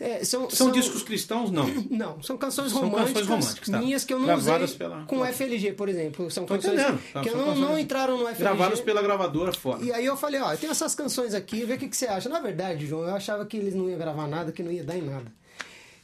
É, 0.00 0.24
são, 0.24 0.48
São 0.50 0.70
discos 0.70 1.02
cristãos? 1.02 1.50
Não. 1.50 1.66
Não, 1.90 2.22
são 2.22 2.36
canções 2.36 2.72
São 2.72 2.82
românticas, 2.82 3.22
canções 3.22 3.28
românticas, 3.28 3.68
tá. 3.68 3.78
minhas 3.78 4.04
que 4.04 4.12
eu 4.12 4.18
não 4.18 4.26
Gravadas 4.26 4.70
usei 4.70 4.78
pela- 4.78 5.04
com 5.04 5.24
FLG, 5.24 5.72
por 5.72 5.88
exemplo. 5.88 6.30
São 6.30 6.44
Tô 6.44 6.54
canções 6.54 6.74
entendendo. 6.80 7.00
Tá, 7.12 7.20
que 7.20 7.30
são 7.30 7.38
não, 7.38 7.46
canções 7.46 7.68
não 7.68 7.78
entraram 7.78 8.16
no 8.16 8.24
FLG. 8.24 8.38
Gravados 8.42 8.80
pela 8.80 9.02
gravadora 9.02 9.52
fora. 9.52 9.82
E 9.82 9.92
aí 9.92 10.04
eu 10.04 10.16
falei, 10.16 10.40
ó, 10.40 10.52
eu 10.52 10.58
tenho 10.58 10.70
essas 10.72 10.94
canções 10.94 11.34
aqui, 11.34 11.64
vê 11.64 11.74
o 11.74 11.78
que, 11.78 11.88
que 11.88 11.96
você 11.96 12.06
acha. 12.06 12.28
Na 12.28 12.40
verdade, 12.40 12.86
João, 12.86 13.04
eu 13.08 13.14
achava 13.14 13.44
que 13.46 13.56
eles 13.56 13.74
não 13.74 13.88
iam 13.88 13.98
gravar 13.98 14.26
nada, 14.26 14.50
que 14.52 14.62
não 14.62 14.72
ia 14.72 14.84
dar 14.84 14.96
em 14.96 15.02
nada. 15.02 15.26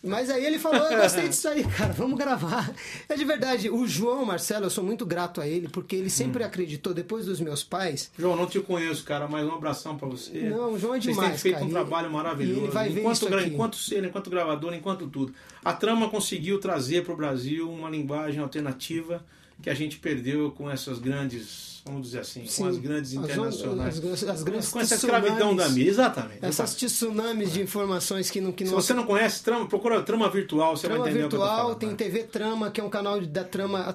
Mas 0.02 0.30
aí 0.30 0.46
ele 0.46 0.58
falou, 0.58 0.78
eu 0.90 0.98
gostei 1.02 1.28
disso 1.28 1.46
aí, 1.46 1.62
cara, 1.62 1.92
vamos 1.92 2.18
gravar. 2.18 2.72
É 3.06 3.14
de 3.14 3.24
verdade, 3.24 3.68
o 3.68 3.86
João 3.86 4.24
Marcelo, 4.24 4.64
eu 4.64 4.70
sou 4.70 4.82
muito 4.82 5.04
grato 5.04 5.40
a 5.42 5.46
ele, 5.46 5.68
porque 5.68 5.94
ele 5.94 6.06
Hum. 6.06 6.10
sempre 6.10 6.42
acreditou, 6.42 6.94
depois 6.94 7.26
dos 7.26 7.38
meus 7.38 7.62
pais, 7.62 8.10
João, 8.18 8.34
não 8.34 8.46
te 8.46 8.58
conheço, 8.60 9.04
cara, 9.04 9.28
mas 9.28 9.46
um 9.46 9.52
abração 9.54 9.98
pra 9.98 10.08
você. 10.08 10.48
Não, 10.48 10.72
o 10.72 10.78
João 10.78 10.94
é 10.94 11.00
Vocês 11.00 11.14
demais, 11.14 11.28
têm 11.32 11.38
feito 11.38 11.54
cara, 11.56 11.66
um 11.66 11.70
trabalho 11.70 12.10
maravilhoso. 12.10 12.60
ele 12.62 12.68
vai 12.70 12.88
ver 12.88 13.00
enquanto, 13.00 13.16
isso 13.16 13.34
aqui. 13.34 13.48
enquanto 13.48 13.76
ser, 13.76 14.04
enquanto 14.04 14.30
gravador, 14.30 14.72
enquanto 14.72 15.06
tudo. 15.06 15.34
A 15.62 15.72
trama 15.74 16.08
conseguiu 16.08 16.58
trazer 16.58 17.04
pro 17.04 17.14
Brasil 17.14 17.70
uma 17.70 17.90
linguagem 17.90 18.40
alternativa 18.40 19.22
que 19.62 19.68
a 19.68 19.74
gente 19.74 19.98
perdeu 19.98 20.50
com 20.52 20.70
essas 20.70 20.98
grandes, 20.98 21.79
vamos 21.84 22.02
dizer 22.02 22.20
assim, 22.20 22.46
Sim. 22.46 22.62
com 22.62 22.68
as 22.68 22.78
grandes 22.78 23.16
As 23.16 23.24
internacionais. 23.24 24.04
as- 24.04 24.24
as 24.24 24.42
grandes 24.42 24.68
com 24.68 24.80
essa 24.80 24.94
escravidão 24.94 25.54
da 25.56 25.68
mídia, 25.68 25.90
exatamente. 25.90 26.38
essas 26.44 26.70
exatamente. 26.82 26.86
tsunamis 26.94 27.52
de 27.52 27.62
informações 27.62 28.30
que 28.30 28.40
não... 28.40 28.52
Que 28.52 28.64
Se 28.64 28.70
não 28.72 28.80
você 28.80 28.94
não 28.94 29.04
conhece, 29.04 29.42
trama, 29.42 29.66
procura 29.66 30.02
trama 30.02 30.28
virtual, 30.28 30.76
você 30.76 30.86
Trama 30.86 31.02
vai 31.04 31.10
entender 31.10 31.26
o 31.26 31.28
que 31.28 31.34
eu 31.34 31.38
tô 31.38 31.44
Virtual, 31.44 31.62
falando. 31.66 31.78
tem 31.78 31.88
né? 31.90 31.94
TV 31.96 32.22
Trama, 32.24 32.70
que 32.70 32.80
é 32.80 32.84
um 32.84 32.90
canal 32.90 33.20
da 33.20 33.44
Trama, 33.44 33.80
a 33.80 33.94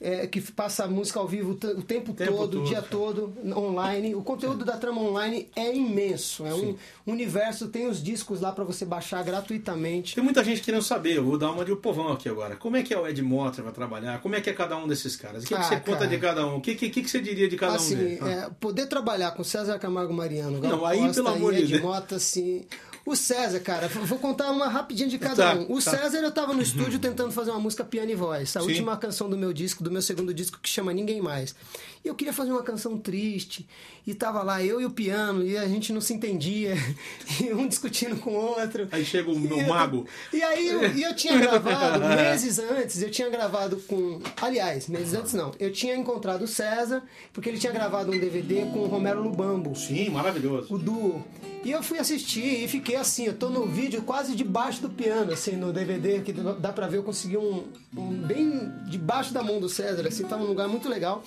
é, 0.00 0.26
que 0.26 0.40
passa 0.40 0.86
música 0.86 1.18
ao 1.20 1.26
vivo 1.28 1.52
o 1.52 1.54
tempo, 1.82 2.12
tempo 2.12 2.32
todo, 2.36 2.62
o 2.62 2.64
dia 2.64 2.76
cara. 2.76 2.88
todo, 2.88 3.32
online. 3.54 4.14
O 4.14 4.22
conteúdo 4.22 4.64
da 4.64 4.76
Trama 4.76 5.00
Online 5.00 5.48
é 5.56 5.74
imenso. 5.74 6.46
É 6.46 6.54
um 6.54 6.76
universo, 7.06 7.68
tem 7.68 7.86
os 7.88 8.02
discos 8.02 8.40
lá 8.40 8.52
para 8.52 8.64
você 8.64 8.84
baixar 8.84 9.22
gratuitamente. 9.22 10.14
Tem 10.14 10.22
muita 10.24 10.42
gente 10.44 10.60
querendo 10.62 10.82
saber, 10.82 11.16
eu 11.16 11.24
vou 11.24 11.38
dar 11.38 11.50
uma 11.50 11.64
de 11.64 11.72
o 11.72 11.76
povão 11.76 12.12
aqui 12.12 12.28
agora. 12.28 12.56
Como 12.56 12.76
é 12.76 12.82
que 12.82 12.92
é 12.94 12.98
o 12.98 13.06
Ed 13.06 13.20
Motter 13.22 13.64
vai 13.64 13.72
trabalhar? 13.72 14.20
Como 14.20 14.34
é 14.34 14.40
que 14.40 14.50
é 14.50 14.52
cada 14.52 14.76
um 14.76 14.86
desses 14.86 15.16
caras? 15.16 15.44
O 15.44 15.46
que, 15.46 15.54
que 15.54 15.60
Ah, 15.60 15.64
você 15.64 15.76
conta 15.76 15.98
cara. 15.98 16.06
de 16.08 16.18
cada 16.18 16.46
um? 16.46 16.56
O 16.56 16.60
que, 16.60 16.74
que, 16.74 16.90
que, 16.90 16.99
que 17.02 17.10
você 17.10 17.20
diria 17.20 17.48
de 17.48 17.56
cada 17.56 17.74
assim, 17.76 17.94
um 17.94 17.98
deles? 17.98 18.22
É, 18.22 18.50
poder 18.60 18.86
trabalhar 18.86 19.30
com 19.32 19.42
César 19.44 19.78
Camargo 19.78 20.12
Mariano, 20.12 20.60
Gal 20.60 20.72
Não, 20.72 20.86
aí, 20.86 20.98
Costa 20.98 21.14
pelo 21.14 21.28
amor 21.34 21.54
de 21.54 21.66
Deus. 21.66 21.82
Mota, 21.82 22.16
assim... 22.16 22.66
O 23.06 23.16
César, 23.16 23.58
cara, 23.60 23.88
vou 23.88 24.18
contar 24.18 24.50
uma 24.50 24.68
rapidinha 24.68 25.08
de 25.08 25.18
cada 25.18 25.54
Tá, 25.54 25.54
um. 25.54 25.72
O 25.72 25.82
tá. 25.82 25.90
César, 25.90 26.18
eu 26.18 26.30
tava 26.30 26.52
no 26.52 26.60
estúdio 26.60 26.98
tentando 26.98 27.32
fazer 27.32 27.50
uma 27.50 27.58
música 27.58 27.82
piano 27.82 28.10
e 28.10 28.14
voz. 28.14 28.54
A 28.56 28.60
Sim. 28.60 28.66
última 28.66 28.94
canção 28.96 29.28
do 29.28 29.38
meu 29.38 29.54
disco, 29.54 29.82
do 29.82 29.90
meu 29.90 30.02
segundo 30.02 30.34
disco, 30.34 30.58
que 30.62 30.68
chama 30.68 30.92
Ninguém 30.92 31.20
Mais. 31.20 31.54
E 32.02 32.08
eu 32.08 32.14
queria 32.14 32.32
fazer 32.32 32.50
uma 32.50 32.62
canção 32.62 32.96
triste. 32.96 33.68
E 34.06 34.14
tava 34.14 34.42
lá 34.42 34.62
eu 34.64 34.80
e 34.80 34.86
o 34.86 34.90
piano, 34.90 35.44
e 35.44 35.56
a 35.58 35.68
gente 35.68 35.92
não 35.92 36.00
se 36.00 36.14
entendia. 36.14 36.74
E 37.40 37.52
um 37.52 37.66
discutindo 37.68 38.16
com 38.16 38.30
o 38.30 38.34
outro. 38.34 38.88
Aí 38.90 39.04
chega 39.04 39.30
o 39.30 39.38
meu 39.38 39.58
eu- 39.58 39.66
mago. 39.68 40.06
E 40.32 40.42
aí 40.42 40.68
eu, 40.68 40.94
e 40.94 41.02
eu 41.02 41.14
tinha 41.14 41.36
gravado, 41.38 42.00
meses 42.08 42.58
antes, 42.58 43.02
eu 43.02 43.10
tinha 43.10 43.28
gravado 43.28 43.76
com. 43.86 44.20
Aliás, 44.40 44.88
meses 44.88 45.14
antes 45.14 45.32
não. 45.34 45.52
Eu 45.58 45.70
tinha 45.72 45.94
encontrado 45.96 46.42
o 46.42 46.48
César, 46.48 47.02
porque 47.32 47.48
ele 47.48 47.58
tinha 47.58 47.72
gravado 47.72 48.10
um 48.12 48.18
DVD 48.18 48.62
com 48.72 48.80
o 48.80 48.86
Romero 48.86 49.22
Lubambo, 49.22 49.74
Sim, 49.76 50.10
maravilhoso. 50.10 50.74
o 50.74 50.78
duo. 50.78 51.24
E 51.62 51.70
eu 51.70 51.82
fui 51.82 51.98
assistir 51.98 52.64
e 52.64 52.68
fiquei 52.68 52.96
assim, 52.96 53.26
eu 53.26 53.34
tô 53.34 53.50
no 53.50 53.66
vídeo 53.66 54.00
quase 54.02 54.34
debaixo 54.34 54.80
do 54.80 54.88
piano, 54.88 55.30
assim, 55.32 55.52
no 55.56 55.72
DVD, 55.74 56.20
que 56.20 56.32
dá 56.32 56.72
pra 56.72 56.86
ver, 56.86 56.96
eu 56.96 57.02
consegui 57.02 57.36
um, 57.36 57.64
um 57.94 58.08
bem 58.14 58.72
debaixo 58.88 59.34
da 59.34 59.42
mão 59.42 59.60
do 59.60 59.68
César, 59.68 60.06
assim, 60.08 60.24
tava 60.24 60.42
num 60.42 60.48
lugar 60.48 60.66
muito 60.68 60.88
legal. 60.88 61.22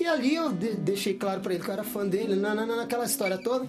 E 0.00 0.06
ali 0.06 0.34
eu 0.34 0.52
de- 0.52 0.74
deixei 0.76 1.14
claro 1.14 1.40
pra 1.40 1.52
ele 1.54 1.62
que 1.62 1.68
eu 1.68 1.72
era 1.72 1.84
fã 1.84 2.06
dele, 2.06 2.36
na, 2.36 2.54
na, 2.54 2.64
naquela 2.66 3.04
história 3.04 3.36
toda. 3.38 3.66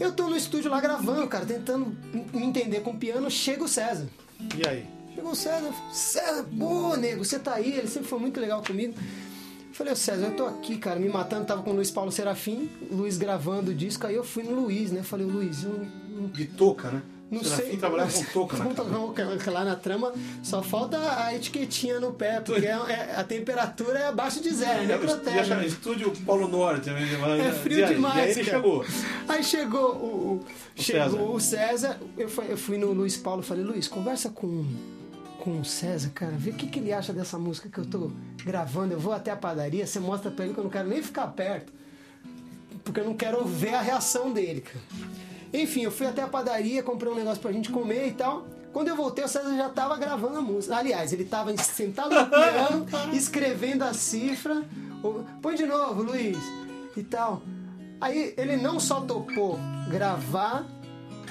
Eu 0.00 0.12
tô 0.12 0.28
no 0.28 0.36
estúdio 0.36 0.70
lá 0.70 0.80
gravando, 0.80 1.26
cara, 1.28 1.44
tentando 1.44 1.94
me 2.32 2.42
entender 2.44 2.80
com 2.80 2.90
o 2.90 2.96
piano, 2.96 3.30
chega 3.30 3.62
o 3.62 3.68
César. 3.68 4.06
E 4.56 4.66
aí? 4.66 4.86
Chegou 5.14 5.32
o 5.32 5.36
César, 5.36 5.70
César, 5.92 6.44
pô, 6.58 6.96
nego, 6.96 7.24
você 7.24 7.38
tá 7.38 7.54
aí, 7.54 7.72
ele 7.76 7.86
sempre 7.86 8.08
foi 8.08 8.18
muito 8.18 8.40
legal 8.40 8.62
comigo. 8.62 8.94
Falei, 9.72 9.92
ô 9.92 9.96
César, 9.96 10.26
eu 10.26 10.36
tô 10.36 10.46
aqui, 10.46 10.76
cara, 10.78 10.98
me 10.98 11.08
matando, 11.08 11.44
tava 11.46 11.62
com 11.62 11.70
o 11.70 11.74
Luiz 11.74 11.90
Paulo 11.90 12.10
Serafim, 12.10 12.68
o 12.90 12.96
Luiz 12.96 13.16
gravando 13.18 13.70
o 13.70 13.74
disco, 13.74 14.06
aí 14.06 14.14
eu 14.14 14.24
fui 14.24 14.42
no 14.42 14.58
Luiz, 14.58 14.90
né? 14.90 15.02
Falei, 15.02 15.26
Luiz, 15.26 15.62
eu 15.64 15.86
touca, 16.56 16.90
né? 16.90 17.02
Não 17.32 17.42
Serafim 17.44 17.62
sei. 17.70 17.76
trabalhava 17.78 18.12
com 18.12 18.24
touca 18.24 18.56
na 18.58 18.64
Não, 18.84 19.12
cara. 19.12 19.50
Lá 19.50 19.64
na 19.64 19.74
trama 19.76 20.12
só 20.42 20.62
falta 20.62 20.98
a 21.24 21.34
etiquetinha 21.34 21.98
no 21.98 22.12
pé, 22.12 22.40
porque 22.40 22.66
é- 22.66 22.70
é- 22.70 23.14
a 23.16 23.24
temperatura 23.24 23.98
é 23.98 24.06
abaixo 24.08 24.40
de 24.42 24.50
zero, 24.50 24.84
né? 24.86 24.94
É, 24.94 24.98
Protege. 24.98 25.36
já 25.38 25.44
chama 25.44 25.64
Estúdio 25.64 26.12
Polo 26.26 26.46
Norte. 26.48 26.90
É 26.90 27.52
frio 27.52 27.78
e 27.78 27.84
aí? 27.84 27.94
demais. 27.94 28.16
E 28.16 28.20
aí 28.20 28.30
ele 28.30 28.44
cara. 28.44 28.56
chegou. 28.62 28.84
Aí 29.28 29.42
chegou 29.44 29.94
o, 29.94 30.06
o- 30.34 30.44
chegou 30.76 31.10
César. 31.10 31.22
o 31.22 31.40
César. 31.40 32.00
Eu, 32.18 32.28
fui- 32.28 32.46
eu 32.50 32.56
fui 32.56 32.78
no 32.78 32.92
Luiz 32.92 33.16
Paulo 33.16 33.40
e 33.42 33.44
falei, 33.44 33.64
Luiz, 33.64 33.88
conversa 33.88 34.28
com, 34.28 34.66
com 35.38 35.60
o 35.60 35.64
César, 35.64 36.10
cara. 36.14 36.32
Vê 36.36 36.50
o 36.50 36.54
que, 36.54 36.66
que 36.66 36.78
ele 36.78 36.92
acha 36.92 37.12
dessa 37.12 37.38
música 37.38 37.68
que 37.68 37.78
eu 37.78 37.86
tô 37.86 38.10
gravando. 38.44 38.92
Eu 38.92 39.00
vou 39.00 39.12
até 39.12 39.30
a 39.30 39.36
padaria, 39.36 39.86
você 39.86 39.98
mostra 39.98 40.30
pra 40.30 40.44
ele 40.44 40.52
que 40.54 40.60
eu 40.60 40.64
não 40.64 40.70
quero 40.70 40.88
nem 40.88 41.02
ficar 41.02 41.26
perto. 41.28 41.72
Porque 42.84 43.00
eu 43.00 43.04
não 43.04 43.14
quero 43.14 43.44
ver 43.44 43.74
a 43.74 43.80
reação 43.80 44.32
dele, 44.32 44.60
cara. 44.60 44.80
Enfim, 45.52 45.82
eu 45.82 45.90
fui 45.90 46.06
até 46.06 46.22
a 46.22 46.28
padaria, 46.28 46.82
comprei 46.82 47.12
um 47.12 47.14
negócio 47.14 47.40
pra 47.40 47.52
gente 47.52 47.70
comer 47.70 48.08
e 48.08 48.12
tal. 48.12 48.46
Quando 48.72 48.88
eu 48.88 48.96
voltei, 48.96 49.22
o 49.22 49.28
César 49.28 49.54
já 49.54 49.68
tava 49.68 49.96
gravando 49.96 50.38
a 50.38 50.40
música. 50.40 50.76
Aliás, 50.76 51.12
ele 51.12 51.24
tava 51.24 51.54
sentado 51.58 52.14
no 52.14 52.26
piano, 52.26 52.86
escrevendo 53.12 53.82
a 53.82 53.92
cifra. 53.92 54.64
Põe 55.42 55.54
de 55.56 55.66
novo, 55.66 56.02
Luiz. 56.02 56.38
E 56.96 57.02
tal. 57.02 57.42
Aí 58.00 58.34
ele 58.36 58.56
não 58.56 58.80
só 58.80 59.02
topou 59.02 59.58
gravar, 59.90 60.64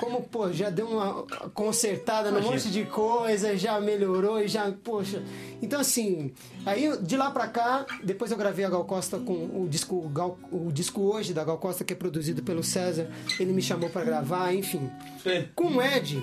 como, 0.02 0.22
pô, 0.24 0.52
já 0.52 0.70
deu 0.70 0.88
uma 0.88 1.24
consertada 1.54 2.30
num 2.32 2.42
monte 2.42 2.70
de 2.70 2.84
coisa, 2.86 3.56
já 3.56 3.80
melhorou 3.80 4.42
e 4.42 4.48
já, 4.48 4.70
poxa. 4.84 5.24
Então, 5.62 5.80
assim, 5.80 6.32
aí 6.66 6.90
de 7.02 7.16
lá 7.16 7.32
pra 7.32 7.48
cá, 7.48 7.86
depois 8.04 8.32
eu 8.32 8.38
gravei 8.38 8.66
a 8.66 8.70
Gal 8.70 8.84
Costa 8.84 9.18
com 9.20 9.34
o 9.34 9.68
disco, 9.70 10.02
Gal- 10.10 10.38
o 10.52 10.72
disco 10.72 11.02
Hoje 11.02 11.34
da 11.34 11.44
Gal 11.44 11.58
Costa, 11.58 11.84
que 11.86 11.94
é 11.94 11.96
produzido 11.96 12.44
pelo 12.44 12.64
César. 12.64 13.08
Ele 13.40 13.54
me 13.54 13.62
chamou 13.62 13.90
pra 13.90 14.04
gravar, 14.04 14.54
enfim. 14.54 14.90
Sim. 15.24 15.48
Com 15.56 15.68
o 15.78 15.82
Ed, 15.82 16.22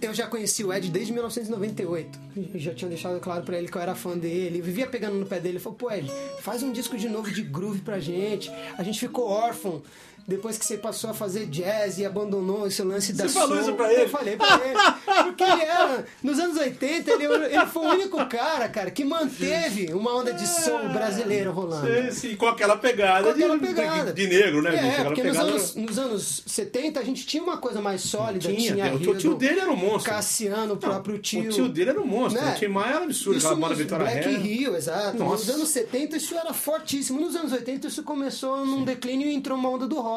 eu 0.00 0.14
já 0.14 0.26
conheci 0.26 0.64
o 0.64 0.72
Ed 0.72 0.88
desde 0.90 1.12
1998. 1.12 2.18
Eu 2.54 2.58
já 2.58 2.72
tinha 2.74 2.88
deixado 2.88 3.20
claro 3.20 3.42
pra 3.44 3.58
ele 3.58 3.68
que 3.68 3.76
eu 3.76 3.82
era 3.82 3.94
fã 3.94 4.16
dele. 4.16 4.58
Eu 4.60 4.64
vivia 4.64 4.86
pegando 4.86 5.16
no 5.16 5.26
pé 5.26 5.36
dele. 5.38 5.56
Ele 5.56 5.58
falou, 5.62 5.76
pô, 5.78 5.90
Ed, 5.90 6.10
faz 6.40 6.62
um 6.62 6.72
disco 6.72 6.96
de 6.96 7.08
novo 7.08 7.30
de 7.30 7.42
groove 7.42 7.80
pra 7.82 8.00
gente. 8.00 8.50
A 8.78 8.82
gente 8.82 8.98
ficou 8.98 9.28
órfão. 9.28 9.82
Depois 10.26 10.56
que 10.56 10.64
você 10.64 10.76
passou 10.78 11.10
a 11.10 11.14
fazer 11.14 11.46
jazz 11.46 11.98
e 11.98 12.04
abandonou 12.06 12.66
esse 12.66 12.82
lance 12.82 13.12
da 13.12 13.24
Você 13.26 13.34
falou 13.34 13.60
isso 13.60 13.72
pra 13.74 13.92
ele? 13.92 14.02
Eu 14.04 14.08
falei 14.08 14.36
pra 14.36 14.60
ele. 14.64 15.22
Porque 15.24 15.42
ele 15.44 15.62
era, 15.62 16.04
nos 16.22 16.38
anos 16.38 16.56
80, 16.56 17.10
ele, 17.10 17.24
ele 17.26 17.66
foi 17.66 17.86
o 17.86 17.90
único 17.90 18.26
cara, 18.26 18.68
cara, 18.68 18.90
que 18.90 19.04
manteve 19.04 19.92
uma 19.92 20.14
onda 20.14 20.32
de 20.32 20.46
soul 20.46 20.88
brasileira 20.90 21.50
rolando. 21.50 21.86
Sim, 21.86 22.10
sim, 22.30 22.36
com 22.36 22.46
aquela 22.46 22.76
pegada, 22.76 23.24
Com 23.24 23.30
aquela 23.30 23.58
de, 23.58 23.66
pegada. 23.66 24.12
de, 24.12 24.26
de 24.26 24.34
negro, 24.34 24.62
né? 24.62 24.74
É, 24.76 24.90
Aquela 24.92 25.04
porque 25.06 25.22
nos 25.24 25.32
pegada- 25.36 25.50
anos, 25.50 25.74
nos 25.74 25.98
anos 25.98 26.42
70 26.46 27.00
a 27.00 27.04
gente 27.04 27.26
tinha 27.26 27.42
uma 27.42 27.56
coisa 27.58 27.80
mais 27.80 28.00
sólida. 28.02 28.40
Tinha, 28.52 28.74
Tinha, 28.74 28.94
o 28.94 29.16
tio- 29.16 29.34
dele 29.34 29.60
era 29.60 29.70
um 29.70 29.76
monstro. 29.76 30.12
Cassiano, 30.12 30.74
o 30.74 30.76
próprio 30.76 31.18
tio. 31.18 31.42
O 31.44 31.48
tio 31.48 31.68
dele 31.68 31.90
era 31.90 32.00
um 32.00 32.06
monstro. 32.06 32.40
Né? 32.42 32.52
O 32.56 32.58
Tim 32.58 32.68
Maia 32.68 32.94
era 32.94 33.04
absurdo, 33.04 33.38
Isso 33.38 33.46
aquela 33.48 33.60
banda 33.60 33.74
nos 33.74 33.78
Vitória 33.82 34.04
Black 34.06 34.28
Reina. 34.28 34.44
Hill, 34.46 34.76
exato. 34.76 35.18
Nossa. 35.18 35.46
Nos 35.46 35.50
anos 35.56 35.68
70 35.68 36.16
isso 36.16 36.34
era 36.36 36.52
fortíssimo. 36.54 37.20
Nos 37.20 37.34
anos 37.34 37.52
80 37.52 37.88
isso 37.88 38.02
começou 38.02 38.64
num 38.64 38.84
declínio 38.84 39.28
e 39.28 39.34
entrou 39.34 39.58
uma 39.58 39.68
onda 39.68 39.86
do 39.86 39.96
rock. 39.96 40.11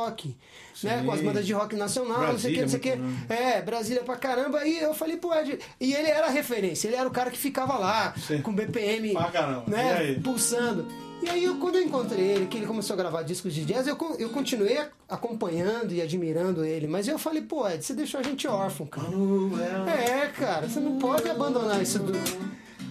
Né? 0.83 1.03
Com 1.05 1.11
as 1.11 1.21
bandas 1.21 1.45
de 1.45 1.53
rock 1.53 1.75
nacional, 1.75 2.33
não 2.33 2.39
sei 2.39 2.51
o 2.51 2.55
que, 2.55 2.61
não 2.61 2.69
sei 2.69 2.79
o 2.79 2.81
que. 2.81 2.95
Brasília, 2.95 3.17
muito 3.17 3.31
É, 3.33 3.61
Brasília 3.61 4.03
pra 4.03 4.15
caramba. 4.17 4.67
E 4.67 4.77
eu 4.77 4.93
falei 4.93 5.17
pro 5.17 5.33
Ed. 5.33 5.59
E 5.79 5.93
ele 5.93 6.09
era 6.09 6.27
a 6.27 6.29
referência, 6.29 6.87
ele 6.87 6.97
era 6.97 7.07
o 7.07 7.11
cara 7.11 7.31
que 7.31 7.37
ficava 7.37 7.77
lá, 7.77 8.13
Sim. 8.17 8.41
com 8.41 8.53
BPM. 8.53 9.13
E 9.13 9.13
né, 9.69 10.19
pulsando. 10.23 10.85
E 11.23 11.29
aí, 11.29 11.43
eu, 11.45 11.55
quando 11.55 11.77
eu 11.77 11.81
encontrei 11.83 12.23
ele, 12.23 12.45
que 12.45 12.57
ele 12.57 12.67
começou 12.67 12.93
a 12.93 12.97
gravar 12.97 13.23
discos 13.23 13.53
de 13.53 13.63
jazz, 13.63 13.87
eu, 13.87 13.97
eu 14.19 14.29
continuei 14.29 14.77
acompanhando 15.07 15.93
e 15.93 16.01
admirando 16.01 16.63
ele. 16.63 16.87
Mas 16.87 17.07
eu 17.07 17.17
falei, 17.17 17.41
pô, 17.41 17.67
Ed, 17.67 17.83
você 17.83 17.93
deixou 17.93 18.19
a 18.19 18.23
gente 18.23 18.47
órfão, 18.47 18.85
cara. 18.85 19.07
É, 19.89 20.27
cara, 20.27 20.67
você 20.67 20.79
não 20.79 20.99
pode 20.99 21.27
abandonar 21.29 21.81
isso 21.81 21.99
do. 21.99 22.11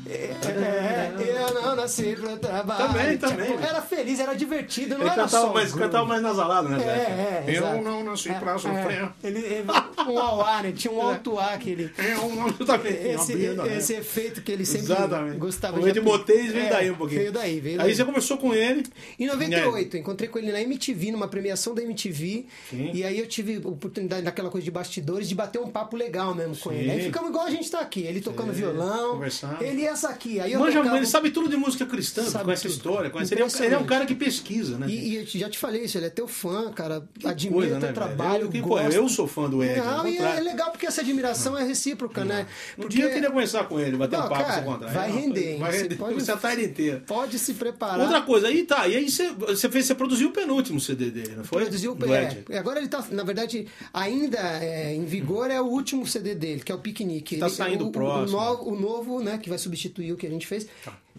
É, 0.07 0.35
é, 0.49 1.15
eu 1.49 1.63
não 1.63 1.77
nasci 1.77 2.17
pra 2.17 2.37
trabalhar. 2.37 2.89
Também, 2.89 3.17
Tipo, 3.17 3.29
também. 3.29 3.53
Era 3.63 3.81
feliz, 3.83 4.21
era 4.21 4.35
divertido, 4.35 4.95
não 4.95 5.03
Ele 5.03 5.11
era 5.11 5.23
cantava 5.25 5.47
só 5.47 5.53
mais, 5.53 5.69
groove. 5.71 5.85
cantava 5.87 6.07
mais 6.07 6.23
nasalado, 6.23 6.69
né? 6.69 6.79
É, 6.85 6.89
é, 6.89 7.45
Eu 7.47 7.53
exato. 7.67 7.83
não 7.83 8.05
nasci 8.05 8.29
É, 8.31 8.35
pra 8.35 8.59
sofrer. 8.59 9.03
é. 9.23 9.27
Ele, 9.27 9.39
ele- 9.39 9.65
um 10.09 10.19
auá, 10.19 10.63
né? 10.63 10.73
Tinha 10.73 10.93
um 10.93 11.01
alto 11.01 11.39
ar 11.39 11.59
que 11.59 11.71
ele. 11.71 11.91
É 11.97 12.17
um 12.19 12.53
também. 12.65 13.13
Esse, 13.13 13.35
né? 13.35 13.77
esse 13.77 13.95
efeito 13.95 14.43
que 14.43 14.53
ele 14.53 14.65
sempre 14.67 14.93
Exatamente. 14.93 15.39
gostava 15.39 15.79
O 15.81 15.89
Ed 15.89 15.99
apli- 15.99 16.03
Botez 16.11 16.53
veio 16.53 16.67
É, 16.67 16.71
daí 16.71 16.91
um 16.91 16.95
pouquinho. 16.97 17.21
Veio 17.21 17.33
daí, 17.33 17.61
veio 17.61 17.81
Aí 17.81 17.87
daí. 17.87 17.95
você 17.97 18.05
conversou 18.05 18.37
com 18.39 18.53
ele. 18.55 18.85
Em 19.19 19.27
98, 19.27 19.97
encontrei 19.97 20.29
com 20.29 20.39
ele 20.39 20.53
na 20.53 20.61
MTV, 20.61 21.13
numa 21.13 21.29
premiação 21.29 21.75
da 21.75 21.83
MTV. 21.83 22.47
Sim. 22.71 22.91
E 22.93 23.05
aí 23.05 23.19
eu 23.19 23.27
tive 23.27 23.61
a 23.65 23.69
oportunidade, 23.69 24.23
naquela 24.23 24.51
coisa 24.51 24.65
de 24.65 24.71
bastidores, 24.71 25.29
de 25.29 25.35
bater 25.35 25.61
um 25.61 25.69
papo 25.71 25.97
legal 25.97 26.35
mesmo 26.35 26.57
com 26.57 26.73
ele. 26.73 26.91
Aí 26.91 27.03
ficamos 27.03 27.31
igual 27.31 27.47
a 27.47 27.51
gente 27.51 27.71
tá 27.71 27.81
aqui. 27.81 28.03
Ele 28.03 28.21
tocando 28.21 28.53
violão. 28.53 29.13
conversando. 29.15 29.63
Ele 29.63 29.87
essa 29.95 30.09
aqui. 30.11 30.39
Aí 30.41 30.53
eu 30.53 30.61
Manja, 30.61 30.79
tocava- 30.79 30.97
ele 30.99 31.07
sabe 31.07 31.31
tudo 31.31 31.49
de 31.49 31.57
música 31.57 31.87
cristã, 31.87 32.23
Sabe 32.25 32.45
conhece 32.45 32.63
tudo. 32.63 32.73
história. 32.73 33.11
Conhece, 33.11 33.35
ele, 33.35 33.43
é 33.43 33.45
um, 33.45 33.49
ele 33.65 33.75
é 33.75 33.79
um 33.79 33.85
cara 33.87 34.07
que 34.07 34.15
pesquisa, 34.15 34.77
né? 34.79 34.87
E, 34.89 35.11
e 35.11 35.17
eu 35.17 35.27
já 35.27 35.49
te 35.51 35.59
falei 35.59 35.85
isso, 35.85 35.97
ele 35.99 36.07
é 36.07 36.11
teu 36.11 36.29
fã, 36.29 36.71
cara. 36.73 37.03
Admira 37.25 37.55
coisa, 37.57 37.79
teu 37.81 37.89
né, 37.89 37.93
trabalho. 37.93 38.43
Eu, 38.45 38.51
que, 38.51 38.61
pô, 38.61 38.69
gosta. 38.69 38.93
eu 38.95 39.09
sou 39.09 39.27
fã 39.27 39.49
do 39.49 39.63
Ed. 39.65 39.79
Não, 39.81 40.07
e 40.07 40.19
é, 40.19 40.37
é 40.37 40.41
legal 40.41 40.71
porque 40.71 40.87
essa 40.87 41.01
admiração 41.01 41.57
é 41.59 41.65
recíproca, 41.65 42.25
né? 42.25 42.47
Um 42.79 42.83
Porque 42.83 42.97
dia 42.97 43.07
eu 43.07 43.11
queria 43.13 43.31
conversar 43.31 43.65
com 43.65 43.81
ele, 43.81 43.97
bater 43.97 44.19
Não, 44.19 44.27
um 44.27 44.29
papo 44.29 44.45
cara, 44.45 44.61
vai 44.93 45.09
É, 45.09 45.13
render, 45.13 45.53
hein? 45.55 45.59
Vai 45.61 45.73
Você 45.73 45.83
render. 45.83 45.97
pode- 45.97 46.15
Você 46.25 46.33
a 46.33 46.37
tarde 46.37 46.65
inteira. 46.65 47.03
pode 47.07 47.39
se 47.39 47.55
preparar. 47.55 48.01
Outra 48.01 48.23
coisa, 48.23 48.49
aí 48.49 48.65
tá, 48.65 48.87
e 48.89 48.97
aí 48.97 49.09
você, 49.11 49.31
você, 49.33 49.69
fez, 49.69 49.87
você 49.87 49.95
produziu 49.95 50.29
o 50.29 50.33
penúltimo 50.33 50.81
CD 50.81 51.11
dele, 51.11 51.35
não 51.37 51.45
foi? 51.45 51.63
Produziu 51.63 51.95
Do 51.95 52.15
Ed. 52.15 52.45
é, 52.51 52.59
Agora 52.59 52.79
ele 52.79 52.89
tá, 52.89 53.05
na 53.11 53.23
verdade, 53.23 53.67
ainda 53.93 54.39
é, 54.39 54.95
em 54.95 55.05
vigor 55.05 55.51
é 55.51 55.61
o 55.61 55.65
último 55.67 56.07
CD 56.07 56.35
dele, 56.35 56.61
que 56.63 56.73
é 56.73 56.75
o 56.75 56.79
Piquenique. 56.79 57.37
Tá 57.37 57.47
Ele- 57.47 57.55
saindo 57.55 57.85
o, 57.85 57.89
o 57.89 57.93
próximo. 57.93 58.37
O 58.39 58.41
novo, 58.41 58.71
o 58.71 58.81
novo, 58.81 59.21
né, 59.23 59.39
que 59.39 59.49
vai 59.49 59.59
substituir 59.59 59.84
o 59.89 60.17
que 60.17 60.27
a 60.27 60.31
gente 60.31 60.47
fez. 60.47 60.67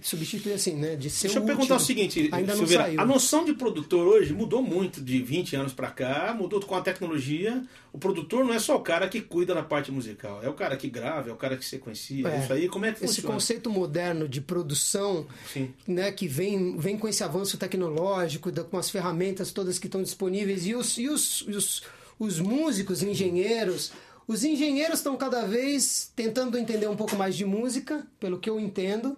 Substituir 0.01 0.53
assim, 0.53 0.75
né, 0.75 0.95
de 0.95 1.09
ser 1.09 1.27
Deixa 1.27 1.39
eu 1.39 1.45
perguntar 1.45 1.75
o 1.75 1.79
seguinte, 1.79 2.29
ainda 2.31 2.53
não 2.53 2.59
Silveira, 2.59 2.83
saiu. 2.83 2.99
a 2.99 3.05
noção 3.05 3.45
de 3.45 3.53
produtor 3.53 4.05
hoje 4.05 4.33
mudou 4.33 4.61
muito 4.61 5.01
de 5.01 5.21
20 5.21 5.55
anos 5.55 5.73
pra 5.73 5.89
cá, 5.89 6.35
mudou 6.37 6.59
com 6.59 6.75
a 6.75 6.81
tecnologia. 6.81 7.63
O 7.93 7.97
produtor 7.97 8.43
não 8.43 8.53
é 8.53 8.59
só 8.59 8.75
o 8.75 8.81
cara 8.81 9.07
que 9.07 9.21
cuida 9.21 9.53
da 9.53 9.63
parte 9.63 9.91
musical, 9.91 10.43
é 10.43 10.49
o 10.49 10.53
cara 10.53 10.75
que 10.75 10.89
grava, 10.89 11.29
é 11.29 11.33
o 11.33 11.37
cara 11.37 11.55
que 11.55 11.63
sequencia. 11.63 12.27
É. 12.27 12.39
Isso 12.39 12.51
aí, 12.51 12.67
como 12.67 12.85
é 12.85 12.91
que 12.91 12.97
Esse 13.05 13.15
funciona? 13.15 13.33
conceito 13.35 13.69
moderno 13.69 14.27
de 14.27 14.41
produção, 14.41 15.25
Sim. 15.51 15.73
né, 15.87 16.11
que 16.11 16.27
vem, 16.27 16.77
vem 16.77 16.97
com 16.97 17.07
esse 17.07 17.23
avanço 17.23 17.57
tecnológico, 17.57 18.51
com 18.69 18.77
as 18.77 18.89
ferramentas 18.89 19.51
todas 19.51 19.79
que 19.79 19.87
estão 19.87 20.03
disponíveis, 20.03 20.67
e 20.67 20.75
os, 20.75 20.97
e 20.97 21.07
os, 21.07 21.45
e 21.47 21.51
os, 21.51 21.83
os 22.19 22.39
músicos, 22.39 23.01
engenheiros. 23.01 23.93
Os 24.27 24.43
engenheiros 24.43 24.99
estão 24.99 25.15
cada 25.17 25.45
vez 25.45 26.11
tentando 26.15 26.57
entender 26.57 26.87
um 26.87 26.95
pouco 26.95 27.15
mais 27.15 27.35
de 27.35 27.45
música, 27.45 28.05
pelo 28.19 28.39
que 28.39 28.49
eu 28.49 28.59
entendo. 28.59 29.15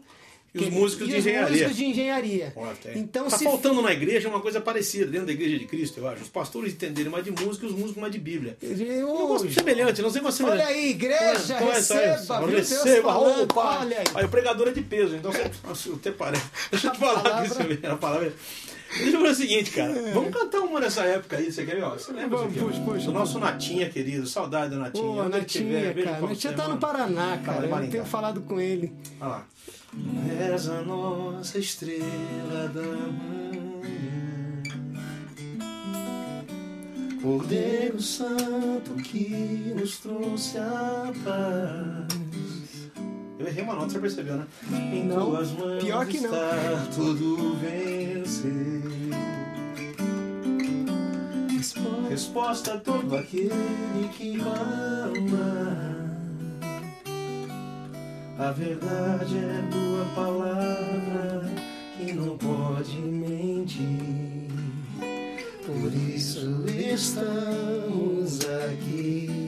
E 0.55 0.59
os 0.59 0.69
músicos 0.69 1.07
e 1.07 1.11
de 1.11 1.17
os 1.17 1.19
engenharia. 1.19 1.51
músicos 1.51 1.75
de 1.75 1.85
engenharia. 1.85 2.53
Ó, 2.55 2.65
tem. 2.81 2.97
Então, 2.97 3.27
tá 3.27 3.37
se 3.37 3.43
faltando 3.43 3.81
na 3.81 3.91
igreja 3.91 4.27
uma 4.27 4.41
coisa 4.41 4.59
parecida, 4.59 5.05
dentro 5.05 5.27
da 5.27 5.33
igreja 5.33 5.59
de 5.59 5.65
Cristo, 5.65 5.99
eu 5.99 6.07
acho. 6.07 6.23
Os 6.23 6.29
pastores 6.29 6.73
entenderem 6.73 7.11
mais 7.11 7.23
de 7.23 7.31
música 7.31 7.65
e 7.65 7.69
os 7.69 7.75
músicos 7.75 7.97
mais 8.01 8.11
de 8.11 8.17
Bíblia. 8.17 8.57
Eu- 8.61 9.07
Um 9.13 9.21
negócio 9.21 9.51
semelhante, 9.53 10.01
não 10.01 10.09
sei 10.09 10.19
como 10.21 10.31
semelhante. 10.31 10.61
Olha 10.61 10.67
aí, 10.69 10.89
igreja, 10.91 11.55
Então, 11.55 11.69
é- 11.71 11.75
receba, 11.75 12.39
viu 12.39 12.47
Deus 12.47 12.69
receba, 12.69 13.13
falando, 13.13 13.43
opa! 13.43 13.79
olha 13.81 13.97
aí. 13.99 14.05
Aí 14.15 14.25
o 14.25 14.29
pregador 14.29 14.67
é 14.69 14.71
de 14.71 14.81
peso, 14.81 15.15
então 15.15 15.31
você. 15.31 15.91
Até 15.93 16.11
parece. 16.11 16.45
Deixa 16.71 16.87
eu 16.87 16.91
te 16.91 16.97
falar 16.97 17.21
palavra- 17.21 17.63
vê, 17.63 17.87
a 17.87 17.95
palavra. 17.95 18.33
Deixa 18.89 19.09
eu 19.09 19.19
falar 19.19 19.31
o 19.31 19.35
seguinte, 19.35 19.71
cara. 19.71 19.93
Vamos 20.13 20.31
cantar 20.33 20.59
uma 20.61 20.79
nessa 20.79 21.01
época 21.03 21.37
aí, 21.37 21.51
você 21.51 21.65
quer 21.65 21.75
ver? 21.75 21.83
Ó, 21.83 21.91
Você 21.91 22.11
lembra 22.11 22.37
Vamos, 22.37 22.53
disso 22.53 22.65
aqui, 22.65 22.79
puxa, 22.79 22.91
puxa. 22.91 23.05
Do 23.07 23.11
nosso 23.13 23.39
Natinha, 23.39 23.89
querido. 23.89 24.25
Saudade 24.27 24.73
do 24.73 24.79
Natinha. 24.79 25.03
Pô, 25.03 25.19
ele 25.21 25.29
Natinha, 25.29 25.93
beijo 25.93 26.09
cara. 26.09 26.21
Natinha 26.27 26.53
tá 26.53 26.63
no 26.63 26.69
mano. 26.69 26.79
Paraná, 26.81 27.37
cara. 27.43 27.65
Eu 27.65 27.69
Maringá. 27.69 27.81
não 27.81 27.89
tenho 27.91 28.05
falado 28.05 28.41
com 28.41 28.59
ele. 28.59 28.93
Olha 29.19 29.29
lá. 29.29 29.45
És 30.51 30.69
a 30.69 30.81
nossa 30.83 31.57
estrela 31.59 32.67
da 32.73 32.81
manhã, 32.81 34.63
Cordeiro 37.21 37.99
Santo 38.01 38.93
que 39.03 39.73
nos 39.75 39.97
trouxe 39.97 40.57
a 40.57 41.11
paz. 41.23 42.26
Eu 43.39 43.47
errei 43.47 43.63
uma 43.63 43.75
nota, 43.75 43.89
você 43.89 43.99
percebeu, 43.99 44.35
né? 44.37 44.47
Em 44.71 45.05
Não, 45.05 45.27
tuas 45.29 45.51
mãos 45.51 45.83
pior 45.83 46.05
que 46.07 46.19
não. 46.21 46.29
está 46.33 46.87
tudo 46.95 47.55
vencer. 47.55 48.77
Resposta 52.09 52.73
a 52.73 52.77
todo 52.79 53.15
aquele 53.15 54.09
que 54.17 54.37
clama. 54.39 55.97
A 58.39 58.51
verdade 58.51 59.37
é 59.37 59.63
tua 59.71 60.05
palavra 60.15 61.51
que 61.97 62.13
não 62.13 62.37
pode 62.37 62.97
mentir. 62.97 64.47
Por 65.65 65.93
isso 65.93 66.63
estamos 66.67 68.39
aqui. 68.45 69.46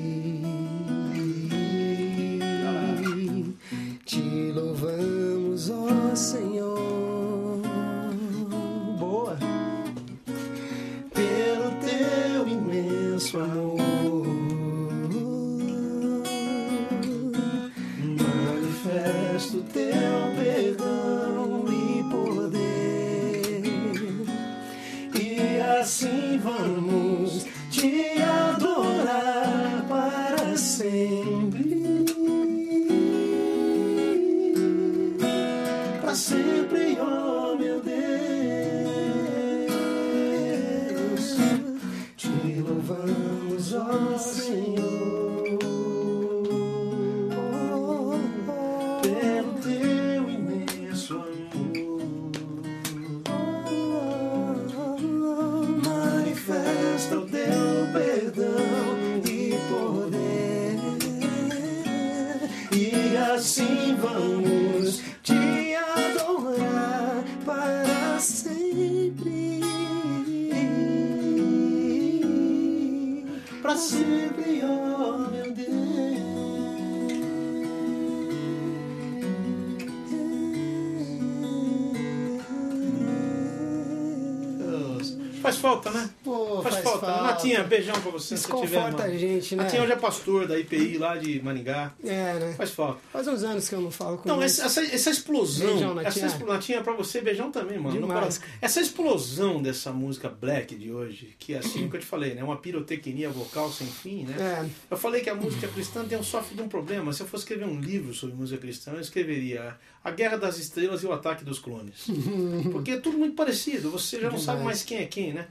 Falta, 85.60 85.92
né? 85.92 86.10
Pô, 86.24 86.62
faz, 86.62 86.76
faz 86.76 86.84
falta. 86.84 87.06
falta. 87.06 87.24
Natinha, 87.24 87.64
beijão 87.64 87.94
pra 88.02 88.12
você. 88.12 88.30
se 88.38 88.44
Desconforta 88.44 89.04
a 89.04 89.18
gente, 89.18 89.56
né? 89.56 89.64
Natinha 89.64 89.84
hoje 89.84 89.92
é 89.92 89.96
pastor 89.96 90.48
da 90.48 90.58
IPI 90.58 90.98
lá 90.98 91.16
de 91.18 91.42
Maringá. 91.42 91.92
É, 92.04 92.34
né? 92.34 92.54
Faz 92.58 92.72
falta. 92.72 93.00
Faz 93.12 93.28
uns 93.28 93.44
anos 93.44 93.68
que 93.70 93.76
eu 93.76 93.82
não 93.82 93.92
falo 93.92 94.18
com 94.18 94.24
Então, 94.24 94.38
ele. 94.38 94.46
essa, 94.46 94.66
essa, 94.66 94.82
essa 94.84 95.10
explosão. 95.10 95.68
Beijão, 95.68 95.92
essa 95.92 96.04
Natinha. 96.04 96.26
expl- 96.28 96.46
Natinha, 96.48 96.82
pra 96.82 96.94
você, 96.94 97.22
beijão 97.22 97.52
também, 97.52 97.78
mano. 97.78 98.00
no 98.00 98.08
Demais. 98.08 98.42
Essa 98.62 98.80
explosão 98.82 99.62
dessa 99.62 99.92
música 99.92 100.30
black 100.30 100.76
de 100.76 100.92
hoje, 100.92 101.36
que 101.40 101.54
é 101.54 101.60
assim 101.60 101.90
que 101.90 101.96
eu 101.96 102.00
te 102.00 102.06
falei, 102.06 102.34
né? 102.34 102.44
Uma 102.44 102.58
pirotecnia 102.58 103.30
vocal 103.30 103.72
sem 103.72 103.88
fim, 103.88 104.24
né? 104.26 104.36
É. 104.66 104.70
Eu 104.92 104.98
falei 104.98 105.22
que 105.22 105.30
a 105.30 105.36
música 105.36 105.68
cristã 105.68 106.06
tem 106.06 106.18
um, 106.18 106.24
sofre 106.24 106.56
de 106.56 106.62
um 106.62 106.68
problema. 106.70 107.12
Se 107.14 107.22
eu 107.22 107.28
fosse 107.28 107.44
escrever 107.44 107.66
um 107.66 107.80
livro 107.80 108.14
sobre 108.14 108.36
música 108.36 108.60
cristã, 108.60 108.92
eu 108.94 109.02
escreveria 109.02 109.76
A 110.04 110.12
Guerra 110.12 110.38
das 110.38 110.58
Estrelas 110.58 111.04
e 111.04 111.06
o 111.06 111.12
Ataque 111.12 111.44
dos 111.44 111.60
Clones. 111.60 112.08
Porque 112.72 112.92
é 112.92 112.98
tudo 112.98 113.18
muito 113.18 113.36
parecido, 113.36 113.90
você 113.92 114.20
já 114.20 114.30
não 114.30 114.40
sabe 114.40 114.64
mais 114.64 114.82
quem 114.84 115.00
é 115.00 115.06
quem, 115.06 115.34
né? 115.34 115.48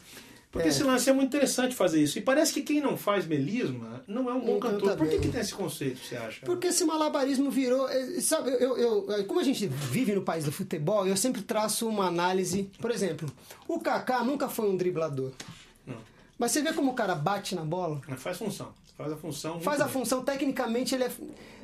Porque 0.51 0.67
É. 0.67 0.71
esse 0.71 0.83
lance 0.83 1.11
é 1.11 1.13
muito 1.13 1.29
interessante 1.29 1.75
fazer 1.75 2.03
isso. 2.03 2.19
E 2.19 2.23
parece 2.23 2.55
que 2.55 2.63
quem 2.63 2.81
não 2.81 2.97
faz 2.97 3.27
melisma 3.27 4.03
não 4.09 4.31
é 4.31 4.33
um 4.33 4.41
bom 4.41 4.59
cantor. 4.59 4.81
canta 4.81 4.97
Por 4.97 5.07
que, 5.07 5.19
que 5.19 5.29
tem 5.29 5.41
esse 5.43 5.53
conceito, 5.55 5.99
você 6.03 6.17
acha? 6.17 6.47
Porque 6.47 6.69
esse 6.69 6.85
malabarismo 6.87 7.51
virou. 7.51 7.87
eh, 7.91 8.19
Sabe, 8.23 8.51
eu, 8.53 8.79
eu, 8.79 9.25
como 9.27 9.41
a 9.41 9.43
gente 9.45 9.67
vive 9.67 10.15
no 10.15 10.23
país 10.23 10.47
do 10.47 10.51
futebol, 10.53 11.07
eu 11.07 11.19
sempre 11.19 11.43
traço 11.43 11.87
uma 11.87 12.07
análise. 12.07 12.71
Por 12.81 12.91
exemplo, 12.91 13.31
o 13.69 13.79
Kaká 13.79 14.25
nunca 14.25 14.49
foi 14.49 14.71
um 14.71 14.77
driblador. 14.79 15.33
Não. 15.87 15.97
Mas 16.39 16.53
você 16.53 16.63
vê 16.63 16.73
como 16.73 16.93
o 16.93 16.95
cara 16.95 17.15
bate 17.15 17.55
na 17.55 17.63
bola? 17.63 18.01
Mas 18.09 18.23
faz 18.23 18.39
função. 18.39 18.73
Faz 18.97 19.13
a 19.13 19.17
função. 19.17 19.61
Faz 19.61 19.81
a 19.83 19.85
bem. 19.85 19.93
função, 19.93 20.25
tecnicamente 20.25 20.95
ele 20.95 21.05
é. 21.05 21.11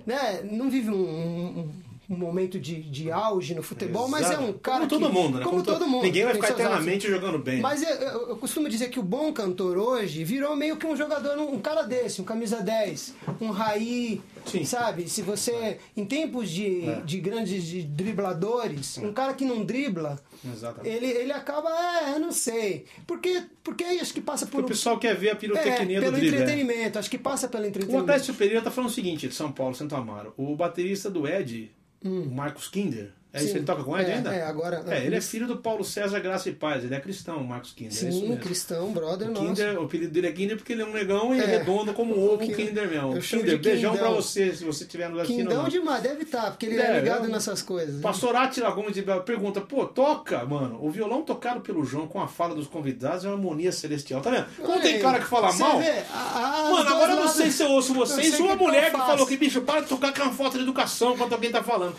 Né, 0.07 0.43
não 0.53 0.69
vive 0.69 0.91
um, 0.91 0.95
um- 0.95 1.59
um 1.61 1.73
momento 2.09 2.59
de, 2.61 2.83
de 2.83 3.11
auge 3.11 3.55
no 3.55 3.63
futebol, 3.63 4.09
mas 4.09 4.31
é 4.31 4.39
um 4.39 4.43
Exato. 4.45 4.59
cara 4.61 4.79
Como 4.87 4.89
todo 4.91 5.07
que, 5.09 5.13
mundo, 5.15 5.39
né? 5.39 5.45
Como, 5.45 5.51
Como 5.57 5.63
to- 5.63 5.73
todo 5.73 5.89
mundo. 5.89 6.03
Ninguém 6.05 6.25
vai 6.25 6.35
ficar 6.35 6.51
eternamente 6.51 7.09
jogando 7.09 7.39
bem. 7.39 7.61
Mas 7.61 7.83
eu, 7.83 7.89
eu- 7.89 8.29
eu 8.31 8.37
costumo 8.37 8.69
dizer 8.69 8.91
que 8.91 9.01
o 9.01 9.03
bom 9.03 9.33
cantor 9.33 9.79
hoje 9.79 10.23
virou 10.25 10.55
meio 10.55 10.77
que 10.77 10.87
um 10.87 10.97
jogador, 10.97 11.39
um 11.39 11.59
cara 11.61 11.83
desse, 11.83 12.21
um 12.21 12.25
camisa 12.25 12.61
10, 12.61 13.15
um 13.41 13.51
raí, 13.51 14.21
Sim. 14.45 14.65
sabe? 14.65 15.09
Se 15.09 15.23
você, 15.23 15.79
em 15.97 16.05
tempos 16.05 16.51
de, 16.51 16.89
É. 16.89 17.01
de 17.05 17.21
grandes 17.21 17.65
de 17.65 17.83
dribladores, 17.83 18.99
um 18.99 19.13
cara 19.13 19.33
que 19.35 19.45
não 19.45 19.65
dribla, 19.65 20.19
Exatamente. 20.45 20.95
ele, 20.95 21.07
ele 21.07 21.33
acaba, 21.33 21.69
é, 21.71 22.15
eu 22.15 22.19
não 22.21 22.33
sei. 22.33 22.85
Porque, 23.07 23.43
porque 23.63 23.85
aí 23.85 24.01
acho 24.01 24.13
que 24.13 24.21
passa 24.21 24.47
por 24.47 24.63
O 24.63 24.67
pessoal 24.67 24.99
quer 24.99 25.15
ver 25.17 25.29
a 25.31 25.33
é, 25.33 25.35
pirotecnia 25.37 26.01
do 26.01 26.05
pelo 26.07 26.17
drible. 26.17 26.37
é. 26.37 26.41
entretenimento, 26.43 26.99
acho 26.99 27.11
que 27.11 27.19
passa 27.19 27.49
pelo 27.49 27.65
O 27.65 27.67
entretenimento. 27.67 28.11
Atlético 28.11 28.37
Pereira 28.39 28.63
tá 28.63 28.71
falando 28.71 28.91
o 28.91 28.93
seguinte, 28.93 29.29
de 29.29 29.35
São 29.35 29.51
Paulo, 29.53 29.75
Santo 29.75 29.95
Amaro. 29.95 30.33
O 30.37 30.55
baterista 30.57 31.09
do 31.11 31.27
Ed, 31.27 31.71
o 32.05 32.31
Marcos 32.31 32.69
Kinder, 32.69 33.13
é 33.35 33.45
isso? 33.45 33.57
Ele 33.57 33.65
toca 33.65 33.83
com 33.85 33.91
o 33.91 33.99
Ed 33.99 34.11
É, 34.11 34.15
ainda? 34.15 34.35
é, 34.35 34.43
agora- 34.45 34.83
É, 34.89 35.05
ele 35.05 35.17
é 35.17 35.21
filho 35.21 35.47
do 35.47 35.57
Paulo 35.59 35.85
César 35.85 36.21
Graça 36.21 36.49
e 36.49 36.53
Paz, 36.53 36.85
ele 36.85 36.95
é 36.95 37.01
cristão, 37.01 37.39
o 37.39 37.45
Marcos 37.47 37.73
Kinder. 37.73 37.93
é 37.93 37.97
Sim, 38.11 38.29
mesmo. 38.29 38.37
cristão, 38.39 38.93
brother 38.93 39.29
O, 39.29 39.33
nosso. 39.33 39.47
Kinder, 39.47 39.79
o 39.81 39.85
apelido 39.85 40.13
dele 40.13 40.27
é 40.29 40.33
Kinder 40.33 40.57
porque 40.57 40.73
ele 40.73 40.83
é 40.83 40.87
um 40.87 40.93
negão 40.93 41.35
e 41.35 41.41
É. 41.41 41.45
redondo 41.45 41.93
como 41.93 42.17
um 42.17 42.25
ovo, 42.33 42.39
Kinder. 42.39 42.57
Kinder 42.57 42.89
mesmo. 42.89 43.17
Eu 43.17 43.21
Kinder, 43.21 43.45
de 43.45 43.57
beijão 43.59 43.97
pra 43.97 44.09
você, 44.11 44.55
se 44.55 44.65
você 44.65 44.85
estiver 44.85 45.09
no 45.11 45.19
assistindo. 45.21 45.49
Quindão 45.49 45.63
lá. 45.65 45.69
demais, 45.69 46.03
deve 46.03 46.23
estar, 46.23 46.51
porque 46.53 46.67
ele 46.67 46.81
é, 46.81 46.85
É, 46.97 47.01
ligado 47.01 47.25
eu- 47.25 47.31
nessas 47.31 47.61
coisas. 47.61 47.97
né? 47.97 48.01
Pastor 48.03 48.37
Atila 48.37 48.71
Gomes 48.71 48.95
de 48.95 49.03
Bela 49.03 49.23
pergunta, 49.23 49.61
pô, 49.61 49.85
toca, 49.85 50.45
mano, 50.45 50.79
o 50.81 50.91
violão 50.91 51.23
tocado 51.23 51.61
pelo 51.61 51.85
João 51.85 52.07
com 52.07 52.21
a 52.23 52.29
fala 52.29 52.55
dos 52.55 52.67
convidados 52.67 53.25
é 53.25 53.29
uma 53.29 53.35
harmonia 53.35 53.73
celestial, 53.73 54.21
tá 54.21 54.31
vendo? 54.31 54.47
Quando 54.63 54.81
tem 54.83 54.99
cara 55.01 55.19
que 55.19 55.27
fala 55.27 55.53
mal... 55.55 55.79
vê, 55.81 55.91
a- 56.13 56.13
a- 56.13 56.65
os 56.65 56.79
Mano, 56.79 56.91
agora 56.91 57.13
eu 57.13 57.17
não 57.17 57.29
sei 57.29 57.51
se 57.51 57.63
eu 57.63 57.71
ouço 57.71 57.93
vocês 57.95 58.39
ou 58.39 58.51
a 58.51 58.55
o 58.55 58.59
mulher 58.59 58.91
que 58.91 58.97
falou 58.97 59.27
que, 59.27 59.37
bicho, 59.37 59.61
para 59.63 59.81
de 59.81 59.89
tocar 59.89 60.13
com 60.13 60.23
uma 60.23 60.33
foto 60.33 60.57
de 60.57 60.63
educação 60.63 61.15
enquanto 61.15 61.33
alguém 61.33 61.51
tá 61.51 61.63
falando. 61.63 61.95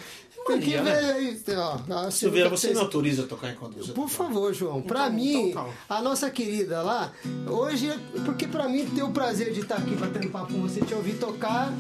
Mania, 0.47 0.83
né? 0.83 1.21
Ó. 1.55 1.78
a 2.05 2.11
Silveira, 2.11 2.49
você 2.49 2.71
me 2.73 2.80
autoriza 2.80 3.23
a 3.23 3.28
tocar 3.28 3.51
enquanto 3.51 3.78
você 3.78 3.91
Por 3.91 4.09
favor, 4.09 4.53
João. 4.53 4.82
Pra 4.82 5.05
Então- 5.07 5.13
mim, 5.15 5.49
então 5.49 5.69
a 5.89 6.01
nossa 6.01 6.30
querida 6.30 6.82
lá, 6.82 7.11
hoje, 7.49 7.91
porque 8.26 8.47
pra 8.47 8.67
mim 8.67 8.86
ter 8.88 9.03
o 9.03 9.09
prazer 9.11 9.51
de 9.53 9.61
estar 9.61 9.76
aqui 9.78 9.95
batendo 9.95 10.30
papo 10.30 10.53
com 10.53 10.61
você, 10.61 10.82
te 10.82 10.93
ouvir 10.93 11.13
tocar, 11.15 11.71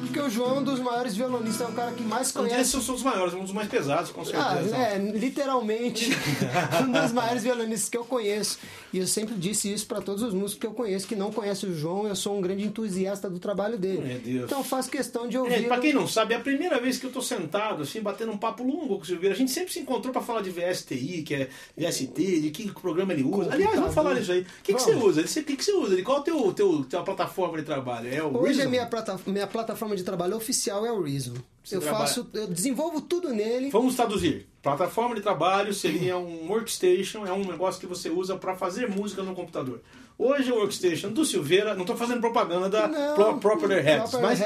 porque 0.00 0.20
o 0.20 0.30
João 0.30 0.56
é 0.56 0.60
um 0.60 0.64
dos 0.64 0.80
maiores 0.80 1.14
violonistas, 1.16 1.66
é 1.66 1.70
o 1.70 1.74
cara 1.74 1.92
que 1.92 2.02
mais 2.02 2.32
Não 2.34 2.42
diria 2.42 2.56
conhece. 2.56 2.70
se 2.70 2.76
eu 2.76 2.80
sou 2.82 2.94
os 2.94 3.02
maiores, 3.02 3.34
um 3.34 3.42
dos 3.42 3.52
mais 3.52 3.68
pesados, 3.68 4.10
com 4.10 4.20
Ah, 4.22 4.24
certeza. 4.24 4.76
é, 4.76 4.98
literalmente, 4.98 6.10
um 6.86 6.90
dos 6.92 7.12
maiores 7.12 7.42
violonistas 7.42 7.88
que 7.88 7.96
eu 7.96 8.04
conheço. 8.04 8.58
E 8.92 8.98
eu 8.98 9.06
sempre 9.06 9.34
disse 9.34 9.72
isso 9.72 9.86
pra 9.86 10.00
todos 10.00 10.22
os 10.22 10.32
músicos 10.32 10.60
que 10.60 10.66
eu 10.66 10.72
conheço 10.72 11.06
que 11.06 11.14
não 11.14 11.30
conhecem 11.30 11.68
o 11.70 11.74
João, 11.74 12.06
eu 12.06 12.16
sou 12.16 12.36
um 12.36 12.40
grande 12.40 12.64
entusiasta 12.64 13.28
do 13.28 13.38
trabalho 13.38 13.76
dele. 13.78 13.98
Meu 14.02 14.18
Deus. 14.18 14.44
Então 14.44 14.58
eu 14.58 14.64
faço 14.64 14.90
questão 14.90 15.28
de 15.28 15.36
É, 15.36 15.40
ouvir. 15.40 15.66
pra 15.68 15.78
quem 15.78 15.92
não 15.92 16.06
sabe, 16.08 16.34
é 16.34 16.36
a 16.36 16.40
primeira 16.40 16.80
vez 16.80 16.98
que 16.98 17.04
eu 17.06 17.12
tô 17.12 17.20
sentado, 17.20 17.82
assim, 17.82 18.00
batendo 18.00 18.32
um 18.32 18.38
papo 18.38 18.62
longo 18.64 18.96
com 18.96 19.02
o 19.02 19.06
Silveira. 19.06 19.34
A 19.34 19.38
gente 19.38 19.50
sempre 19.50 19.72
se 19.72 19.80
encontrou 19.80 20.12
pra 20.12 20.22
falar 20.22 20.40
de 20.42 20.50
VSTI, 20.50 21.22
que 21.22 21.34
é 21.34 21.48
VST, 21.76 22.40
de 22.40 22.50
que 22.50 22.70
programa 22.72 23.12
ele 23.12 23.24
usa. 23.24 23.52
Aliás, 23.52 23.74
vamos 23.78 23.94
falar 23.94 24.14
disso 24.14 24.32
aí. 24.32 24.40
O 24.40 24.46
que, 24.62 24.74
que 24.74 24.80
você 24.82 24.94
usa? 24.94 25.20
O 25.20 25.24
que, 25.44 25.56
que 25.56 25.64
você 25.64 25.72
usa? 25.72 26.02
Qual 26.02 26.18
é 26.18 26.20
a 26.20 26.22
teu, 26.24 26.52
teu, 26.52 26.84
tua 26.88 27.02
plataforma 27.02 27.58
de 27.58 27.64
trabalho? 27.64 28.12
É 28.12 28.22
o 28.22 28.28
Hoje 28.36 28.54
Reason? 28.54 28.62
a 28.62 28.70
minha, 28.70 28.86
plata- 28.86 29.20
minha 29.26 29.46
plataforma 29.46 29.87
de 29.96 30.02
trabalho 30.02 30.36
oficial 30.36 30.84
é 30.86 30.92
o 30.92 31.02
Reason. 31.02 31.34
Você 31.64 31.76
eu 31.76 31.80
trabalha- 31.80 32.06
faço, 32.06 32.26
eu 32.32 32.46
desenvolvo 32.46 33.00
tudo 33.02 33.28
nele. 33.30 33.68
Vamos 33.70 33.94
traduzir. 33.94 34.46
Plataforma 34.62 35.14
de 35.14 35.20
trabalho 35.20 35.72
seria 35.74 36.16
um 36.18 36.48
workstation, 36.48 37.26
é 37.26 37.32
um 37.32 37.44
negócio 37.44 37.80
que 37.80 37.86
você 37.86 38.08
usa 38.10 38.36
para 38.36 38.56
fazer 38.56 38.88
música 38.88 39.22
no 39.22 39.34
computador. 39.34 39.80
Hoje 40.20 40.50
o 40.50 40.56
workstation 40.56 41.10
do 41.12 41.24
Silveira, 41.24 41.74
não 41.74 41.82
estou 41.82 41.96
fazendo 41.96 42.20
propaganda 42.20 42.68
da 42.68 42.88
Não, 42.88 43.14
Pro, 43.14 43.38
Proper 43.38 43.80
Heads, 43.84 44.14
mas 44.14 44.40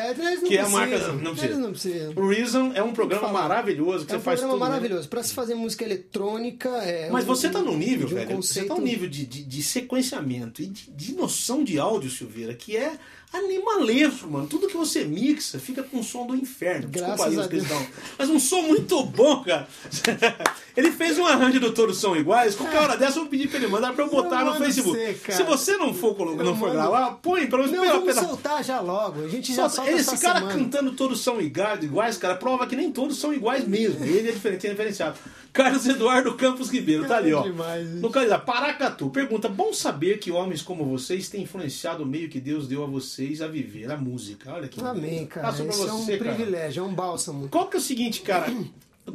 que 0.46 0.58
é 0.58 0.60
a 0.60 0.68
marca 0.68 0.98
não 1.14 1.34
precisa. 1.34 1.58
não. 2.12 2.22
O 2.22 2.28
Reason 2.28 2.72
é 2.74 2.82
um 2.82 2.92
programa 2.92 3.28
maravilhoso 3.28 4.04
que 4.04 4.12
É 4.12 4.16
você 4.16 4.20
um 4.20 4.20
faz 4.20 4.40
programa 4.40 4.52
tudo. 4.58 4.68
né? 4.68 4.76
maravilhoso. 4.76 5.08
Pra 5.08 5.22
se 5.22 5.32
fazer 5.32 5.54
música 5.54 5.82
eletrônica. 5.82 6.68
É 6.68 7.08
Mas 7.10 7.24
um- 7.24 7.28
você 7.28 7.48
tá 7.48 7.62
num 7.62 7.78
nível, 7.78 8.06
um 8.06 8.10
velho, 8.10 8.26
você 8.28 8.34
conceito- 8.34 8.68
tá 8.68 8.74
num 8.74 8.82
nível 8.82 9.08
de, 9.08 9.24
de, 9.24 9.42
de 9.44 9.62
sequenciamento 9.62 10.60
e 10.60 10.66
de, 10.66 10.90
de 10.90 11.14
noção 11.14 11.64
de 11.64 11.78
áudio, 11.78 12.10
Silveira, 12.10 12.52
que 12.52 12.76
é 12.76 12.92
animalesco, 13.32 14.28
mano. 14.30 14.46
Tudo 14.46 14.66
que 14.68 14.76
você 14.76 15.04
mixa 15.04 15.58
fica 15.58 15.82
com 15.82 15.98
um 15.98 16.02
som 16.02 16.26
do 16.26 16.34
inferno. 16.36 16.88
Desculpa 16.88 17.16
Graças 17.16 17.26
aí, 17.26 17.38
os 17.38 17.44
a 17.44 17.48
Deus. 17.48 17.66
cristãos. 17.66 17.86
Mas 18.18 18.28
um 18.28 18.38
som 18.38 18.62
muito 18.62 19.02
bom, 19.04 19.42
cara. 19.42 19.66
Ele 20.76 20.90
fez 20.90 21.18
um 21.18 21.26
arranjo 21.26 21.60
do 21.60 21.72
Todos 21.72 21.98
São 22.00 22.16
Iguais. 22.16 22.54
Qualquer 22.54 22.78
hora 22.78 22.96
dessa 22.96 23.18
eu 23.18 23.22
vou 23.22 23.30
pedir 23.30 23.48
pra 23.48 23.58
ele 23.58 23.66
mandar 23.68 23.92
pra 23.92 24.04
eu 24.04 24.10
botar 24.10 24.40
Eu 24.40 24.46
no 24.46 24.54
Facebook. 24.54 25.14
cara. 25.20 25.36
Se 25.36 25.42
você 25.42 25.76
não 25.76 25.92
for, 25.92 26.16
Eu 26.18 26.36
não 26.36 26.56
for 26.56 26.68
mando. 26.68 26.72
gravar, 26.72 27.10
põe 27.22 27.46
pelo 27.46 27.68
menos 27.68 27.86
pela- 27.86 28.00
pela- 28.00 28.22
soltar 28.26 28.64
já 28.64 28.80
logo. 28.80 29.22
A 29.24 29.28
gente 29.28 29.54
já 29.54 29.68
Solta- 29.68 29.90
solta 29.90 29.90
Esse 30.14 30.18
cara 30.24 30.38
semana. 30.40 30.58
cantando 30.58 30.92
todos 30.92 31.20
são 31.20 31.40
iguais, 31.40 31.82
iguais, 31.84 32.16
cara, 32.16 32.36
prova 32.36 32.66
que 32.66 32.74
nem 32.74 32.90
todos 32.90 33.18
são 33.18 33.34
iguais 33.34 33.66
mesmo. 33.68 34.02
Ele 34.04 34.28
é 34.30 34.32
diferente, 34.32 34.66
é 34.66 34.70
diferenciado. 34.70 35.18
Carlos 35.52 35.86
Eduardo 35.86 36.34
Campos 36.34 36.70
Ribeiro, 36.70 37.06
tá 37.06 37.18
ali, 37.18 37.32
ó. 37.34 37.42
Demais, 37.42 37.86
hein? 37.86 38.00
Localizado. 38.00 38.44
Paracatu. 38.44 39.10
Pergunta: 39.10 39.48
bom 39.48 39.72
saber 39.72 40.18
que 40.18 40.30
homens 40.30 40.62
como 40.62 40.84
vocês 40.84 41.28
têm 41.28 41.42
influenciado 41.42 42.04
o 42.04 42.06
meio 42.06 42.28
que 42.28 42.40
Deus 42.40 42.66
deu 42.66 42.82
a 42.82 42.86
vocês 42.86 43.42
a 43.42 43.46
viver, 43.46 43.90
a 43.90 43.96
música. 43.96 44.52
Olha 44.52 44.66
que 44.66 44.82
Amém, 44.82 45.26
cara. 45.26 45.50
Isso 45.50 45.86
é 45.86 45.92
um 45.92 46.06
cara. 46.06 46.18
privilégio, 46.18 46.82
é 46.82 46.86
um 46.86 46.94
bálsamo. 46.94 47.48
Qual 47.48 47.68
que 47.68 47.76
é 47.76 47.80
o 47.80 47.82
seguinte, 47.82 48.22
cara? 48.22 48.52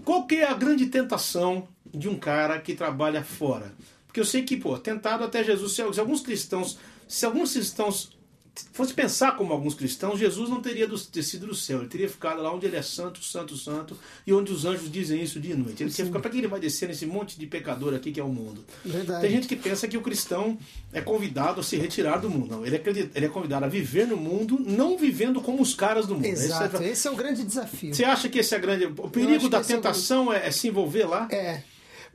Qual 0.05 0.27
que 0.27 0.35
é 0.35 0.47
a 0.47 0.53
grande 0.53 0.85
tentação 0.87 1.67
de 1.91 2.07
um 2.07 2.17
cara 2.17 2.59
que 2.59 2.75
trabalha 2.75 3.23
fora? 3.23 3.73
Porque 4.05 4.19
eu 4.19 4.25
sei 4.25 4.43
que, 4.43 4.57
pô, 4.57 4.77
tentado 4.77 5.23
até 5.23 5.43
Jesus, 5.43 5.73
se 5.73 5.81
alguns 5.81 6.21
cristãos, 6.21 6.77
se 7.07 7.25
alguns 7.25 7.53
cristãos 7.53 8.16
fosse 8.73 8.93
pensar 8.93 9.35
como 9.37 9.53
alguns 9.53 9.73
cristãos, 9.73 10.19
Jesus 10.19 10.49
não 10.49 10.61
teria 10.61 10.87
do- 10.87 10.97
descido 11.11 11.47
do 11.47 11.55
céu, 11.55 11.79
ele 11.79 11.87
teria 11.89 12.09
ficado 12.09 12.41
lá 12.41 12.53
onde 12.53 12.65
ele 12.65 12.75
é 12.75 12.81
santo, 12.81 13.23
santo, 13.23 13.55
santo, 13.57 13.97
e 14.25 14.33
onde 14.33 14.51
os 14.51 14.65
anjos 14.65 14.91
dizem 14.91 15.21
isso 15.21 15.39
dia 15.39 15.53
e 15.53 15.57
noite. 15.57 15.83
Ele 15.83 15.89
teria 15.91 16.05
ficado, 16.05 16.21
para 16.21 16.31
que 16.31 16.37
ele 16.37 16.47
vai 16.47 16.59
descer 16.59 16.87
nesse 16.87 17.05
monte 17.05 17.37
de 17.39 17.45
pecador 17.47 17.93
aqui 17.93 18.11
que 18.11 18.19
é 18.19 18.23
o 18.23 18.29
mundo? 18.29 18.63
Verdade. 18.85 19.21
Tem 19.21 19.31
gente 19.31 19.47
que 19.47 19.55
pensa 19.55 19.87
que 19.87 19.97
o 19.97 20.01
cristão 20.01 20.57
é 20.93 21.01
convidado 21.01 21.59
a 21.61 21.63
se 21.63 21.75
retirar 21.77 22.17
do 22.17 22.29
mundo. 22.29 22.47
Não, 22.55 22.65
ele 22.65 22.75
é, 22.77 22.81
ele 23.15 23.25
é 23.25 23.29
convidado 23.29 23.65
a 23.65 23.67
viver 23.67 24.07
no 24.07 24.17
mundo, 24.17 24.57
não 24.59 24.97
vivendo 24.97 25.41
como 25.41 25.61
os 25.61 25.73
caras 25.73 26.05
do 26.07 26.15
mundo. 26.15 26.25
Esse 26.25 26.43
é- 26.43 26.45
Exato. 26.45 26.81
Esse 26.83 27.07
é 27.07 27.11
o 27.11 27.15
grande 27.15 27.43
desafio. 27.43 27.93
você 27.93 28.03
acha 28.03 28.29
que 28.29 28.39
esse 28.39 28.53
é 28.55 28.59
grande. 28.59 28.85
O 28.85 29.09
perigo 29.09 29.49
da 29.49 29.57
é 29.57 29.61
o 29.61 29.63
tentação 29.63 30.31
é, 30.33 30.47
é 30.47 30.51
se 30.51 30.67
envolver 30.67 31.05
lá? 31.05 31.27
É. 31.31 31.61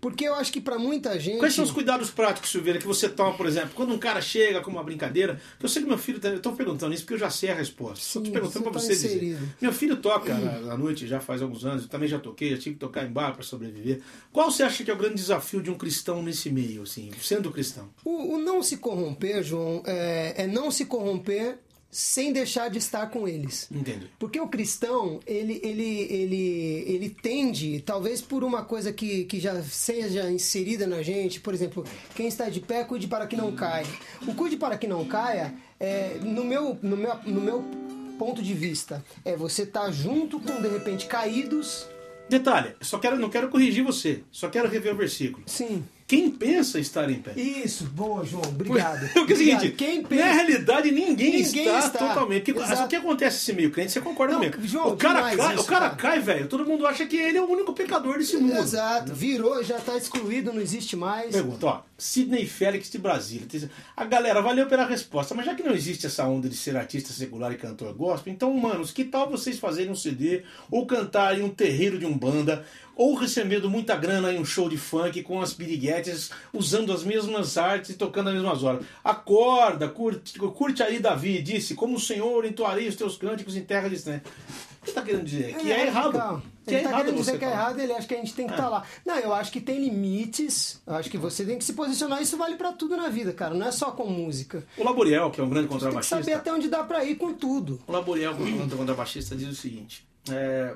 Porque 0.02 0.26
eu 0.26 0.34
acho 0.34 0.52
que 0.52 0.60
pra 0.60 0.76
muita 0.80 1.16
gente. 1.20 1.38
Quais 1.38 1.54
são 1.54 1.64
os 1.64 1.70
cuidados 1.70 2.10
práticos, 2.10 2.50
Silveira, 2.50 2.76
que 2.80 2.84
você 2.86 3.08
toma, 3.08 3.34
por 3.36 3.46
exemplo, 3.46 3.70
quando 3.72 3.94
um 3.94 3.98
cara 3.98 4.20
chega 4.20 4.60
com 4.60 4.68
uma 4.68 4.82
brincadeira? 4.82 5.40
Eu 5.62 5.68
sei 5.68 5.80
que 5.80 5.88
meu 5.88 5.96
filho. 5.96 6.18
tá- 6.18 6.28
Eu 6.28 6.38
estou 6.38 6.56
perguntando 6.56 6.92
isso 6.92 7.04
porque 7.04 7.14
eu 7.14 7.18
já 7.18 7.30
sei 7.30 7.50
a 7.50 7.54
resposta. 7.54 8.04
Estou 8.04 8.20
te 8.20 8.26
Sim, 8.26 8.32
perguntando 8.32 8.64
você 8.64 8.70
para 8.70 8.72
tá 8.72 8.78
você 8.80 8.92
dizer. 8.94 9.06
inserido. 9.16 9.48
Meu 9.60 9.72
filho 9.72 9.96
toca 9.98 10.34
à 10.34 10.76
noite 10.76 11.06
já 11.06 11.20
faz 11.20 11.40
alguns 11.40 11.64
anos, 11.64 11.84
eu 11.84 11.88
também 11.88 12.08
já 12.08 12.18
toquei, 12.18 12.50
já 12.50 12.58
tive 12.58 12.74
que 12.74 12.80
tocar 12.80 13.04
em 13.06 13.12
bar 13.12 13.32
para 13.32 13.44
sobreviver. 13.44 14.00
Qual 14.32 14.50
você 14.50 14.64
acha 14.64 14.82
que 14.82 14.90
é 14.90 14.94
o 14.94 14.96
grande 14.96 15.14
desafio 15.14 15.62
de 15.62 15.70
um 15.70 15.74
cristão 15.78 16.20
nesse 16.20 16.50
meio, 16.50 16.82
assim, 16.82 17.08
sendo 17.22 17.52
cristão? 17.52 17.88
O, 18.04 18.34
o 18.34 18.38
não 18.38 18.60
se 18.60 18.78
corromper, 18.78 19.44
João, 19.44 19.84
é, 19.86 20.34
é 20.42 20.46
não 20.48 20.68
se 20.72 20.84
corromper 20.84 21.58
sem 21.92 22.32
deixar 22.32 22.70
de 22.70 22.78
estar 22.78 23.10
com 23.10 23.28
eles. 23.28 23.68
Entendi. 23.70 24.10
Porque 24.18 24.40
o 24.40 24.48
cristão, 24.48 25.20
ele, 25.26 25.60
ele, 25.62 26.06
ele, 26.10 26.84
ele 26.86 27.10
tende, 27.10 27.82
talvez 27.82 28.22
por 28.22 28.42
uma 28.42 28.64
coisa 28.64 28.90
que, 28.90 29.24
que 29.26 29.38
já 29.38 29.62
seja 29.62 30.30
inserida 30.30 30.86
na 30.86 31.02
gente, 31.02 31.38
por 31.38 31.52
exemplo, 31.52 31.84
quem 32.14 32.26
está 32.26 32.48
de 32.48 32.60
pé, 32.60 32.82
cuide 32.82 33.06
para 33.06 33.26
que 33.26 33.36
não 33.36 33.52
caia. 33.52 33.86
O 34.26 34.34
cuide 34.34 34.56
para 34.56 34.78
que 34.78 34.88
não 34.88 35.04
caia, 35.04 35.54
é, 35.78 36.18
no, 36.22 36.44
meu, 36.44 36.78
no, 36.82 36.96
meu, 36.96 37.14
no 37.26 37.40
meu 37.42 37.62
ponto 38.18 38.42
de 38.42 38.54
vista, 38.54 39.04
é 39.22 39.36
você 39.36 39.64
estar 39.64 39.90
junto 39.92 40.40
com, 40.40 40.62
de 40.62 40.68
repente, 40.68 41.04
caídos. 41.04 41.86
Detalhe, 42.26 42.74
só 42.80 42.98
quero, 42.98 43.18
não 43.18 43.28
quero 43.28 43.50
corrigir 43.50 43.84
você, 43.84 44.22
só 44.30 44.48
quero 44.48 44.66
rever 44.66 44.94
o 44.94 44.96
versículo. 44.96 45.44
Sim. 45.46 45.84
Quem 46.12 46.30
pensa 46.30 46.78
estar 46.78 47.08
em 47.08 47.22
pé? 47.22 47.32
Isso, 47.40 47.84
boa, 47.84 48.22
João. 48.22 48.42
Obrigado. 48.44 49.08
Porque 49.14 49.16
é 49.16 49.20
o 49.20 49.22
Obrigado. 49.22 49.60
seguinte, 49.60 49.76
Quem 49.78 50.02
na 50.02 50.08
pensa... 50.08 50.24
realidade 50.24 50.90
ninguém, 50.90 51.42
Ninguém 51.42 51.64
está, 51.64 51.78
está. 51.78 52.08
totalmente. 52.08 52.52
Porque, 52.52 52.70
Exato. 52.70 52.84
o 52.84 52.88
que 52.88 52.96
acontece 52.96 53.36
nesse 53.36 53.52
meio 53.54 53.70
crente, 53.70 53.92
você 53.92 54.00
concorda 54.02 54.34
Não, 54.34 54.40
comigo? 54.40 54.58
João, 54.62 54.88
o 54.92 54.96
cara, 54.98 55.22
cai, 55.22 55.54
isso, 55.54 55.62
o 55.62 55.64
cara, 55.64 55.80
cara. 55.88 55.96
cai, 55.96 56.20
velho, 56.20 56.48
todo 56.48 56.66
mundo 56.66 56.86
acha 56.86 57.06
que 57.06 57.16
ele 57.16 57.38
é 57.38 57.40
o 57.40 57.50
único 57.50 57.72
pecador 57.72 58.18
desse 58.18 58.36
mundo. 58.36 58.58
Exato. 58.58 59.14
Virou, 59.14 59.64
já 59.64 59.78
está 59.78 59.96
excluído, 59.96 60.52
não 60.52 60.60
existe 60.60 60.96
mais. 60.96 61.32
Pergunta, 61.32 61.64
ó, 61.64 61.80
Sidney 61.96 62.44
Félix 62.44 62.90
de 62.90 62.98
Brasília. 62.98 63.46
A 63.96 64.04
galera, 64.04 64.42
valeu 64.42 64.66
pela 64.66 64.84
resposta, 64.84 65.34
mas 65.34 65.46
já 65.46 65.54
que 65.54 65.62
não 65.62 65.72
existe 65.72 66.04
essa 66.04 66.26
onda 66.26 66.46
de 66.46 66.56
ser 66.56 66.76
artista 66.76 67.10
secular 67.10 67.52
e 67.52 67.56
cantor 67.56 67.94
gospel, 67.94 68.30
então, 68.34 68.52
manos, 68.52 68.90
que 68.90 69.04
tal 69.04 69.30
vocês 69.30 69.58
fazerem 69.58 69.90
um 69.90 69.96
CD 69.96 70.42
ou 70.70 70.84
cantarem 70.84 71.42
um 71.42 71.48
terreiro 71.48 71.98
de 71.98 72.04
umbanda 72.04 72.66
ou 72.96 73.14
recebendo 73.14 73.68
muita 73.70 73.96
grana 73.96 74.32
em 74.32 74.38
um 74.38 74.44
show 74.44 74.68
de 74.68 74.76
funk 74.76 75.22
com 75.22 75.40
as 75.40 75.52
piriguetes, 75.52 76.30
usando 76.52 76.92
as 76.92 77.02
mesmas 77.04 77.56
artes 77.56 77.90
e 77.90 77.94
tocando 77.94 78.28
as 78.28 78.34
mesmas 78.34 78.62
horas. 78.62 78.84
Acorda, 79.02 79.88
curte, 79.88 80.38
curte 80.38 80.82
aí, 80.82 80.98
Davi, 80.98 81.42
disse, 81.42 81.74
como 81.74 81.96
o 81.96 82.00
Senhor 82.00 82.44
entoaria 82.44 82.88
os 82.88 82.96
teus 82.96 83.16
cânticos 83.16 83.56
em 83.56 83.62
terra 83.62 83.88
distante. 83.88 84.24
O 84.26 84.84
que 84.84 84.90
você 84.90 84.94
tá 84.94 85.02
querendo 85.02 85.24
dizer? 85.24 85.54
Que 85.56 85.70
é, 85.70 85.86
errado. 85.86 86.12
Legal. 86.12 86.42
Que 86.66 86.74
Ele 86.74 86.80
é 86.80 86.88
tá 86.88 86.96
querendo 86.96 87.16
dizer 87.16 87.38
que 87.38 87.44
é 87.44 87.50
errado, 87.50 87.78
ele 87.80 87.92
acha 87.92 88.06
que 88.06 88.14
a 88.14 88.16
gente 88.18 88.34
tem 88.34 88.46
que 88.46 88.52
estar 88.52 88.68
lá. 88.68 88.84
Não, 89.04 89.16
eu 89.16 89.32
acho 89.32 89.50
que 89.50 89.60
tem 89.60 89.80
limites. 89.80 90.80
Eu 90.86 90.94
acho 90.94 91.10
que 91.10 91.18
você 91.18 91.44
tem 91.44 91.58
que 91.58 91.64
se 91.64 91.72
posicionar. 91.72 92.20
Isso 92.22 92.36
vale 92.36 92.56
pra 92.56 92.72
tudo 92.72 92.96
na 92.96 93.08
vida, 93.08 93.32
cara. 93.32 93.54
Não 93.54 93.66
é 93.66 93.72
só 93.72 93.92
com 93.92 94.06
música. 94.06 94.64
O 94.76 94.84
Laboriel, 94.84 95.30
que 95.30 95.40
é 95.40 95.44
um 95.44 95.48
grande 95.48 95.68
Tem 95.68 95.76
que 95.76 95.84
contrabaixista, 95.84 96.18
saber 96.18 96.34
até 96.34 96.52
onde 96.52 96.68
dá 96.68 96.82
pra 96.84 97.04
ir 97.04 97.16
com 97.16 97.32
tudo. 97.32 97.80
O 97.86 97.92
Laboriel, 97.92 98.34
quando 98.34 98.76
contrabaixista, 98.76 99.34
diz 99.36 99.48
o 99.48 99.54
seguinte: 99.54 100.06
é, 100.30 100.74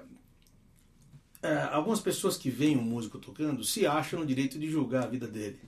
é, 1.47 1.69
algumas 1.73 2.01
pessoas 2.01 2.37
que 2.37 2.51
veem 2.51 2.77
um 2.77 2.83
músico 2.83 3.19
tocando 3.19 3.63
se 3.63 3.87
acham 3.87 4.21
no 4.21 4.27
direito 4.27 4.59
de 4.59 4.69
julgar 4.69 5.05
a 5.05 5.07
vida 5.07 5.27
dele. 5.27 5.61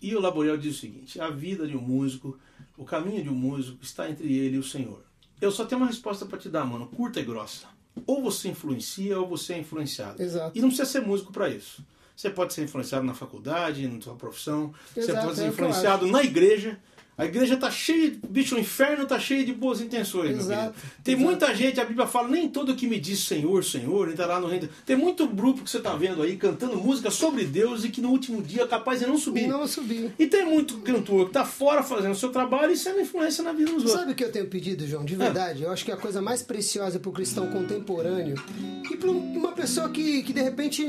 E 0.00 0.14
o 0.14 0.20
Laboriel 0.20 0.56
diz 0.56 0.76
o 0.76 0.80
seguinte: 0.80 1.20
a 1.20 1.30
vida 1.30 1.66
de 1.66 1.76
um 1.76 1.80
músico, 1.80 2.38
o 2.76 2.84
caminho 2.84 3.22
de 3.22 3.28
um 3.28 3.34
músico 3.34 3.82
está 3.82 4.08
entre 4.08 4.32
ele 4.32 4.56
e 4.56 4.58
o 4.58 4.62
Senhor. 4.62 5.02
Eu 5.40 5.50
só 5.50 5.64
tenho 5.64 5.80
uma 5.80 5.88
resposta 5.88 6.24
para 6.24 6.38
te 6.38 6.48
dar, 6.48 6.64
mano, 6.64 6.86
curta 6.86 7.20
e 7.20 7.24
grossa. 7.24 7.66
Ou 8.06 8.22
você 8.22 8.48
influencia 8.48 9.18
ou 9.18 9.26
você 9.26 9.54
é 9.54 9.58
influenciado. 9.58 10.22
Exato. 10.22 10.56
E 10.56 10.60
não 10.60 10.68
precisa 10.68 10.88
ser 10.88 11.00
músico 11.00 11.32
para 11.32 11.48
isso. 11.48 11.84
Você 12.16 12.30
pode 12.30 12.54
ser 12.54 12.64
influenciado 12.64 13.04
na 13.04 13.14
faculdade, 13.14 13.86
na 13.88 14.00
sua 14.00 14.14
profissão, 14.14 14.72
você 14.92 15.00
Exato, 15.00 15.26
pode 15.26 15.32
é 15.32 15.34
ser 15.36 15.42
eu 15.42 15.48
influenciado 15.48 16.06
na 16.06 16.22
igreja. 16.22 16.78
A 17.16 17.24
igreja 17.24 17.56
tá 17.56 17.70
cheia, 17.70 18.12
bicho, 18.28 18.56
o 18.56 18.58
inferno 18.58 19.06
tá 19.06 19.20
cheio 19.20 19.46
de 19.46 19.52
boas 19.52 19.80
intenções, 19.80 20.36
Exato. 20.36 20.74
Tem 21.02 21.14
exato. 21.14 21.28
muita 21.28 21.54
gente, 21.54 21.80
a 21.80 21.84
Bíblia 21.84 22.08
fala, 22.08 22.28
nem 22.28 22.48
todo 22.48 22.74
que 22.74 22.88
me 22.88 22.98
diz 22.98 23.20
Senhor, 23.20 23.64
Senhor, 23.64 24.12
tá 24.14 24.26
lá 24.26 24.40
no 24.40 24.48
reino. 24.48 24.68
Tem 24.84 24.96
muito 24.96 25.26
grupo 25.28 25.62
que 25.62 25.70
você 25.70 25.78
tá 25.78 25.94
vendo 25.94 26.22
aí 26.22 26.36
cantando 26.36 26.76
música 26.76 27.10
sobre 27.12 27.44
Deus 27.44 27.84
e 27.84 27.88
que 27.88 28.00
no 28.00 28.10
último 28.10 28.42
dia 28.42 28.62
é 28.62 28.66
capaz 28.66 28.98
de 28.98 29.06
não 29.06 29.16
subir. 29.16 29.46
Não 29.46 29.66
subir. 29.68 30.12
E 30.18 30.26
tem 30.26 30.44
muito 30.44 30.78
cantor 30.78 31.26
que 31.26 31.32
tá 31.32 31.44
fora 31.44 31.82
fazendo 31.84 32.12
o 32.12 32.16
seu 32.16 32.30
trabalho 32.30 32.72
e 32.72 32.76
sendo 32.76 33.00
influência 33.00 33.44
na 33.44 33.52
vida 33.52 33.70
dos 33.70 33.84
outros. 33.84 33.92
Sabe 33.92 34.12
o 34.12 34.14
que 34.14 34.24
eu 34.24 34.32
tenho 34.32 34.46
pedido, 34.46 34.84
João? 34.86 35.04
De 35.04 35.14
verdade, 35.14 35.62
eu 35.62 35.70
acho 35.70 35.84
que 35.84 35.92
a 35.92 35.96
coisa 35.96 36.20
mais 36.20 36.42
preciosa 36.42 36.98
para 36.98 37.08
o 37.08 37.12
cristão 37.12 37.46
contemporâneo 37.46 38.42
e 38.90 38.96
para 38.96 39.10
uma 39.10 39.52
pessoa 39.52 39.88
que, 39.88 40.22
que 40.24 40.32
de 40.32 40.42
repente 40.42 40.84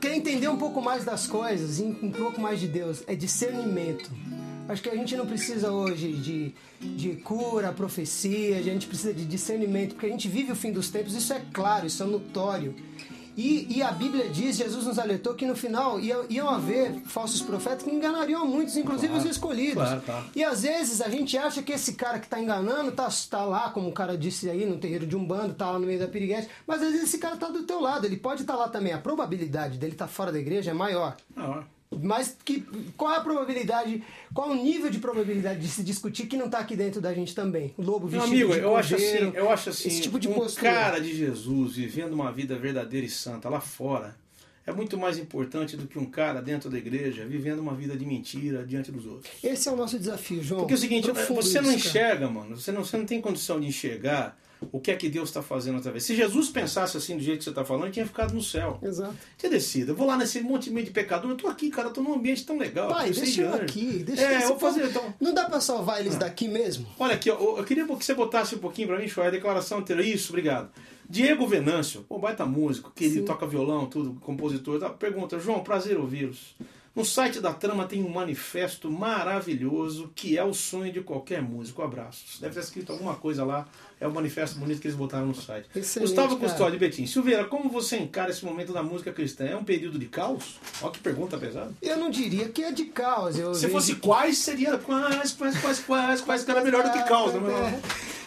quer 0.00 0.16
entender 0.16 0.48
um 0.48 0.56
pouco 0.56 0.82
mais 0.82 1.04
das 1.04 1.28
coisas, 1.28 1.78
e 1.78 1.84
um 1.84 2.10
pouco 2.10 2.40
mais 2.40 2.58
de 2.58 2.66
Deus, 2.66 3.04
é 3.06 3.14
discernimento. 3.14 4.10
Acho 4.68 4.82
que 4.82 4.88
a 4.88 4.94
gente 4.94 5.16
não 5.16 5.26
precisa 5.26 5.70
hoje 5.70 6.12
de, 6.12 6.54
de 6.80 7.16
cura, 7.16 7.72
profecia, 7.72 8.56
a 8.58 8.62
gente 8.62 8.86
precisa 8.86 9.12
de 9.12 9.24
discernimento, 9.24 9.94
porque 9.94 10.06
a 10.06 10.10
gente 10.10 10.28
vive 10.28 10.52
o 10.52 10.56
fim 10.56 10.72
dos 10.72 10.88
tempos, 10.88 11.14
isso 11.14 11.32
é 11.32 11.42
claro, 11.52 11.86
isso 11.86 12.02
é 12.02 12.06
notório. 12.06 12.74
E, 13.34 13.78
e 13.78 13.82
a 13.82 13.90
Bíblia 13.90 14.28
diz, 14.28 14.56
Jesus 14.56 14.84
nos 14.84 14.98
alertou 14.98 15.34
que 15.34 15.46
no 15.46 15.56
final 15.56 15.98
ia- 15.98 16.24
iam 16.28 16.48
haver 16.50 17.00
falsos 17.06 17.40
profetas 17.40 17.82
que 17.82 17.90
enganariam 17.90 18.46
muitos, 18.46 18.76
inclusive 18.76 19.08
Claro, 19.08 19.24
os 19.24 19.30
escolhidos. 19.30 19.82
claro, 19.82 20.02
claro. 20.02 20.26
E 20.36 20.44
às 20.44 20.62
vezes 20.62 21.00
a 21.00 21.08
gente 21.08 21.36
acha 21.38 21.62
que 21.62 21.72
esse 21.72 21.94
cara 21.94 22.18
que 22.18 22.28
tá 22.28 22.38
enganando 22.38 22.92
tá, 22.92 23.08
tá 23.30 23.42
lá, 23.46 23.70
como 23.70 23.88
o 23.88 23.92
cara 23.92 24.18
disse 24.18 24.50
aí, 24.50 24.66
no 24.66 24.76
terreiro 24.76 25.06
de 25.06 25.16
um 25.16 25.24
bando, 25.24 25.54
tá 25.54 25.70
lá 25.70 25.78
no 25.78 25.86
meio 25.86 25.98
da 25.98 26.06
piriguete, 26.08 26.46
mas 26.66 26.82
às 26.82 26.88
vezes 26.92 27.04
esse 27.08 27.16
cara 27.18 27.36
tá 27.38 27.48
do 27.48 27.62
teu 27.62 27.80
lado, 27.80 28.04
ele 28.06 28.18
pode 28.18 28.42
estar 28.42 28.54
lá 28.54 28.68
também. 28.68 28.92
A 28.92 28.98
probabilidade 28.98 29.78
dele 29.78 29.92
estar 29.92 30.08
fora 30.08 30.30
da 30.30 30.38
igreja 30.38 30.70
é 30.70 30.74
maior. 30.74 31.16
Ah, 31.34 31.62
Mas 32.00 32.36
que, 32.44 32.64
qual 32.96 33.12
é 33.12 33.16
a 33.16 33.20
probabilidade, 33.20 34.02
qual 34.32 34.50
é 34.50 34.52
o 34.52 34.62
nível 34.62 34.90
de 34.90 34.98
probabilidade 34.98 35.60
de 35.60 35.68
se 35.68 35.82
discutir 35.82 36.26
que 36.26 36.36
não 36.36 36.48
tá 36.48 36.58
aqui 36.58 36.76
dentro 36.76 37.00
da 37.00 37.12
gente 37.12 37.34
também? 37.34 37.74
O 37.76 37.82
lobo 37.82 38.08
Meu 38.08 38.20
vestido 38.20 38.34
amigo, 38.34 38.52
de 38.54 38.60
eu 38.60 38.76
acho 38.76 38.94
assim, 38.94 39.32
eu 39.34 39.50
acho 39.50 39.70
assim, 39.70 39.88
esse 39.88 40.00
tipo 40.00 40.18
de 40.18 40.28
um 40.28 40.34
postura. 40.34 40.70
cara 40.70 41.00
de 41.00 41.14
Jesus 41.16 41.76
vivendo 41.76 42.12
uma 42.12 42.32
vida 42.32 42.56
verdadeira 42.56 43.06
e 43.06 43.10
santa 43.10 43.48
lá 43.48 43.60
fora 43.60 44.14
é 44.66 44.72
muito 44.72 44.96
mais 44.96 45.18
importante 45.18 45.76
do 45.76 45.86
que 45.86 45.98
um 45.98 46.06
cara 46.06 46.40
dentro 46.40 46.70
da 46.70 46.78
igreja 46.78 47.26
vivendo 47.26 47.58
uma 47.58 47.74
vida 47.74 47.96
de 47.96 48.06
mentira 48.06 48.64
diante 48.64 48.92
dos 48.92 49.06
outros. 49.06 49.32
Esse 49.42 49.68
é 49.68 49.72
o 49.72 49.76
nosso 49.76 49.98
desafio, 49.98 50.42
João. 50.42 50.60
Porque 50.60 50.74
é 50.74 50.76
o 50.76 50.80
seguinte, 50.80 51.10
Profundo 51.10 51.42
você 51.42 51.60
não 51.60 51.72
isso, 51.74 51.88
enxerga, 51.88 52.30
mano, 52.30 52.56
você 52.56 52.70
não, 52.70 52.84
você 52.84 52.96
não 52.96 53.04
tem 53.04 53.20
condição 53.20 53.60
de 53.60 53.66
enxergar 53.66 54.38
o 54.70 54.80
que 54.80 54.90
é 54.90 54.96
que 54.96 55.08
Deus 55.08 55.28
está 55.28 55.42
fazendo 55.42 55.78
através. 55.78 56.04
Se 56.04 56.14
Jesus 56.14 56.48
pensasse 56.50 56.96
assim 56.96 57.16
do 57.16 57.22
jeito 57.22 57.38
que 57.38 57.44
você 57.44 57.50
está 57.50 57.64
falando, 57.64 57.84
ele 57.84 57.92
tinha 57.92 58.06
ficado 58.06 58.32
no 58.34 58.42
céu. 58.42 58.78
Exato. 58.82 59.14
Tinha 59.36 59.50
descido. 59.50 59.92
Eu 59.92 59.96
vou 59.96 60.06
lá 60.06 60.16
nesse 60.16 60.40
monte 60.40 60.70
de 60.70 60.90
pecador, 60.90 61.30
eu 61.30 61.36
tô 61.36 61.48
aqui, 61.48 61.70
cara, 61.70 61.90
tô 61.90 62.00
num 62.02 62.14
ambiente 62.14 62.44
tão 62.46 62.58
legal. 62.58 62.88
Pai, 62.88 63.08
eu 63.10 63.14
deixa 63.14 63.32
de 63.32 63.40
eu 63.40 63.54
aqui. 63.54 64.02
Deixa 64.04 64.22
É, 64.22 64.44
eu 64.44 64.48
vou 64.48 64.58
fazer 64.58 64.84
então. 64.86 65.14
Não 65.20 65.34
dá 65.34 65.46
pra 65.46 65.60
salvar 65.60 66.00
eles 66.00 66.16
daqui 66.16 66.48
mesmo? 66.48 66.86
Olha 66.98 67.14
aqui, 67.14 67.30
ó, 67.30 67.58
eu 67.58 67.64
queria 67.64 67.84
que 67.86 68.04
você 68.04 68.14
botasse 68.14 68.54
um 68.54 68.58
pouquinho 68.58 68.88
pra 68.88 68.98
mim, 68.98 69.08
Shoy, 69.08 69.26
a 69.26 69.30
declaração 69.30 69.78
anterior. 69.78 70.04
Isso, 70.04 70.30
obrigado. 70.30 70.70
Diego 71.08 71.46
Venâncio, 71.46 72.04
pô, 72.08 72.18
baita 72.18 72.46
músico, 72.46 72.90
querido, 72.90 73.26
toca 73.26 73.46
violão, 73.46 73.86
tudo, 73.86 74.18
compositor. 74.20 74.78
Tá? 74.80 74.88
Pergunta, 74.88 75.38
João, 75.38 75.62
prazer 75.62 75.98
ouvi-los. 75.98 76.54
No 76.94 77.06
site 77.06 77.40
da 77.40 77.54
Trama 77.54 77.86
tem 77.86 78.02
um 78.02 78.08
manifesto 78.10 78.90
maravilhoso 78.90 80.12
que 80.14 80.36
é 80.36 80.44
o 80.44 80.52
sonho 80.52 80.92
de 80.92 81.00
qualquer 81.00 81.40
músico. 81.42 81.82
Abraços. 81.82 82.38
Deve 82.38 82.54
ter 82.54 82.60
escrito 82.60 82.92
alguma 82.92 83.14
coisa 83.14 83.44
lá. 83.44 83.66
É 84.02 84.06
o 84.08 84.12
manifesto 84.12 84.58
bonito 84.58 84.80
que 84.80 84.88
eles 84.88 84.96
botaram 84.96 85.26
no 85.26 85.34
site. 85.34 85.66
Excelente, 85.76 86.08
Gustavo 86.08 86.36
cara. 86.36 86.48
Custódio 86.50 86.78
Betim. 86.78 87.06
Silveira, 87.06 87.44
como 87.44 87.70
você 87.70 87.96
encara 87.98 88.30
esse 88.30 88.44
momento 88.44 88.72
da 88.72 88.82
música 88.82 89.12
cristã? 89.12 89.44
É 89.44 89.56
um 89.56 89.62
período 89.64 89.98
de 89.98 90.06
caos? 90.06 90.56
Olha 90.82 90.90
que 90.92 90.98
pergunta 90.98 91.38
pesada. 91.38 91.72
Eu 91.80 91.96
não 91.96 92.10
diria 92.10 92.48
que 92.48 92.62
é 92.64 92.72
de 92.72 92.86
caos. 92.86 93.38
Eu 93.38 93.54
Se 93.54 93.68
fosse 93.68 93.94
que- 93.94 94.00
quais, 94.00 94.38
seria 94.38 94.76
quais, 94.78 95.32
quais, 95.32 95.56
quais, 95.60 95.78
quais, 95.80 96.20
quais, 96.20 96.44
que 96.44 96.50
era 96.50 96.64
melhor 96.64 96.82
do 96.82 96.90
que 96.90 97.02
caos, 97.04 97.32
né? 97.34 97.80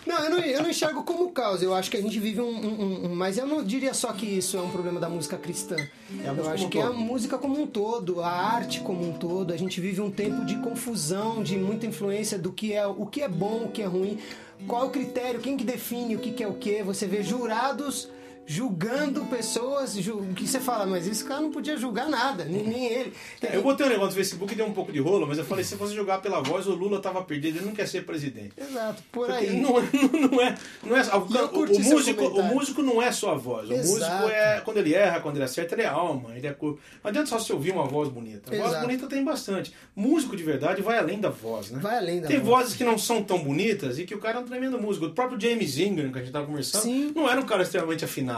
Não, 0.05 0.23
eu 0.23 0.30
não, 0.30 0.39
eu 0.39 0.61
não 0.61 0.69
enxergo 0.69 1.03
como 1.03 1.32
caos. 1.32 1.63
Eu 1.63 1.73
acho 1.73 1.89
que 1.89 1.97
a 1.97 2.01
gente 2.01 2.19
vive 2.19 2.39
um, 2.39 2.45
um- 2.47 3.05
um- 3.07 3.15
Mas 3.15 3.39
eu 3.39 3.47
não 3.47 3.63
diria 3.63 3.91
só 3.93 4.13
que 4.13 4.26
isso 4.26 4.55
é 4.55 4.61
um 4.61 4.69
problema 4.69 4.99
da 4.99 5.09
música 5.09 5.36
cristã. 5.36 5.76
É 6.23 6.30
eu 6.30 6.47
acho 6.49 6.69
que 6.69 6.78
é 6.78 6.84
a 6.84 6.88
todo. 6.88 6.97
música 6.99 7.38
como 7.39 7.59
um 7.59 7.65
todo, 7.65 8.21
a 8.21 8.30
arte 8.30 8.82
como 8.82 9.03
um 9.03 9.13
todo. 9.13 9.51
A 9.51 9.57
gente 9.57 9.82
vive 9.82 9.99
um 10.01 10.11
tempo 10.11 10.45
de 10.45 10.57
confusão, 10.57 11.41
de 11.41 11.57
muita 11.57 11.88
influência 11.88 12.38
do 12.38 12.51
que 12.53 12.71
é 12.71 12.86
o 12.86 13.05
que 13.07 13.21
é 13.23 13.28
bom, 13.28 13.63
o 13.65 13.71
que 13.71 13.82
é 13.82 13.86
ruim. 13.86 14.19
Qual 14.68 14.84
é 14.84 14.86
o 14.86 14.89
critério? 14.89 15.39
Quem 15.39 15.58
que 15.58 15.64
define 15.64 16.16
o 16.16 16.20
que, 16.20 16.32
que 16.32 16.43
é 16.43 16.47
o 16.47 16.53
que? 16.53 16.82
Você 16.84 17.06
vê 17.06 17.22
jurados 17.22 18.10
julgando 18.48 19.26
pessoas 19.26 19.93
ju- 19.96 20.24
que 20.36 20.48
você 20.48 20.60
fala, 20.60 20.86
mas 20.86 21.08
esse 21.08 21.24
cara 21.24 21.41
não 21.41 21.52
podia 21.52 21.76
julgar 21.78 22.08
nada, 22.08 22.46
nem, 22.46 22.64
nem 22.64 22.86
ele. 22.86 23.14
Eu 23.54 23.64
botei 23.64 23.86
um 23.86 23.89
negócio 23.89 24.10
no 24.12 24.16
Facebook 24.16 24.54
e 24.54 24.56
deu 24.56 24.66
um 24.66 24.74
pouco 24.74 24.91
de 24.91 25.00
rolo, 25.00 25.26
mas 25.28 25.38
eu 25.38 25.46
falei, 25.46 25.64
se 25.64 25.76
fosse 25.76 25.96
jogar 25.96 26.20
pela 26.22 26.41
voz, 26.41 26.68
o 26.68 26.74
Lula 26.74 27.00
tava 27.02 27.22
perdido, 27.24 27.58
ele 27.58 27.66
não 27.66 27.74
quer 27.74 27.88
ser 27.88 28.06
presidente. 28.06 28.52
Exato, 28.58 29.02
por 29.12 29.28
Porque 29.28 29.46
aí. 29.48 29.60
não, 29.60 29.80
é- 29.80 29.84
não 30.32 30.41
é, 30.41 30.56
não 30.84 30.96
é, 30.98 31.02
o, 31.16 31.18
o- 31.18 31.68
músico, 31.91 32.24
o 32.24 32.43
músico 32.43 32.82
não 32.84 33.02
é 33.02 33.12
só 33.12 33.32
a 33.32 33.36
voz. 33.36 33.70
O 33.70 33.74
Exato. 33.74 33.88
músico 34.22 34.30
é 34.30 34.62
quando 34.62 34.78
ele 34.78 34.93
erra, 34.93 35.20
quando 35.20 35.36
ele 35.38 35.46
acerta, 35.46 35.74
ele 35.76 35.82
é 35.82 35.88
alma, 35.88 36.36
ele 36.36 36.46
é 36.48 36.54
corpo. 36.54 36.80
Não 37.04 37.10
adianta 37.10 37.30
só 37.30 37.39
se 37.39 37.52
ouvir 37.52 37.72
uma 37.72 37.86
voz 37.86 38.10
bonita. 38.10 38.54
A 38.54 38.58
voz 38.58 38.70
Exato. 38.70 38.86
bonita 38.86 39.08
tem 39.08 39.24
bastante. 39.24 39.74
Músico 39.96 40.36
de 40.36 40.43
verdade 40.43 40.82
vai 40.82 40.98
além 40.98 41.20
da 41.20 41.30
voz, 41.30 41.72
né? 41.72 41.80
Vai 41.82 41.98
além 41.98 42.22
da 42.22 42.28
Tem 42.28 42.38
voz. 42.39 42.46
vozes 42.66 42.76
que 42.76 42.84
não 42.84 42.98
são 42.98 43.24
tão 43.24 43.39
bonitas 43.43 43.98
e 43.98 44.06
que 44.06 44.14
o 44.14 44.20
cara 44.20 44.38
é 44.39 44.41
um 44.41 44.46
tremendo 44.46 44.80
músico. 44.80 45.08
O 45.08 45.12
próprio 45.12 45.39
James 45.39 45.78
Ingram, 45.80 46.12
que 46.12 46.20
a 46.20 46.22
gente 46.22 46.32
tava 46.32 46.46
conversando, 46.46 46.82
Sim. 46.84 47.12
não 47.16 47.30
era 47.30 47.39
um 47.39 47.46
cara 47.46 47.64
extremamente 47.64 48.04
afinado. 48.06 48.34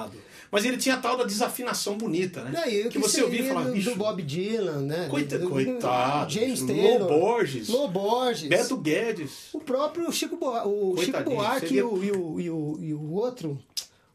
Mas 0.49 0.63
ele 0.63 0.77
tinha 0.77 0.95
a 0.95 0.97
tal 0.97 1.17
da 1.17 1.25
desafinação 1.25 1.97
bonita, 1.97 2.41
né? 2.41 2.51
Não, 2.53 2.71
e 2.71 2.87
o 2.87 2.89
que 2.89 2.97
você 2.99 3.21
ouvia 3.21 3.39
e 3.39 3.43
seria 3.43 3.53
falava, 3.53 3.69
do, 3.69 3.75
bicho, 3.75 3.89
do 3.89 3.95
Bob 3.97 4.21
Dylan, 4.23 4.81
né? 4.83 5.07
Coita- 5.09 5.37
Do- 5.37 5.45
do- 5.45 5.49
coitado, 5.51 6.31
James 6.31 6.61
Taylor. 6.63 7.07
Borges. 7.09 7.67
Lô 7.67 7.87
Borges. 7.89 8.47
Beto 8.47 8.77
Guedes. 8.77 9.49
O 9.51 9.59
próprio 9.59 10.09
Chico, 10.11 10.37
Boa, 10.37 10.65
o 10.65 10.95
Chico 11.03 11.21
Buarque 11.23 11.67
seria- 11.67 11.81
e, 11.81 11.83
o, 11.83 12.01
e, 12.03 12.11
o, 12.11 12.39
e, 12.39 12.49
o, 12.49 12.79
e 12.81 12.93
o 12.93 13.11
outro, 13.11 13.59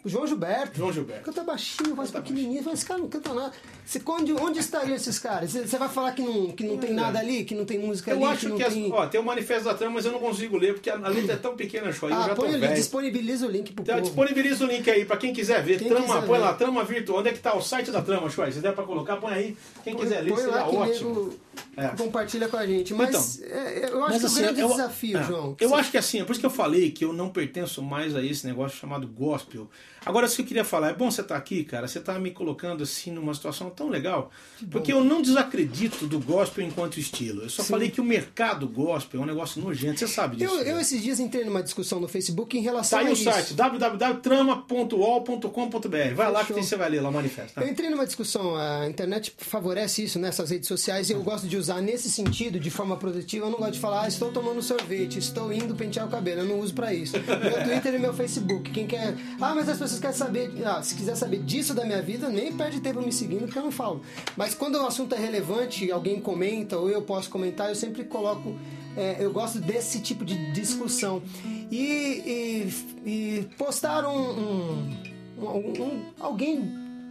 João 0.05 0.26
Gilberto. 0.26 0.76
João 0.78 0.92
Gilberto. 0.92 1.22
Canta 1.24 1.44
baixinho, 1.44 1.94
voz 1.94 2.11
Canta 2.11 2.22
pequenininha, 2.26 2.61
mas 2.64 2.74
esse 2.74 2.86
cara 2.86 2.98
não 2.98 3.09
canta 3.09 3.32
nada. 3.32 3.53
Você, 3.84 4.03
onde, 4.07 4.32
onde 4.32 4.59
estariam 4.59 4.96
esses 4.96 5.18
caras? 5.18 5.53
Você, 5.53 5.78
vai 5.78 5.88
falar 5.88 6.12
que 6.12 6.22
não, 6.22 6.50
que 6.50 6.64
não 6.64 6.76
tem 6.76 6.90
é. 6.90 6.92
nada 6.92 7.18
ali, 7.20 7.44
que 7.44 7.55
não 7.55 7.64
tem 7.64 7.78
música 7.78 8.11
Eu 8.11 8.16
ali, 8.16 8.26
acho 8.26 8.50
que 8.50 8.57
que, 8.57 8.62
as- 8.64 8.74
tem... 8.74 8.92
ó, 8.92 9.07
tem 9.07 9.20
o 9.20 9.24
manifesto 9.24 9.64
da 9.64 9.74
trama, 9.74 9.94
mas 9.94 10.05
eu 10.05 10.11
não 10.12 10.18
consigo 10.18 10.57
ler 10.57 10.74
porque 10.74 10.90
a, 10.90 10.94
a 10.96 11.09
letra 11.09 11.34
é 11.34 11.36
tão 11.36 11.55
pequena, 11.55 11.88
eu 11.88 12.09
ah, 12.12 12.34
põe 12.34 12.59
velho. 12.59 12.74
disponibiliza 12.74 13.46
o 13.46 13.50
link 13.50 13.72
pro 13.72 13.82
Então, 13.82 13.94
povo. 13.94 14.07
disponibiliza 14.07 14.64
o 14.64 14.68
link 14.68 14.90
aí 14.90 15.05
pra 15.05 15.16
quem 15.16 15.32
quiser 15.32 15.62
ver. 15.62 15.78
Quem 15.78 15.88
trama, 15.88 16.05
quiser 16.07 16.26
põe 16.26 16.38
ver. 16.38 16.44
lá, 16.44 16.55
trama 16.55 16.84
virtual. 16.84 17.20
Onde 17.20 17.28
é 17.28 17.32
que 17.32 17.38
tá 17.38 17.57
o 17.57 17.62
site 17.62 17.90
da 17.92 18.03
trama, 18.03 18.28
Shoy? 18.28 18.50
Se 18.53 18.59
der 18.61 18.74
pra 18.74 18.84
colocar, 18.84 19.16
põe 19.18 19.32
aí. 19.32 19.57
Quem 19.84 19.94
quiser 19.94 20.20
ler, 20.22 20.30
Põe 20.30 20.38
seria 20.42 20.57
lá 20.57 20.68
que 20.68 20.76
ótimo. 20.76 21.34
É. 21.76 21.88
compartilha 21.88 22.48
com 22.48 22.57
a 22.57 22.66
gente. 22.66 22.92
Mas 22.94 23.40
é, 23.42 23.88
eu 23.90 24.03
acho 24.05 24.12
Mas 24.12 24.20
que 24.20 24.26
assim, 24.26 24.40
o 24.40 24.42
grande 24.42 24.61
eu- 24.61 24.68
desafio, 24.68 25.18
é, 25.18 25.22
João... 25.24 25.57
Eu 25.61 25.74
acho 25.74 25.90
que 25.90 25.98
assim, 25.98 26.20
é 26.20 26.24
por 26.24 26.32
isso 26.32 26.40
que 26.40 26.46
eu 26.46 26.50
falei 26.50 26.90
que 26.90 27.05
eu 27.05 27.12
não 27.12 27.28
pertenço 27.28 27.82
mais 27.82 28.16
a 28.16 28.22
esse 28.24 28.46
negócio 28.46 28.76
chamado 28.78 29.07
gospel. 29.07 29.68
Agora, 30.05 30.26
isso 30.26 30.36
que 30.36 30.42
eu 30.42 30.46
queria 30.46 30.64
falar, 30.64 30.90
é 30.90 30.94
bom 30.94 31.11
você 31.11 31.20
estar 31.20 31.36
aqui, 31.36 31.64
cara. 31.64 31.86
Você 31.86 32.00
tá 32.00 32.18
me 32.18 32.30
colocando 32.30 32.82
assim 32.82 33.11
numa 33.11 33.32
situação 33.34 33.70
tão 33.70 33.88
legal. 33.88 34.30
Porque 34.70 34.92
eu 34.92 35.05
não 35.05 35.22
desacredito 35.22 36.07
do 36.07 36.18
gospel 36.18 36.64
enquanto 36.66 36.98
estilo. 36.98 37.42
Eu 37.42 37.50
só 37.50 37.62
falei 37.62 37.90
que 37.90 38.00
o 38.00 38.05
mercado 38.05 38.66
gospel 38.68 39.20
é 39.20 39.24
um 39.24 39.26
negócio 39.26 39.61
nojento. 39.62 39.98
Você 40.00 40.09
sabe 40.09 40.36
disso. 40.36 40.53
Eu, 40.55 40.62
eu 40.62 40.74
né? 40.76 40.82
esses 40.82 41.03
dias 41.03 41.20
entrei 41.20 41.44
numa 41.44 41.62
discussão 41.62 42.00
no 42.00 42.09
Facebook 42.09 42.57
em 42.59 42.62
relação 42.62 42.98
Tá 42.98 43.05
aí 43.05 43.09
a 43.09 43.11
o 43.11 43.14
isso. 43.14 43.24
site 43.24 43.55
www.trama.ol.com.br. 43.55 46.14
Vai 46.14 46.30
lá 46.32 46.44
que 46.44 46.53
você 46.53 46.76
vai 46.76 46.90
ler 46.90 47.00
lá 47.00 47.09
o 47.09 47.12
manifesto. 47.12 47.55
tá? 47.55 47.62
Eu 47.62 47.68
entrei 47.68 47.90
numa 47.90 48.07
discussão, 48.07 48.57
a 48.57 48.88
internet 48.88 49.32
favorece 49.38 50.05
isso 50.05 50.18
nessas 50.18 50.50
redes 50.50 50.68
sociais 50.68 51.11
e 51.11 51.12
eu 51.12 51.22
gosto 51.22 51.46
de 51.46 51.57
usar 51.57 51.80
nesse 51.80 52.11
sentido, 52.11 52.59
de 52.59 52.70
forma 52.70 52.96
produtiva. 52.96 53.46
Eu 53.46 53.50
não 53.50 53.59
gosto 53.59 53.74
de 53.74 53.80
falar, 53.80 54.03
ah, 54.03 54.09
estou 54.09 54.32
tomando 54.32 54.62
sorvete, 54.62 55.18
estou 55.18 55.53
indo 55.53 55.74
pentear 55.74 56.07
o 56.07 56.11
cabelo. 56.11 56.40
Eu 56.42 56.46
não 56.46 56.61
uso 56.61 56.74
pra 56.74 56.92
isso. 56.92 57.14
Meu 57.18 57.64
Twitter 57.64 57.94
e 57.94 57.98
meu 57.98 58.12
Facebook. 58.14 58.70
Quem 58.70 58.86
quer. 58.86 59.14
Ah, 59.40 59.55
mas 59.55 59.68
as 59.68 59.78
pessoas 59.78 59.91
querem 60.01 60.16
saber. 60.16 60.53
Ah, 60.64 60.82
se 60.82 60.95
quiser 60.95 61.16
saber 61.16 61.38
disso 61.43 61.74
da 61.74 61.84
minha 61.84 62.03
vida, 62.03 62.28
nem 62.28 62.53
perde 62.57 62.80
tempo 62.80 63.01
me 63.03 63.12
seguindo, 63.12 63.45
porque 63.47 63.59
eu 63.59 63.62
não 63.64 63.72
falo. 63.72 64.03
Mas 64.36 64.55
quando 64.55 64.76
o 64.76 64.86
assunto 64.86 65.14
é 65.14 65.18
relevante, 65.18 65.90
alguém 65.90 66.20
comenta 66.20 66.78
ou 66.78 66.88
eu 66.90 67.03
posso 67.03 67.28
comentar, 67.30 67.68
eu 67.68 67.74
sempre 67.74 68.05
coloco. 68.05 68.55
é, 68.95 69.16
eu 69.24 69.32
gosto 69.32 69.59
desse 69.59 70.01
tipo 70.01 70.22
de 70.22 70.53
discussão. 70.53 71.22
E, 71.70 72.66
e, 73.07 73.09
e 73.11 73.49
postaram 73.57 74.14
um- 74.14 74.90
um- 75.38 75.82
um- 75.82 76.03
alguém 76.20 76.62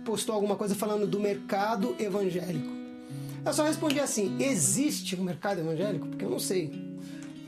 postou 0.05 0.35
alguma 0.35 0.55
coisa 0.55 0.75
falando 0.75 1.07
do 1.07 1.19
mercado 1.19 1.95
evangélico. 1.99 2.69
Eu 3.43 3.51
só 3.53 3.63
respondi 3.65 3.99
assim: 3.99 4.35
existe 4.39 5.15
um 5.15 5.23
mercado 5.23 5.59
evangélico? 5.61 6.05
Porque 6.07 6.23
eu 6.23 6.29
não 6.29 6.37
sei. 6.37 6.71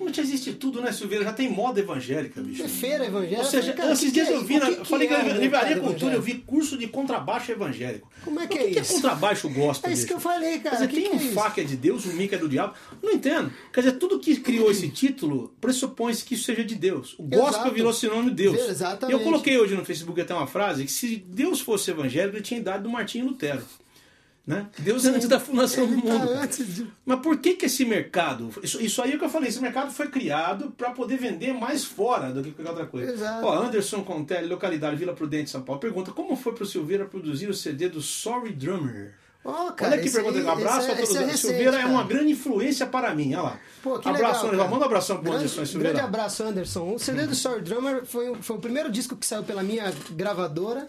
Onde 0.06 0.20
existe 0.20 0.54
tudo, 0.54 0.82
né, 0.82 0.92
Silveira? 0.92 1.24
Já 1.24 1.32
tem 1.34 1.50
moda 1.50 1.80
evangélica, 1.80 2.42
bicho. 2.42 2.62
É 2.62 2.68
feira 2.68 3.06
evangélica. 3.06 3.42
Ou 3.42 3.48
seja, 3.48 3.74
Cara, 3.74 3.94
esses 3.94 4.06
que 4.06 4.12
dias 4.12 4.28
que 4.28 4.34
é- 4.34 4.36
eu 4.36 4.44
vi, 4.44 4.60
na, 4.60 4.66
que 4.68 4.76
que 4.76 4.86
falei 4.86 5.08
que 5.08 5.14
é 5.14 5.24
na 5.24 5.34
o 5.36 5.38
Livraria 5.40 5.80
Cultura 5.80 6.14
eu 6.16 6.22
vi 6.22 6.34
curso 6.36 6.78
de 6.78 6.88
contrabaixo 6.88 7.52
evangélico. 7.52 8.12
Como 8.24 8.40
é 8.40 8.48
que 8.48 8.58
é 8.58 8.64
que, 8.68 8.80
isso? 8.80 8.92
é 8.92 8.96
contrabaixo 8.96 9.50
gospel? 9.50 9.90
É 9.90 9.94
isso 9.94 10.02
bicho? 10.04 10.08
que 10.08 10.14
eu 10.14 10.20
falei, 10.20 10.60
cara. 10.60 10.76
Quer 10.78 10.88
dizer, 10.88 10.88
Que 10.88 10.96
tem 10.96 11.20
que 11.20 11.40
um 11.40 11.46
é 11.46 11.50
que 11.52 11.62
é 11.62 11.64
de 11.64 11.78
Deus, 11.78 12.06
um 12.06 12.14
Mi 12.14 12.28
que 12.28 12.36
é 12.36 12.38
do 12.38 12.50
diabo. 12.50 12.74
Não 13.02 13.12
entendo. 13.14 13.52
Quer 13.72 13.82
dizer, 13.82 13.94
tudo 13.94 14.20
que 14.20 14.36
criou 14.40 14.70
esse 14.70 14.90
título 14.90 15.54
pressupõe-se 15.62 16.26
que 16.26 16.36
isso 16.36 16.44
seja 16.44 16.64
de 16.64 16.76
Deus. 16.76 17.16
O 17.18 17.24
gospel 17.24 17.48
Exato. 17.62 17.72
virou 17.74 17.94
sinônimo 17.94 18.30
de 18.30 18.36
Deus. 18.36 18.70
Exatamente. 18.70 19.18
E 19.18 19.20
eu 19.20 19.24
coloquei 19.24 19.58
hoje 19.58 19.76
no 19.76 19.86
Facebook 19.86 20.20
até 20.20 20.34
uma 20.34 20.48
frase 20.48 20.86
que 20.86 20.92
se 20.92 21.16
Deus 21.18 21.62
fosse 21.62 21.92
evangélico, 21.92 22.36
ele 22.38 22.44
tinha 22.44 22.60
idade 22.60 22.84
do 22.84 22.90
Martinho 22.90 23.26
Lutero. 23.28 23.64
Né? 24.46 24.68
Deus 24.80 25.06
é 25.06 25.10
antes 25.10 25.30
da 25.30 25.40
fundação 25.40 25.88
do 25.88 26.02
tá 26.02 26.08
mundo. 26.20 26.48
de- 26.48 26.88
Mas 27.06 27.20
por 27.22 27.38
que 27.38 27.54
que 27.54 27.66
esse 27.68 27.86
mercado... 27.86 28.50
Isso, 28.62 28.82
isso 28.82 29.02
aí 29.02 29.14
é 29.14 29.16
o 29.16 29.20
que 29.20 29.24
eu 29.24 29.30
falei. 29.30 29.48
Esse 29.48 29.62
mercado 29.62 29.90
foi 29.90 30.10
criado 30.10 30.72
para 30.78 30.92
poder 30.92 31.18
vender 31.18 31.54
mais 31.54 31.86
fora 31.86 32.30
do 32.30 32.44
que 32.44 32.52
qualquer 32.52 32.72
outra 32.72 32.86
coisa. 32.86 33.14
Exato. 33.14 33.46
Ó, 33.46 33.54
Anderson 33.64 34.04
Contelli, 34.04 34.48
localidade 34.48 34.98
Vila 34.98 35.14
Prudente, 35.14 35.50
São 35.50 35.62
Paulo, 35.62 35.80
pergunta 35.80 36.12
como 36.12 36.36
foi 36.36 36.54
pro 36.54 36.66
Silveira 36.66 37.06
produzir 37.06 37.48
o 37.50 37.54
CD 37.54 37.88
do 37.88 38.02
Sorry 38.02 38.52
Drummer? 38.52 39.14
Ó, 39.46 39.72
cara, 39.72 39.92
Olha 39.92 40.00
aqui, 40.02 40.10
pergunta 40.10 40.38
aí- 40.38 40.44
um 40.46 40.50
abraço 40.52 40.80
esse 40.80 40.90
é- 40.90 40.94
a 40.94 40.98
todos. 40.98 41.16
é 41.16 41.20
o 41.20 41.26
recente, 41.26 41.38
Silveira 41.40 41.76
é 41.78 41.80
cara. 41.82 41.88
uma 41.92 42.04
grande 42.06 42.32
influência 42.32 42.86
para 42.88 43.14
mim. 43.14 43.34
Olha 43.34 43.42
lá. 43.44 43.60
Pô, 43.82 44.00
que 44.00 44.08
abraço, 44.08 44.48
legal. 44.48 44.70
Manda 44.70 44.84
um 44.84 44.86
abração 44.88 45.18
pro 45.18 45.26
grande, 45.26 45.40
Anderson 45.40 45.66
Silveira. 45.66 45.94
grande 45.94 46.08
abraço, 46.08 46.44
Anderson. 46.44 46.94
O 46.94 46.98
CD 47.00 47.28
do 47.28 47.36
Sorry 47.36 47.62
Drummer 47.62 48.06
foi, 48.06 48.30
o- 48.30 48.36
foi 48.42 48.56
o 48.56 48.60
primeiro 48.60 48.90
disco 48.90 49.18
que 49.18 49.26
saiu 49.26 49.44
pela 49.44 49.62
minha 49.62 49.92
gravadora, 50.12 50.86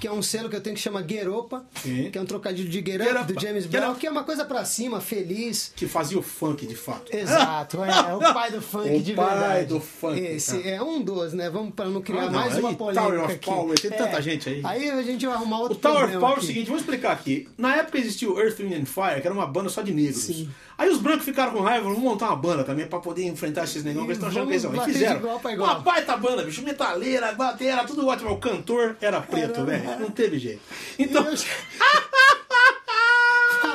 que 0.00 0.06
é 0.06 0.12
um 0.12 0.22
selo 0.22 0.48
que 0.48 0.56
eu 0.56 0.60
tenho 0.62 0.74
que 0.74 0.80
chama 0.80 1.02
Gueropa, 1.02 1.64
Sim. 1.82 2.10
que 2.10 2.16
é 2.16 2.20
um 2.20 2.24
trocadilho 2.24 2.70
de 2.70 2.78
Up. 2.78 3.32
do 3.34 3.38
James 3.40 3.66
Brown, 3.66 3.94
que 3.94 4.06
é 4.06 4.10
uma 4.10 4.24
coisa 4.24 4.46
pra 4.46 4.64
cima, 4.64 4.98
feliz. 4.98 5.72
Que 5.76 5.86
fazia 5.86 6.18
o 6.18 6.22
funk 6.22 6.66
de 6.66 6.74
fato. 6.74 7.14
Exato, 7.14 7.84
é, 7.84 8.14
o 8.14 8.18
pai 8.32 8.50
do 8.50 8.62
funk 8.62 8.88
O 8.88 9.00
de 9.02 9.12
pai 9.12 9.38
verdade. 9.38 9.66
do 9.66 9.80
funk, 9.80 10.18
Esse 10.18 10.66
é 10.66 10.82
um 10.82 11.02
dos, 11.02 11.34
né? 11.34 11.50
Vamos 11.50 11.74
para 11.74 11.90
não 11.90 12.00
criar 12.00 12.22
Ah, 12.22 12.26
não, 12.26 12.32
mais 12.32 12.54
aí, 12.54 12.60
uma 12.60 12.74
polêmica 12.74 13.04
Tower 13.04 13.24
of 13.24 13.32
aqui. 13.34 13.44
Power, 13.46 13.78
tem 13.78 13.90
tanta 13.90 14.22
gente 14.22 14.48
aí. 14.48 14.60
Aí 14.64 14.90
a 14.90 15.02
gente 15.02 15.26
vai 15.26 15.34
arrumar 15.34 15.58
O 15.58 15.62
outro 15.64 15.76
Tower 15.78 16.04
of 16.04 16.16
Power 16.18 16.36
é 16.36 16.40
o 16.40 16.42
seguinte, 16.42 16.68
vou 16.68 16.78
explicar 16.78 17.12
aqui. 17.12 17.46
Na 17.58 17.81
época 17.82 17.98
existiu 17.98 18.38
Earth, 18.38 18.58
Wind 18.58 18.72
and 18.72 18.86
Fire, 18.86 19.20
que 19.20 19.26
era 19.26 19.34
uma 19.34 19.46
banda 19.46 19.68
só 19.68 19.82
de 19.82 19.92
negros. 19.92 20.22
Sim. 20.22 20.50
Aí 20.78 20.88
os 20.88 20.98
brancos 20.98 21.24
ficaram 21.24 21.52
com 21.52 21.60
raiva, 21.60 21.84
vamos 21.84 22.00
montar 22.00 22.26
uma 22.28 22.36
banda 22.36 22.64
também 22.64 22.86
pra 22.86 22.98
poder 22.98 23.24
enfrentar 23.24 23.64
esses 23.64 23.84
negões 23.84 24.06
que 24.06 24.12
eles 24.12 24.16
estão 24.18 24.28
achando 24.30 24.46
que 24.46 24.52
eles 24.54 24.62
são. 24.62 24.74
E 24.74 24.92
fizeram. 24.92 25.16
igual 25.16 25.40
igual. 25.50 25.70
Uma 25.74 25.78
baita 25.80 26.16
banda, 26.16 26.42
bicho, 26.42 26.62
metaleira, 26.62 27.32
batera, 27.32 27.84
tudo 27.84 28.06
ótimo. 28.06 28.30
O 28.32 28.38
cantor 28.38 28.96
era 29.00 29.20
preto, 29.20 29.64
velho. 29.64 30.00
Não 30.00 30.10
teve 30.10 30.38
jeito. 30.38 30.62
Então, 30.98 31.24
Eu- 31.26 31.36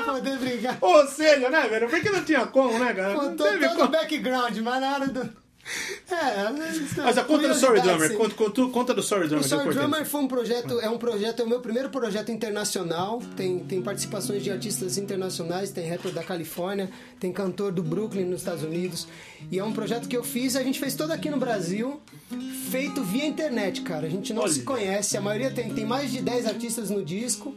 poder 0.06 0.38
brigar. 0.38 0.78
ou 0.82 1.08
seja, 1.08 1.50
né, 1.50 1.68
velho? 1.68 1.90
Porque 1.90 2.10
não 2.10 2.24
tinha 2.24 2.46
como, 2.48 2.78
né, 2.80 2.94
cara? 2.94 3.14
Não 3.14 3.30
Contou 3.30 3.48
teve 3.48 3.70
todo 3.70 3.84
o 3.84 3.88
background, 3.90 4.58
mas 4.58 4.82
na 4.82 4.94
hora 4.94 5.08
do. 5.08 5.47
É, 6.10 7.02
Mas 7.02 7.18
a 7.18 7.24
conta 7.24 7.48
do 7.48 7.54
Sorry 7.56 7.82
Drummer, 7.82 8.14
conta, 8.16 8.36
conta, 8.36 8.68
conta 8.68 8.94
do 8.94 9.04
Sorry 9.04 9.26
O 9.26 9.28
Drummer. 9.28 9.46
eu 9.46 9.50
Sorry. 9.50 9.74
Drummer 9.76 10.06
foi 10.06 10.22
um 10.22 10.28
projeto, 10.28 10.80
é 10.80 10.90
um 10.90 10.98
projeto, 10.98 11.42
é 11.42 11.46
o 11.46 11.50
meu 11.50 11.60
primeiro 11.60 11.90
projeto 11.90 12.32
internacional. 12.32 13.22
Tem, 13.36 13.60
tem 13.60 13.82
participações 13.82 14.44
de 14.44 14.50
artistas 14.50 14.98
internacionais, 14.98 15.72
tem 15.72 15.88
rapper 15.88 16.12
da 16.14 16.24
Califórnia, 16.24 16.90
tem 17.20 17.32
cantor 17.32 17.72
do 17.72 17.84
Brooklyn 17.84 18.26
nos 18.26 18.40
Estados 18.40 18.64
Unidos. 18.64 19.08
E 19.52 19.60
é 19.60 19.64
um 19.64 19.74
projeto 19.74 20.08
que 20.08 20.16
eu 20.16 20.24
fiz, 20.24 20.56
a 20.56 20.64
gente 20.64 20.80
fez 20.80 20.96
todo 20.96 21.12
aqui 21.12 21.30
no 21.30 21.38
Brasil, 21.38 22.00
feito 22.72 23.04
via 23.04 23.26
internet, 23.26 23.82
cara. 23.82 24.08
A 24.08 24.10
gente 24.10 24.34
não 24.34 24.44
Olha. 24.44 24.54
se 24.54 24.62
conhece, 24.62 25.18
a 25.18 25.22
maioria 25.22 25.52
tem, 25.52 25.74
tem 25.74 25.86
mais 25.86 26.12
de 26.12 26.22
10 26.22 26.46
artistas 26.46 26.90
no 26.90 27.04
disco. 27.04 27.54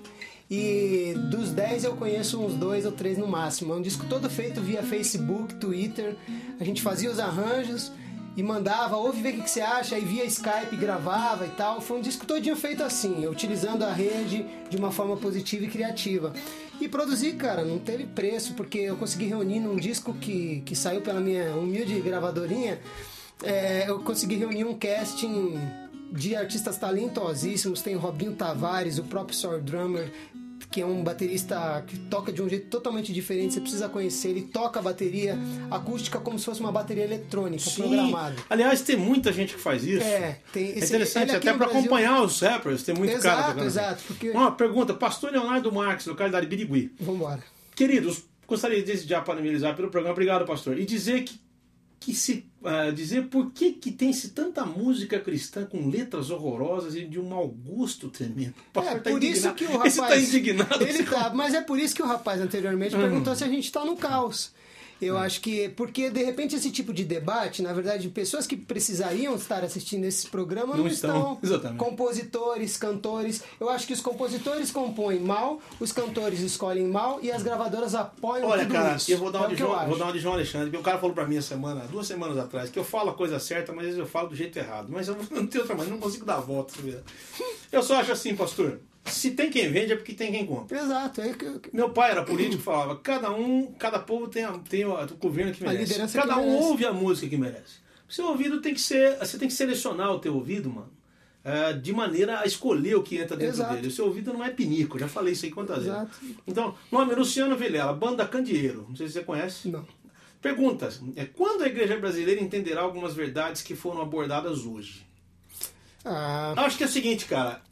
E 0.50 1.14
dos 1.30 1.50
10 1.50 1.84
eu 1.84 1.94
conheço 1.94 2.40
uns 2.40 2.54
dois 2.54 2.84
ou 2.84 2.90
três 2.90 3.16
no 3.16 3.28
máximo. 3.28 3.72
É 3.72 3.76
um 3.76 3.80
disco 3.80 4.04
todo 4.08 4.28
feito 4.28 4.60
via 4.60 4.82
Facebook, 4.82 5.54
Twitter. 5.54 6.16
A 6.58 6.64
gente 6.64 6.82
fazia 6.82 7.08
os 7.08 7.20
arranjos 7.20 7.92
e 8.36 8.42
mandava, 8.42 8.96
ouve 8.96 9.20
ver 9.20 9.34
o 9.34 9.42
que, 9.42 9.50
você 9.50 9.60
acha, 9.60 9.96
aí 9.96 10.04
via 10.04 10.24
Skype 10.24 10.76
gravava 10.76 11.46
e 11.46 11.50
tal. 11.50 11.80
Foi 11.80 11.98
um 11.98 12.00
disco 12.00 12.24
todinho 12.24 12.56
feito 12.56 12.82
assim, 12.82 13.26
utilizando 13.26 13.84
a 13.84 13.92
rede 13.92 14.46
de 14.68 14.76
uma 14.76 14.90
forma 14.90 15.16
positiva 15.16 15.64
e 15.64 15.68
criativa. 15.68 16.32
E 16.80 16.88
produzir, 16.88 17.34
cara, 17.34 17.64
não 17.64 17.78
teve 17.78 18.06
preço, 18.06 18.54
porque 18.54 18.78
eu 18.78 18.96
consegui 18.96 19.26
reunir 19.26 19.60
num 19.60 19.76
disco 19.76 20.14
que, 20.14 20.62
que 20.64 20.74
saiu 20.74 21.02
pela 21.02 21.20
minha 21.20 21.54
humilde 21.54 22.00
gravadorinha, 22.00 22.80
é, 23.42 23.88
eu 23.88 24.00
consegui 24.00 24.36
reunir 24.36 24.64
um 24.64 24.78
casting 24.78 25.58
de 26.12 26.34
artistas 26.34 26.76
talentosíssimos. 26.76 27.82
Tem 27.82 27.96
o 27.96 27.98
Robinho 27.98 28.32
Tavares, 28.32 28.98
o 28.98 29.04
próprio 29.04 29.36
Sour 29.36 29.60
Drummer, 29.60 30.10
que 30.70 30.80
é 30.80 30.86
um 30.86 31.02
baterista 31.02 31.82
que 31.86 31.98
toca 31.98 32.32
de 32.32 32.40
um 32.40 32.48
jeito 32.48 32.68
totalmente 32.68 33.12
diferente. 33.12 33.54
Você 33.54 33.60
precisa 33.60 33.88
conhecer. 33.88 34.28
Ele 34.28 34.42
toca 34.42 34.78
a 34.78 34.82
bateria 34.82 35.36
acústica 35.70 36.18
como 36.20 36.38
se 36.38 36.44
fosse 36.44 36.60
uma 36.60 36.70
bateria 36.70 37.02
eletrônica 37.04 37.64
Sim. 37.64 37.82
programada. 37.82 38.36
Aliás, 38.48 38.80
tem 38.82 38.96
muita 38.96 39.32
gente 39.32 39.54
que 39.54 39.60
faz 39.60 39.82
isso. 39.84 40.04
É, 40.04 40.38
tem 40.52 40.66
É 40.72 40.78
interessante, 40.78 41.32
até 41.34 41.52
para 41.52 41.66
Brasil- 41.66 41.78
acompanhar 41.80 42.22
os 42.22 42.38
rappers, 42.40 42.82
tem 42.84 42.94
muito 42.94 43.10
cara 43.18 43.18
Exato, 43.40 43.48
tocando. 43.48 43.66
exato, 43.66 44.02
porque- 44.06 44.30
Uma 44.30 44.52
pergunta, 44.52 44.94
Pastor 44.94 45.32
Leonardo 45.32 45.72
Marques, 45.72 46.06
localidade 46.06 46.46
Birigui. 46.46 46.92
Vambora. 47.00 47.42
Queridos, 47.74 48.22
gostaria 48.46 48.82
de 48.82 48.96
já 48.98 49.20
parabenizar 49.20 49.74
pelo 49.74 49.90
programa, 49.90 50.12
obrigado, 50.12 50.44
pastor. 50.44 50.78
E 50.78 50.84
dizer 50.84 51.22
que, 51.24 51.40
que 51.98 52.14
se 52.14 52.49
ah, 52.64 52.90
dizer 52.90 53.28
por 53.28 53.50
que 53.52 53.72
que 53.72 53.90
tem-se 53.90 54.30
tanta 54.30 54.64
música 54.66 55.18
cristã 55.18 55.64
com 55.64 55.88
letras 55.88 56.30
horrorosas 56.30 56.94
e 56.94 57.04
de 57.04 57.18
um 57.18 57.28
mau 57.28 57.48
gosto 57.48 58.08
tremendo. 58.08 58.54
O 58.74 58.80
É, 58.80 58.98
tá 58.98 59.10
por 59.10 59.22
isso 59.24 59.48
indignado. 59.48 59.54
que 59.56 59.64
o 59.64 59.72
rapaz. 59.72 59.86
Esse 59.96 60.00
tá 60.00 60.16
indignado. 60.18 60.82
Ele 60.84 61.02
tá, 61.04 61.32
mas 61.34 61.54
é 61.54 61.60
por 61.62 61.78
isso 61.78 61.94
que 61.94 62.02
o 62.02 62.06
rapaz 62.06 62.40
anteriormente 62.40 62.94
Hum. 62.96 63.00
perguntou 63.00 63.34
se 63.34 63.44
a 63.44 63.48
gente 63.48 63.70
tá 63.72 63.84
no 63.84 63.96
caos. 63.96 64.52
Eu 65.00 65.16
acho 65.16 65.40
que. 65.40 65.68
Porque, 65.70 66.10
de 66.10 66.22
repente, 66.22 66.54
esse 66.56 66.70
tipo 66.70 66.92
de 66.92 67.04
debate, 67.04 67.62
na 67.62 67.72
verdade, 67.72 68.08
pessoas 68.08 68.46
que 68.46 68.56
precisariam 68.56 69.34
estar 69.34 69.64
assistindo 69.64 70.04
esse 70.04 70.28
programa 70.28 70.76
não, 70.76 70.84
Não 70.84 70.86
estão, 70.90 71.38
exatamente. 71.42 71.78
Compositores, 71.78 72.76
cantores. 72.76 73.42
Eu 73.58 73.68
acho 73.68 73.86
que 73.86 73.92
os 73.92 74.00
compositores 74.00 74.70
compõem 74.70 75.20
mal, 75.20 75.60
os 75.78 75.92
cantores 75.92 76.40
escolhem 76.40 76.86
mal 76.86 77.18
e 77.22 77.30
as 77.30 77.42
gravadoras 77.42 77.94
apoiam 77.94 78.48
Olha, 78.48 78.62
tudo 78.62 78.72
cara, 78.72 78.96
isso. 78.96 79.10
eu 79.10 79.18
vou 79.18 79.30
dar, 79.30 79.38
é 79.38 79.42
uma 79.42 79.48
o 79.48 79.50
de 79.50 79.56
João, 79.56 79.86
vou 79.88 79.98
dar 79.98 80.04
uma 80.04 80.12
de 80.12 80.18
João 80.18 80.34
Alexandre, 80.34 80.66
porque 80.70 80.80
o 80.80 80.84
cara 80.84 80.98
falou 80.98 81.14
pra 81.14 81.26
mim 81.26 81.36
essa 81.36 81.48
semana, 81.48 81.86
duas 81.90 82.06
semanas 82.06 82.36
atrás, 82.38 82.70
que 82.70 82.78
eu 82.78 82.84
falo 82.84 83.10
a 83.10 83.14
coisa 83.14 83.38
certa, 83.38 83.72
mas 83.72 83.80
às 83.80 83.86
vezes 83.86 83.98
eu 83.98 84.06
falo 84.06 84.28
do 84.28 84.36
jeito 84.36 84.58
errado. 84.58 84.88
Mas 84.90 85.08
eu 85.08 85.16
não 85.30 85.46
tenho 85.46 85.62
outra 85.62 85.74
maneira, 85.76 85.96
não 85.96 86.00
consigo 86.00 86.24
dar 86.24 86.36
a 86.36 86.40
volta. 86.40 86.74
Eu 87.72 87.82
só 87.82 87.96
acho 87.96 88.12
assim, 88.12 88.34
pastor, 88.34 88.80
se 89.04 89.30
tem 89.32 89.50
quem 89.50 89.70
vende 89.70 89.92
é 89.92 89.96
porque 89.96 90.12
tem 90.12 90.30
quem 90.30 90.46
compra. 90.46 90.78
Exato. 90.78 91.20
É 91.20 91.32
que, 91.32 91.60
Meu 91.72 91.90
pai 91.90 92.10
era 92.12 92.22
político 92.24 92.62
falava, 92.62 92.96
cada 92.96 93.30
um, 93.32 93.72
cada 93.72 93.98
povo 93.98 94.28
tem, 94.28 94.44
a- 94.44 94.58
tem 94.68 94.84
o, 94.84 94.94
governo 95.18 95.52
que 95.52 95.62
merece. 95.64 95.98
cada 96.12 96.34
que 96.34 96.40
um 96.40 96.44
merece. 96.46 96.64
ouve 96.64 96.86
a 96.86 96.92
música 96.92 97.28
que 97.28 97.36
merece. 97.36 97.80
O 98.08 98.12
seu 98.12 98.26
ouvido 98.26 98.60
tem 98.60 98.74
que 98.74 98.80
ser, 98.80 99.16
você 99.18 99.38
tem 99.38 99.48
que 99.48 99.54
selecionar 99.54 100.10
o 100.12 100.18
teu 100.18 100.34
ouvido, 100.34 100.68
mano. 100.68 100.90
é, 101.42 101.72
de 101.72 101.90
maneira 101.92 102.40
a 102.40 102.44
escolher 102.44 102.94
o 102.96 103.02
que 103.02 103.16
entra 103.16 103.34
dentro 103.36 103.54
Exato. 103.54 103.74
dele. 103.74 103.88
O 103.88 103.90
seu 103.90 104.04
ouvido 104.04 104.30
não 104.32 104.44
é 104.44 104.50
pinico, 104.50 104.98
já 104.98 105.08
falei 105.08 105.32
isso 105.32 105.46
aí 105.46 105.50
quantas 105.50 105.78
vezes. 105.78 105.90
Exato. 105.90 106.18
Então, 106.46 106.74
nome 106.92 107.12
é 107.12 107.16
Luciano 107.16 107.56
Vilela, 107.56 107.94
banda 107.94 108.26
Candeeiro. 108.26 108.84
Não 108.88 108.94
sei 108.94 109.06
se 109.06 109.14
você 109.14 109.22
conhece. 109.24 109.68
Não. 109.68 109.86
Perguntas. 110.42 111.00
É, 111.16 111.24
quando 111.24 111.62
a 111.62 111.66
igreja 111.66 111.96
brasileira 111.98 112.42
entenderá 112.42 112.82
algumas 112.82 113.14
verdades 113.14 113.62
que 113.62 113.74
foram 113.74 114.02
abordadas 114.02 114.66
hoje? 114.66 115.06
Ah, 116.04 116.54
acho 116.58 116.76
que 116.76 116.84
é 116.84 116.86
o 116.86 116.90
seguinte, 116.90 117.24
cara. 117.26 117.62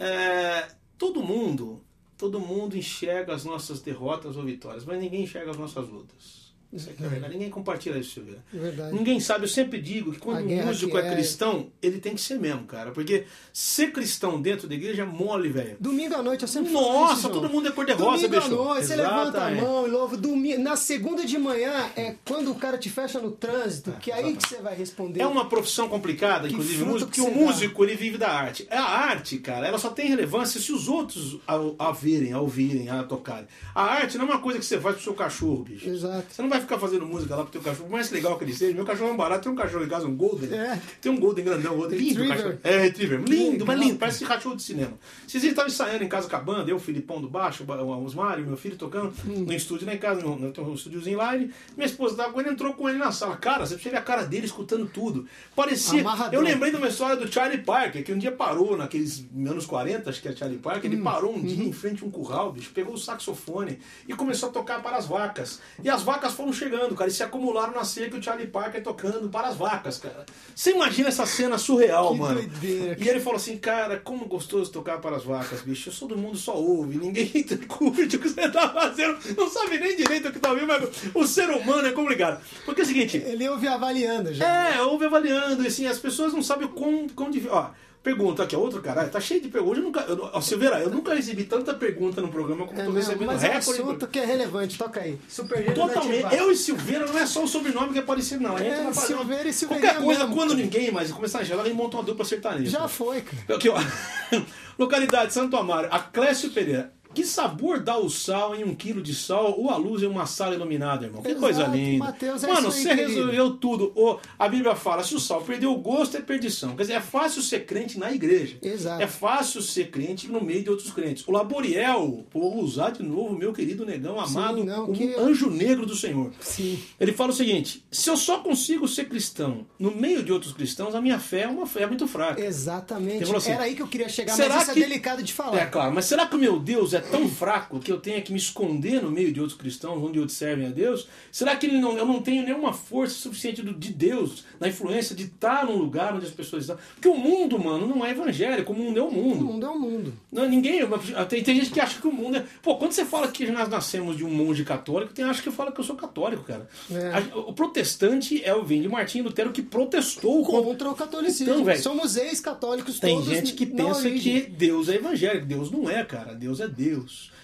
É, 0.00 0.66
todo 0.96 1.22
mundo, 1.22 1.84
todo 2.16 2.40
mundo 2.40 2.74
enxerga 2.74 3.34
as 3.34 3.44
nossas 3.44 3.82
derrotas 3.82 4.34
ou 4.34 4.42
vitórias, 4.42 4.86
mas 4.86 4.98
ninguém 4.98 5.24
enxerga 5.24 5.50
as 5.50 5.58
nossas 5.58 5.86
lutas. 5.90 6.39
Isso 6.72 6.88
aqui 6.88 7.04
é 7.04 7.08
verdade. 7.08 7.32
Ninguém 7.34 7.50
compartilha 7.50 7.98
isso, 7.98 8.14
Silveira. 8.14 8.44
é 8.54 8.56
verdade. 8.58 8.94
Ninguém 8.94 9.18
sabe, 9.18 9.44
eu 9.44 9.48
sempre 9.48 9.80
digo 9.80 10.12
que 10.12 10.18
quando 10.20 10.46
um 10.48 10.66
músico 10.66 10.96
é 10.98 11.08
é- 11.08 11.12
cristão, 11.14 11.66
ele 11.82 11.98
tem 11.98 12.14
que 12.14 12.20
ser 12.20 12.38
mesmo, 12.38 12.64
cara. 12.64 12.92
Porque 12.92 13.24
ser 13.52 13.90
cristão 13.92 14.40
dentro 14.40 14.68
da 14.68 14.74
igreja 14.74 15.02
é 15.02 15.04
mole, 15.04 15.48
velho. 15.48 15.76
Domingo 15.80 16.14
à 16.14 16.22
noite 16.22 16.42
eu 16.42 16.48
sempre 16.48 16.70
Nossa, 16.72 17.28
todo 17.28 17.48
mundo 17.48 17.68
é 17.68 17.72
cor-de-rosa, 17.72 18.28
Domingo 18.28 18.28
bicho. 18.40 18.46
à 18.62 18.64
noite, 18.64 18.86
você 18.86 18.94
levanta 18.96 19.44
a 19.46 19.50
mão 19.50 19.86
e 19.86 19.90
louva. 19.90 20.16
Domingo, 20.16 20.62
na 20.62 20.76
segunda 20.76 21.24
de 21.26 21.36
manhã 21.38 21.90
é 21.96 22.14
quando 22.24 22.52
o 22.52 22.54
cara 22.54 22.78
te 22.78 22.88
fecha 22.88 23.18
no 23.20 23.32
trânsito, 23.32 23.90
que 24.00 24.12
é 24.12 24.14
aí 24.14 24.36
que 24.36 24.48
você 24.48 24.58
vai 24.62 24.76
responder. 24.76 25.20
É 25.22 25.26
uma 25.26 25.48
profissão 25.48 25.88
complicada, 25.88 26.46
Que 26.46 26.54
inclusive, 26.54 26.84
músico, 26.84 27.10
que 27.10 27.20
porque 27.20 27.30
o 27.30 27.34
você 27.34 27.40
dá. 27.40 27.46
músico 27.52 27.84
ele 27.84 27.96
vive 27.96 28.16
da 28.16 28.30
arte. 28.30 28.66
A 28.70 28.80
arte, 28.80 29.38
cara, 29.38 29.66
ela 29.66 29.78
só 29.78 29.90
tem 29.90 30.06
relevância 30.08 30.60
se 30.60 30.70
os 30.72 30.86
outros 30.88 31.38
a, 31.48 31.56
a 31.88 31.90
verem, 31.92 32.32
a 32.32 32.40
ouvirem, 32.40 32.88
a 32.88 33.02
tocarem. 33.02 33.48
A 33.74 33.82
arte 33.82 34.16
não 34.16 34.26
é 34.26 34.28
uma 34.30 34.38
coisa 34.40 34.58
que 34.60 34.64
você 34.64 34.78
faz 34.78 34.94
pro 34.94 35.04
seu 35.04 35.14
cachorro, 35.14 35.64
bicho. 35.64 35.88
Exato. 35.88 36.26
Você 36.30 36.42
não 36.42 36.48
vai 36.48 36.59
ficar 36.60 36.78
fazendo 36.78 37.06
música 37.06 37.34
lá 37.36 37.42
pro 37.42 37.52
teu 37.52 37.60
cachorro, 37.60 37.84
por 37.88 37.92
mais 37.92 38.10
legal 38.10 38.36
que 38.38 38.44
ele 38.44 38.54
seja. 38.54 38.74
Meu 38.74 38.84
cachorro 38.84 39.10
é 39.10 39.12
um 39.12 39.16
barato, 39.16 39.42
tem 39.44 39.52
um 39.52 39.56
cachorro 39.56 39.84
em 39.84 39.88
casa, 39.88 40.06
um 40.06 40.16
Golden. 40.16 40.52
É. 40.52 40.80
Tem 41.00 41.10
um 41.12 41.18
Golden 41.18 41.44
grandão, 41.44 41.74
um 41.74 41.78
Golden. 41.78 41.98
lindo 41.98 42.20
Retriever. 42.22 42.36
cachorro. 42.36 42.58
É, 42.64 42.78
Retriever. 42.82 43.20
Lindo, 43.26 43.66
mas 43.66 43.78
lindo, 43.78 43.96
parece 43.98 44.24
cachorro 44.24 44.56
de 44.56 44.62
cinema. 44.62 44.92
Dias 45.26 45.54
tava 45.54 45.68
ensaiando 45.68 46.04
em 46.04 46.08
casa 46.08 46.28
com 46.28 46.36
a 46.36 46.40
banda, 46.40 46.70
eu, 46.70 46.76
o 46.76 46.80
Filipão 46.80 47.20
do 47.20 47.28
baixo, 47.28 47.64
o 47.64 48.04
Osmário, 48.04 48.46
meu 48.46 48.56
filho 48.56 48.76
tocando 48.76 49.12
Hum. 49.26 49.44
no 49.46 49.52
estúdio 49.52 49.86
lá 49.86 49.94
em 49.94 49.98
casa, 49.98 50.20
no, 50.20 50.36
no, 50.36 50.50
no 50.52 50.74
estúdiozinho 50.74 51.18
live. 51.18 51.50
Minha 51.76 51.86
esposa 51.86 52.16
tava 52.16 52.32
com 52.32 52.40
ele, 52.40 52.50
entrou 52.50 52.72
com 52.74 52.88
ele 52.88 52.98
na 52.98 53.10
sala. 53.12 53.36
Cara, 53.36 53.66
você 53.66 53.74
precisa 53.74 53.94
ver 53.94 53.98
a 53.98 54.02
cara 54.02 54.24
dele 54.24 54.46
escutando 54.46 54.86
tudo. 54.86 55.26
Parecia. 55.54 56.02
Eu 56.32 56.40
lembrei 56.40 56.70
de 56.70 56.76
uma 56.76 56.88
história 56.88 57.16
do 57.16 57.30
Charlie 57.32 57.58
Parker, 57.62 58.04
que 58.04 58.12
um 58.12 58.18
dia 58.18 58.32
parou 58.32 58.76
naqueles 58.76 59.24
anos 59.46 59.66
40, 59.66 60.08
acho 60.10 60.20
que 60.22 60.28
é 60.28 60.34
Charlie 60.36 60.58
Parker, 60.58 60.90
Hum. 60.90 60.94
ele 60.94 61.02
parou 61.02 61.34
um 61.36 61.42
dia 61.42 61.64
em 61.64 61.72
frente 61.72 62.02
a 62.02 62.06
um 62.06 62.10
curral, 62.10 62.52
bicho, 62.52 62.70
pegou 62.74 62.94
o 62.94 62.98
saxofone 62.98 63.78
e 64.08 64.14
começou 64.14 64.48
a 64.48 64.52
tocar 64.52 64.82
para 64.82 64.96
as 64.96 65.06
vacas. 65.06 65.60
E 65.82 65.88
as 65.88 66.02
vacas 66.02 66.32
foram 66.32 66.49
foram 66.52 66.70
chegando, 66.70 66.94
cara, 66.94 67.08
e 67.10 67.12
se 67.12 67.22
acumularam 67.22 67.72
na 67.72 67.84
cerca 67.84 68.16
o 68.16 68.22
Charlie 68.22 68.46
Parker 68.46 68.82
tocando 68.82 69.28
para 69.28 69.48
as 69.48 69.56
vacas, 69.56 69.98
cara. 69.98 70.24
Você 70.54 70.72
imagina 70.72 71.08
essa 71.08 71.24
cena 71.26 71.56
surreal, 71.58 72.12
Que 72.12 72.18
mano. 72.18 72.34
doideira, 72.34 72.96
E 73.00 73.08
ele 73.08 73.20
falou 73.20 73.36
assim, 73.36 73.56
cara, 73.58 73.98
como 73.98 74.26
gostoso 74.26 74.70
tocar 74.70 74.98
para 75.00 75.16
as 75.16 75.24
vacas, 75.24 75.60
bicho. 75.62 75.88
Eu 75.88 75.92
sou 75.92 76.08
do 76.08 76.16
mundo 76.16 76.36
só 76.36 76.54
ouve, 76.56 76.96
ninguém 76.98 77.30
curte 77.68 78.16
o 78.16 78.18
que 78.18 78.28
você 78.28 78.48
tá 78.48 78.68
fazendo, 78.68 79.18
não 79.36 79.48
sabe 79.48 79.78
nem 79.78 79.96
direito 79.96 80.28
o 80.28 80.32
que 80.32 80.38
tá 80.38 80.50
ouvindo, 80.50 80.66
mas 80.66 80.88
o 81.14 81.26
ser 81.26 81.48
humano 81.50 81.86
é 81.88 81.92
complicado. 81.92 82.40
Porque 82.64 82.80
é 82.80 82.84
o 82.84 82.86
seguinte, 82.86 83.16
Ele 83.16 83.48
ouve 83.48 83.68
avaliando 83.68 84.32
já. 84.34 84.74
é, 84.74 84.82
ouve 84.82 85.04
avaliando, 85.06 85.62
e 85.62 85.66
assim, 85.66 85.86
as 85.86 85.98
pessoas 85.98 86.32
não 86.32 86.42
sabem 86.42 86.66
o 86.66 86.70
quão, 86.70 87.08
quão 87.08 87.30
difícil. 87.30 87.54
Ó, 87.54 87.70
pergunta 88.02 88.42
aqui, 88.42 88.56
ó, 88.56 88.58
outro 88.58 88.80
cara, 88.80 89.08
tá 89.08 89.20
cheio 89.20 89.40
de 89.40 89.48
perguntas. 89.48 89.78
Eu 89.78 89.84
nunca, 89.84 90.00
eu, 90.00 90.42
Silveira, 90.42 90.80
eu 90.80 90.90
nunca 90.90 91.14
recebi 91.14 91.44
tanta 91.44 91.74
pergunta 91.74 92.20
no 92.20 92.28
programa 92.28 92.66
como 92.66 92.80
É 92.80 92.84
tô 92.84 92.92
mesmo, 92.92 93.10
recebendo 93.12 93.26
mas 93.26 93.44
é 93.44 93.50
um 93.50 93.56
assunto 93.58 94.06
que 94.06 94.18
é 94.18 94.24
relevante, 94.24 94.78
toca 94.78 95.00
aí. 95.00 95.18
Super 95.28 95.72
Totalmente. 95.74 96.34
Eu 96.34 96.50
e 96.50 96.56
Silveira 96.56 97.06
não 97.06 97.18
é 97.18 97.26
só 97.26 97.44
o 97.44 97.48
sobrenome 97.48 97.92
que 97.92 97.98
é 97.98 98.02
parecido, 98.02 98.42
não. 98.42 98.56
A 98.56 98.58
gente 98.58 98.72
É, 98.72 98.92
fazer 98.92 99.06
Silveira 99.08 99.42
e 99.42 99.46
uma... 99.46 99.52
Silveirinha 99.52 99.92
Qualquer 99.92 100.04
coisa, 100.04 100.20
mesmo, 100.20 100.34
quando 100.34 100.54
ninguém 100.54 100.90
mais 100.90 101.12
começar 101.12 101.40
a 101.40 101.44
gelar, 101.44 101.64
a 101.64 101.68
gente 101.68 101.76
monta 101.76 101.96
uma 101.96 102.02
dupla 102.02 102.24
sertaneja. 102.24 102.70
Já 102.70 102.88
foi, 102.88 103.20
cara. 103.22 103.56
Aqui, 103.56 103.68
ó. 103.68 103.76
Localidade 104.78 105.32
Santo 105.32 105.56
Amaro, 105.56 105.88
Aclésio 105.90 106.50
Pereira. 106.50 106.92
Que 107.12 107.24
sabor 107.24 107.80
dá 107.80 107.98
o 107.98 108.08
sal 108.08 108.54
em 108.54 108.62
um 108.64 108.74
quilo 108.74 109.02
de 109.02 109.14
sal 109.14 109.58
ou 109.58 109.68
a 109.70 109.76
luz 109.76 110.02
em 110.02 110.06
uma 110.06 110.26
sala 110.26 110.54
iluminada, 110.54 111.06
irmão? 111.06 111.22
Que 111.22 111.28
Exato, 111.30 111.40
coisa 111.42 111.64
linda. 111.64 112.04
Mateus, 112.04 112.44
é 112.44 112.46
Mano, 112.46 112.68
isso 112.68 112.76
aí, 112.76 112.82
você 112.82 112.88
querido. 112.90 113.08
resolveu 113.08 113.50
tudo. 113.56 113.92
Ô, 113.96 114.18
a 114.38 114.48
Bíblia 114.48 114.76
fala, 114.76 115.02
se 115.02 115.14
o 115.14 115.20
sal 115.20 115.42
perdeu 115.42 115.72
o 115.72 115.78
gosto, 115.78 116.16
é 116.16 116.20
perdição. 116.20 116.76
Quer 116.76 116.82
dizer, 116.82 116.94
é 116.94 117.00
fácil 117.00 117.42
ser 117.42 117.66
crente 117.66 117.98
na 117.98 118.12
igreja. 118.12 118.56
Exato. 118.62 119.02
É 119.02 119.06
fácil 119.06 119.60
ser 119.60 119.90
crente 119.90 120.28
no 120.28 120.40
meio 120.40 120.62
de 120.62 120.70
outros 120.70 120.90
crentes. 120.92 121.26
O 121.26 121.32
Laboriel, 121.32 122.24
vou 122.32 122.58
usar 122.62 122.90
de 122.90 123.02
novo 123.02 123.34
meu 123.36 123.52
querido 123.52 123.84
negão 123.84 124.18
amado, 124.20 124.64
não, 124.64 124.86
como 124.86 124.96
que- 124.96 125.14
anjo 125.16 125.50
negro 125.50 125.84
do 125.86 125.96
Senhor. 125.96 126.30
Sim. 126.40 126.80
Ele 126.98 127.12
fala 127.12 127.30
o 127.30 127.34
seguinte: 127.34 127.84
se 127.90 128.08
eu 128.08 128.16
só 128.16 128.38
consigo 128.38 128.86
ser 128.86 129.06
cristão 129.08 129.66
no 129.78 129.90
meio 129.90 130.22
de 130.22 130.32
outros 130.32 130.52
cristãos, 130.52 130.94
a 130.94 131.00
minha 131.00 131.18
fé 131.18 131.42
é 131.42 131.48
uma 131.48 131.66
fé 131.66 131.86
muito 131.86 132.06
fraca. 132.06 132.40
Exatamente. 132.40 133.34
Assim, 133.34 133.50
Era 133.52 133.64
aí 133.64 133.74
que 133.74 133.82
eu 133.82 133.88
queria 133.88 134.08
chegar, 134.08 134.34
será 134.34 134.54
mas 134.56 134.62
isso 134.64 134.72
que- 134.74 134.82
é 134.82 134.86
delicado 134.86 135.22
de 135.22 135.32
falar. 135.32 135.58
É 135.58 135.66
claro, 135.66 135.92
mas 135.94 136.04
será 136.04 136.26
que 136.26 136.36
o 136.36 136.38
meu 136.38 136.58
Deus 136.58 136.94
é 136.94 136.99
tão 137.00 137.28
fraco 137.28 137.78
que 137.80 137.90
eu 137.90 137.98
tenha 137.98 138.20
que 138.22 138.32
me 138.32 138.38
esconder 138.38 139.02
no 139.02 139.10
meio 139.10 139.32
de 139.32 139.40
outros 139.40 139.58
cristãos, 139.58 140.02
onde 140.02 140.18
outros 140.18 140.36
servem 140.36 140.66
a 140.66 140.70
Deus? 140.70 141.08
Será 141.32 141.56
que 141.56 141.66
não, 141.68 141.96
eu 141.96 142.06
não 142.06 142.20
tenho 142.22 142.44
nenhuma 142.44 142.72
força 142.72 143.14
suficiente 143.14 143.62
de 143.62 143.92
Deus, 143.92 144.44
na 144.58 144.68
influência 144.68 145.14
de 145.14 145.24
estar 145.24 145.64
num 145.66 145.76
lugar 145.76 146.14
onde 146.14 146.26
as 146.26 146.32
pessoas 146.32 146.64
estão? 146.64 146.76
Porque 146.94 147.08
o 147.08 147.16
mundo, 147.16 147.58
mano, 147.58 147.86
não 147.86 148.04
é 148.04 148.10
evangélico, 148.10 148.72
o 148.72 148.76
mundo 148.76 148.98
é 148.98 149.02
o 149.02 149.06
O 149.08 149.12
mundo. 149.12 149.44
mundo 149.44 149.66
é 149.66 149.68
o 149.68 149.78
mundo. 149.78 150.12
Não, 150.30 150.48
ninguém. 150.48 150.80
Tem, 151.28 151.42
tem 151.42 151.56
gente 151.56 151.70
que 151.70 151.80
acha 151.80 152.00
que 152.00 152.06
o 152.06 152.12
mundo 152.12 152.36
é. 152.36 152.44
Pô, 152.62 152.76
quando 152.76 152.92
você 152.92 153.04
fala 153.04 153.28
que 153.28 153.46
nós 153.50 153.68
nascemos 153.68 154.16
de 154.16 154.24
um 154.24 154.30
monge 154.30 154.64
católico, 154.64 155.12
tem 155.12 155.24
acha 155.24 155.42
que 155.42 155.50
fala 155.50 155.70
que 155.72 155.80
eu 155.80 155.84
sou 155.84 155.96
católico, 155.96 156.42
cara. 156.44 156.68
É. 156.90 157.36
O 157.36 157.52
protestante 157.52 158.42
é 158.44 158.54
o 158.54 158.64
vem 158.64 158.82
de 158.82 158.88
Martinho 158.88 159.24
Lutero 159.24 159.52
que 159.52 159.62
protestou 159.62 160.44
contra. 160.44 160.62
Contra 160.70 160.90
o 160.90 160.94
catolicismo. 160.94 161.52
Então, 161.52 161.64
velho, 161.64 161.82
Somos 161.82 162.16
ex-católicos 162.16 162.98
Tem 163.00 163.14
todos. 163.16 163.28
gente 163.30 163.52
que 163.54 163.66
pensa 163.66 164.10
que 164.10 164.40
Deus 164.42 164.88
é 164.88 164.96
evangélico. 164.96 165.46
Deus 165.46 165.70
não 165.70 165.88
é, 165.88 166.04
cara. 166.04 166.34
Deus 166.34 166.60
é 166.60 166.68
Deus. 166.68 166.89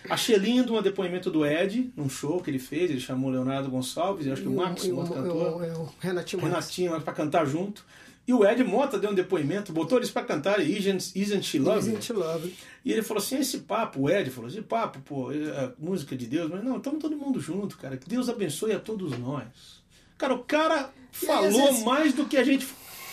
Achei 0.09 0.36
lindo 0.36 0.74
um 0.76 0.82
depoimento 0.82 1.30
do 1.30 1.44
Ed, 1.44 1.90
num 1.97 2.09
show 2.09 2.40
que 2.40 2.49
ele 2.51 2.59
fez. 2.59 2.90
Ele 2.90 3.01
chamou 3.01 3.30
Leonardo 3.30 3.68
Gonçalves, 3.70 4.26
e 4.26 4.30
acho 4.30 4.42
que 4.42 4.49
o 4.49 4.53
Max, 4.55 4.84
E 4.84 4.92
o 4.92 4.97
outro 4.99 5.14
cantor. 5.14 5.57
o, 5.61 5.64
é 5.64 5.72
o 5.72 5.88
Renatinho. 6.01 6.42
Renatinho 6.42 7.01
pra 7.01 7.12
cantar 7.12 7.44
junto. 7.47 7.84
E 8.28 8.32
o 8.32 8.44
Ed 8.44 8.62
Mota 8.64 8.99
deu 8.99 9.11
um 9.11 9.14
depoimento, 9.14 9.72
botou 9.72 9.99
eles 9.99 10.11
pra 10.11 10.22
cantar 10.22 10.59
Isn't, 10.61 11.12
Isn't 11.14 11.44
She 11.44 11.59
Lovely? 11.61 11.92
Isn't 11.97 12.12
Love. 12.12 12.55
E 12.84 12.92
ele 12.92 13.03
falou 13.03 13.22
assim: 13.22 13.38
esse 13.38 13.59
papo, 13.59 14.01
o 14.03 14.11
Ed 14.11 14.30
falou: 14.30 14.49
esse 14.51 14.62
papo, 14.62 14.99
pô, 15.01 15.30
é 15.32 15.72
música 15.78 16.16
de 16.16 16.26
Deus, 16.26 16.51
mas 16.51 16.64
não, 16.64 16.76
estamos 16.78 17.01
todo 17.01 17.16
mundo 17.16 17.40
junto, 17.40 17.76
cara. 17.78 17.97
Que 17.97 18.09
Deus 18.09 18.28
abençoe 18.28 18.72
a 18.72 18.80
todos 18.80 19.16
nós. 19.18 19.44
Cara, 20.18 20.34
o 20.34 20.40
cara 20.40 20.90
E 21.22 21.26
falou 21.26 21.51
vezes- 21.68 21.84
mais 21.84 22.12
do 22.14 22.24
que 22.26 22.36
a 22.36 22.42
gente. 22.44 22.66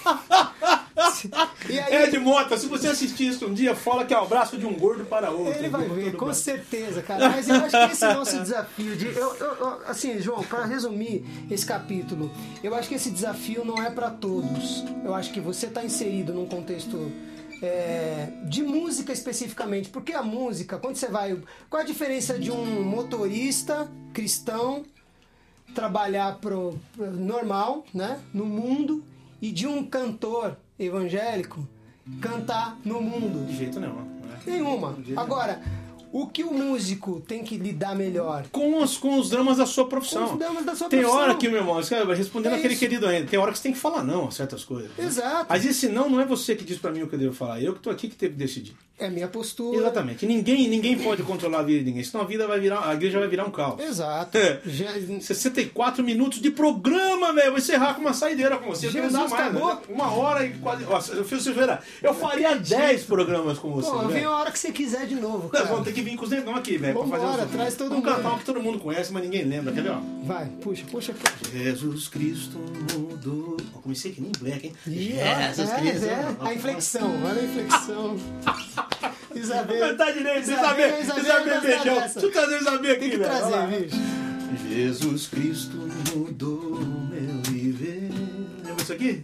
E 1.70 1.80
aí, 1.80 2.04
Ed 2.08 2.20
Mota, 2.20 2.58
se 2.58 2.68
você 2.68 2.88
assistir 2.88 3.28
isso 3.30 3.46
um 3.48 3.54
dia, 3.54 3.74
fala 3.76 4.06
que 4.06 4.14
é 4.14 4.18
o 4.20 4.24
abraço 4.24 4.58
de 4.58 4.66
um 4.66 4.74
gordo 4.74 5.06
para 5.06 5.32
outro. 5.32 5.54
Ele 5.60 5.70
vai 5.70 5.88
ver, 5.88 6.16
com 6.16 6.26
bem. 6.26 6.34
certeza, 6.36 7.02
cara. 7.02 7.30
Mas 7.30 7.48
eu 7.48 7.56
acho 7.56 7.70
que 7.88 7.94
esse 7.94 8.06
nosso 8.14 8.39
desafio 8.39 8.96
de. 8.96 9.08
eu- 9.08 9.36
eu- 9.36 9.56
eu- 9.56 9.82
assim, 9.88 10.20
João, 10.20 10.44
para 10.44 10.66
resumir 10.66 11.26
esse 11.50 11.66
capítulo, 11.66 12.32
eu 12.64 12.76
acho 12.76 12.89
que 12.89 12.96
esse 12.96 13.10
desafio 13.10 13.64
não 13.66 13.82
é 13.82 13.89
para 13.89 14.10
todos. 14.10 14.84
Eu 15.04 15.16
acho 15.16 15.32
que 15.32 15.39
você 15.39 15.66
está 15.68 15.84
inserido 15.84 16.34
num 16.34 16.46
contexto. 16.46 17.12
é, 17.66 18.28
de 18.44 18.62
música 18.62 19.14
especificamente, 19.14 19.88
porque 19.88 20.12
a 20.12 20.22
música, 20.22 20.78
quando 20.78 20.98
você 20.98 21.08
vai. 21.08 21.39
Qual 21.70 21.82
a 21.82 21.86
diferença 21.86 22.38
de 22.38 22.52
um 22.52 22.84
motorista 22.84 23.89
cristão 24.14 24.84
trabalhar 25.74 26.39
pro, 26.39 26.78
pro 26.96 27.10
normal, 27.12 27.86
né, 27.94 28.20
no 28.34 28.46
mundo, 28.46 29.04
e 29.41 29.50
de 29.52 29.66
um 29.66 29.84
cantor 29.86 30.58
evangélico 30.86 31.68
cantar 32.22 32.78
no 32.84 33.02
mundo? 33.02 33.46
De 33.46 33.56
jeito 33.56 33.80
nenhum. 33.80 33.96
né? 33.96 34.40
Nenhuma. 34.46 34.98
Agora, 35.16 35.62
o 36.14 36.28
que 36.28 36.43
o 36.43 36.53
músico 36.53 37.22
tem 37.28 37.43
que 37.43 37.57
lidar 37.57 37.95
melhor? 37.95 38.45
Com 38.51 38.82
os, 38.82 38.95
com 38.97 39.18
os 39.20 39.30
dramas 39.32 39.57
da 39.57 39.66
sua 39.66 39.88
profissão. 39.88 40.28
Com 40.28 40.34
os 40.34 40.39
dramas 40.39 40.64
da 40.66 40.76
sua 40.76 40.88
tem 40.88 40.99
profissão. 41.01 41.22
hora 41.22 41.36
que, 41.36 41.49
meu 41.49 41.57
irmão, 41.57 41.82
respondendo 42.16 42.53
É 42.53 42.57
aquele 42.59 42.76
querido 42.76 43.07
ainda, 43.07 43.28
tem 43.28 43.39
hora 43.39 43.51
que 43.51 43.57
você 43.57 43.64
tem 43.64 43.74
que 43.74 43.80
falar 43.80 44.03
não 44.03 44.28
a 44.28 44.32
certas 44.32 44.64
coisas. 44.64 44.91
né? 44.97 45.05
Exato. 45.05 45.47
Mas 45.49 45.66
esse 45.66 45.89
não 45.89 46.09
não 46.09 46.22
é 46.22 46.26
você 46.26 46.55
que 46.55 46.64
diz 46.64 46.78
pra 46.78 46.91
mim 46.91 47.01
o 47.01 47.07
que 47.07 47.16
eu 47.16 47.20
devo 47.20 47.34
falar, 47.34 47.59
eu 47.61 47.74
que 47.74 47.80
tô 47.80 47.89
aqui 47.89 48.07
que 48.07 48.16
tenho 48.16 48.32
que 48.32 48.38
decidir. 48.38 48.76
É 48.99 49.09
minha 49.09 49.28
postura. 49.28 49.80
Exatamente. 49.80 50.24
Ninguém, 50.26 50.68
ninguém 50.70 50.97
pode 50.99 51.24
controlar 51.24 51.59
a 51.59 51.64
vida 51.64 51.80
de 51.80 51.86
ninguém, 51.86 52.03
senão 52.03 52.24
a 52.24 52.28
vida 52.28 52.47
vai 52.47 52.59
virar, 52.59 52.88
a 52.88 52.93
igreja 52.93 53.18
vai 53.20 53.28
virar 53.28 53.43
um 53.45 53.49
caos. 53.51 53.82
Exato. 53.82 54.38
É. 54.38 54.61
Já- 54.66 54.93
64 55.20 56.03
minutos 56.03 56.39
de 56.39 56.51
programa, 56.51 57.34
velho. 57.34 57.49
Vou 57.49 57.57
encerrar 57.57 57.95
com 57.95 58.01
uma 58.01 58.14
saideira 58.14 58.55
com 58.57 58.68
você. 58.68 58.89
Jesus, 58.89 59.11
mais, 59.11 59.34
acabou? 59.34 59.68
né? 59.74 59.82
Uma 59.89 60.11
hora 60.14 60.45
e 60.45 60.51
quase. 60.53 60.84
Nossa, 60.84 61.24
Silveira. 61.39 61.82
Eu 62.03 62.14
faria 62.14 62.55
10 62.55 63.03
programas 63.03 63.57
com 63.57 63.72
você. 63.72 63.89
Pô, 63.89 63.97
velho. 63.99 64.09
vem 64.11 64.24
a 64.26 64.32
hora 64.32 64.51
que 64.51 64.59
você 64.59 64.72
quiser 64.72 65.07
de 65.07 65.16
novo, 65.16 65.43
Nós 65.51 65.51
cara. 65.51 65.66
vamos 65.66 65.86
ter 65.86 65.93
que 65.93 66.03
vir 66.04 66.16
com 66.18 66.26
os 66.26 66.32
negão 66.32 66.56
aqui, 66.56 66.78
velho. 66.78 66.93
pra 66.93 67.04
Vambora, 67.04 67.22
fazer 67.22 67.45
os- 67.45 67.51
traz 67.51 67.76
todo 67.76 67.89
Vamos 67.89 68.06
mundo. 68.06 68.28
um 68.34 68.38
que 68.39 68.45
todo 68.45 68.62
mundo 68.62 68.80
conhece, 68.80 69.12
mas 69.14 69.24
ninguém 69.24 69.43
lembra. 69.43 69.74
Quer 69.74 69.84
ver, 69.84 69.91
ó? 69.91 70.01
Vai, 70.26 70.47
puxa, 70.62 70.84
puxa. 70.91 71.14
puxa. 71.14 71.58
Jesus 71.58 72.08
Cristo 72.08 72.58
mudou. 72.97 73.58
Ó, 73.76 73.80
comecei 73.80 74.12
que 74.12 74.22
nem 74.22 74.32
black, 74.39 74.68
hein? 74.68 74.74
Ó, 74.88 75.47
Jesus 75.47 75.70
é, 75.70 75.76
Cristo. 75.80 76.06
é, 76.06 76.36
a 76.49 76.54
inflexão, 76.54 77.24
olha 77.24 77.41
a 77.41 77.43
inflexão. 77.43 78.18
Isabel. 79.36 79.80
cantar 79.80 80.14
direito, 80.14 80.43
Isabel, 80.51 81.01
Isabel. 81.01 81.62
Beijão. 81.62 81.95
dessa. 81.95 82.20
Deixa 82.20 82.26
eu 82.28 82.32
trazer 82.32 82.56
o 82.56 82.62
Isabel 82.62 82.91
aqui, 82.91 82.99
Tem 82.99 83.10
que 83.10 83.18
velho. 83.18 83.32
Lá. 83.32 83.39
trazer, 83.49 83.82
bicho. 83.82 84.14
Jesus 84.70 85.28
Cristo 85.28 85.78
mudou 86.16 86.80
meu 86.80 87.41
viver. 87.49 88.10
Lembra 88.64 88.84
isso 88.84 88.93
aqui? 88.93 89.24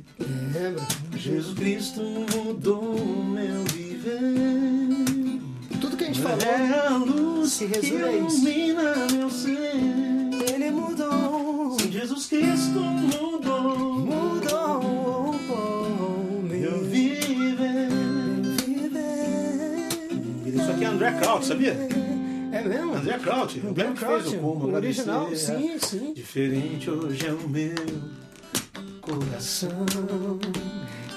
Lembra? 0.54 0.84
Jesus 1.16 1.54
Cristo 1.58 2.02
mudou 2.02 2.96
meu 2.96 3.64
viver. 3.66 4.79
Gente 6.10 6.22
falou, 6.22 6.40
É 6.42 6.88
a 6.88 6.98
luz 6.98 7.52
se 7.52 7.68
que 7.68 7.78
isso. 7.80 7.94
ilumina 7.94 8.96
meu 9.12 9.30
ser. 9.30 9.76
ele 10.52 10.72
mudou. 10.72 11.78
Jesus 11.80 12.26
Cristo 12.26 12.80
mudou, 12.80 13.78
Mudou 14.00 15.36
meu 16.50 16.84
viver. 16.84 17.90
viver. 18.66 19.10
Isso 20.48 20.72
aqui 20.72 20.84
é 20.84 20.88
André 20.88 21.12
Kraut, 21.12 21.46
sabia? 21.46 21.74
É 22.54 22.62
mesmo? 22.64 22.96
André 22.96 23.20
Kraut, 23.20 23.60
o 23.60 23.72
mesmo 23.72 23.94
que 23.94 24.06
fez 24.06 24.28
o 24.34 24.38
como 24.40 24.66
o 24.66 24.74
original, 24.74 25.30
sim, 25.36 25.78
sim. 25.80 26.14
Diferente 26.16 26.90
hoje 26.90 27.28
é 27.28 27.34
o 27.34 27.48
meu. 27.48 27.76
Coração, 29.02 29.70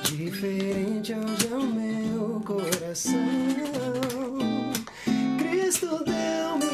diferente 0.03 1.15
hoje 1.15 1.49
é 1.51 1.55
o 1.57 1.63
meu 1.63 2.41
coração. 2.45 3.13
Cristo 5.73 6.05
deu-me 6.05 6.72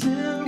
deu-me 0.00 0.45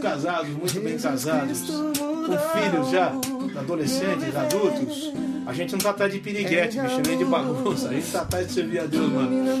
casados, 0.00 0.48
muito 0.50 0.80
bem 0.80 0.98
casados, 0.98 1.60
com 1.60 2.60
filhos 2.60 2.90
já, 2.90 3.12
adolescentes, 3.58 4.34
adultos. 4.34 5.12
A 5.46 5.52
gente 5.52 5.72
não 5.72 5.78
tá 5.78 5.90
atrás 5.90 6.12
de 6.12 6.18
piriguete, 6.20 6.78
bicho, 6.80 7.02
nem 7.06 7.18
de 7.18 7.24
bagunça. 7.24 7.88
A 7.88 7.92
gente 7.92 8.10
tá 8.10 8.22
atrás 8.22 8.46
de 8.46 8.52
servir 8.52 8.80
a 8.80 8.86
Deus, 8.86 9.10
mano. 9.10 9.30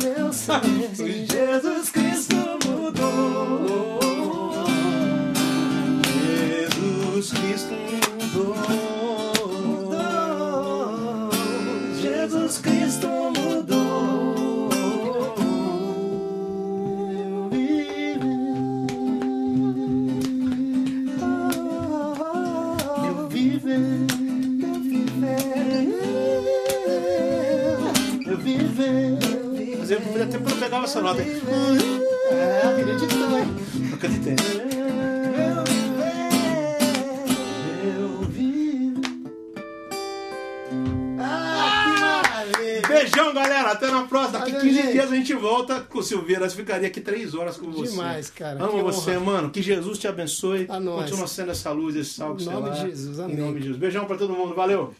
Jesus 0.94 1.90
Cristo 1.90 1.99
volta 45.40 45.80
com 45.80 45.98
o 45.98 46.02
Silveira. 46.02 46.42
Nós 46.42 46.54
ficaria 46.54 46.86
aqui 46.86 47.00
3 47.00 47.34
horas 47.34 47.56
com 47.56 47.70
você. 47.70 47.90
Demais, 47.90 48.30
cara. 48.30 48.62
Amo 48.62 48.82
você, 48.82 49.12
honra. 49.16 49.20
mano. 49.20 49.50
Que 49.50 49.62
Jesus 49.62 49.98
te 49.98 50.06
abençoe. 50.06 50.66
A 50.68 50.78
nós. 50.78 51.04
Continua 51.04 51.26
sendo 51.26 51.50
essa 51.50 51.72
luz, 51.72 51.96
esse 51.96 52.10
sal 52.14 52.36
que 52.36 52.42
Em 52.44 52.46
nome 52.46 52.70
de 52.70 52.80
Jesus, 52.82 53.18
Em 53.18 53.22
amém. 53.24 53.36
nome 53.36 53.54
de 53.54 53.60
Jesus. 53.62 53.76
Beijão 53.78 54.04
pra 54.04 54.16
todo 54.16 54.32
mundo. 54.32 54.54
Valeu. 54.54 54.94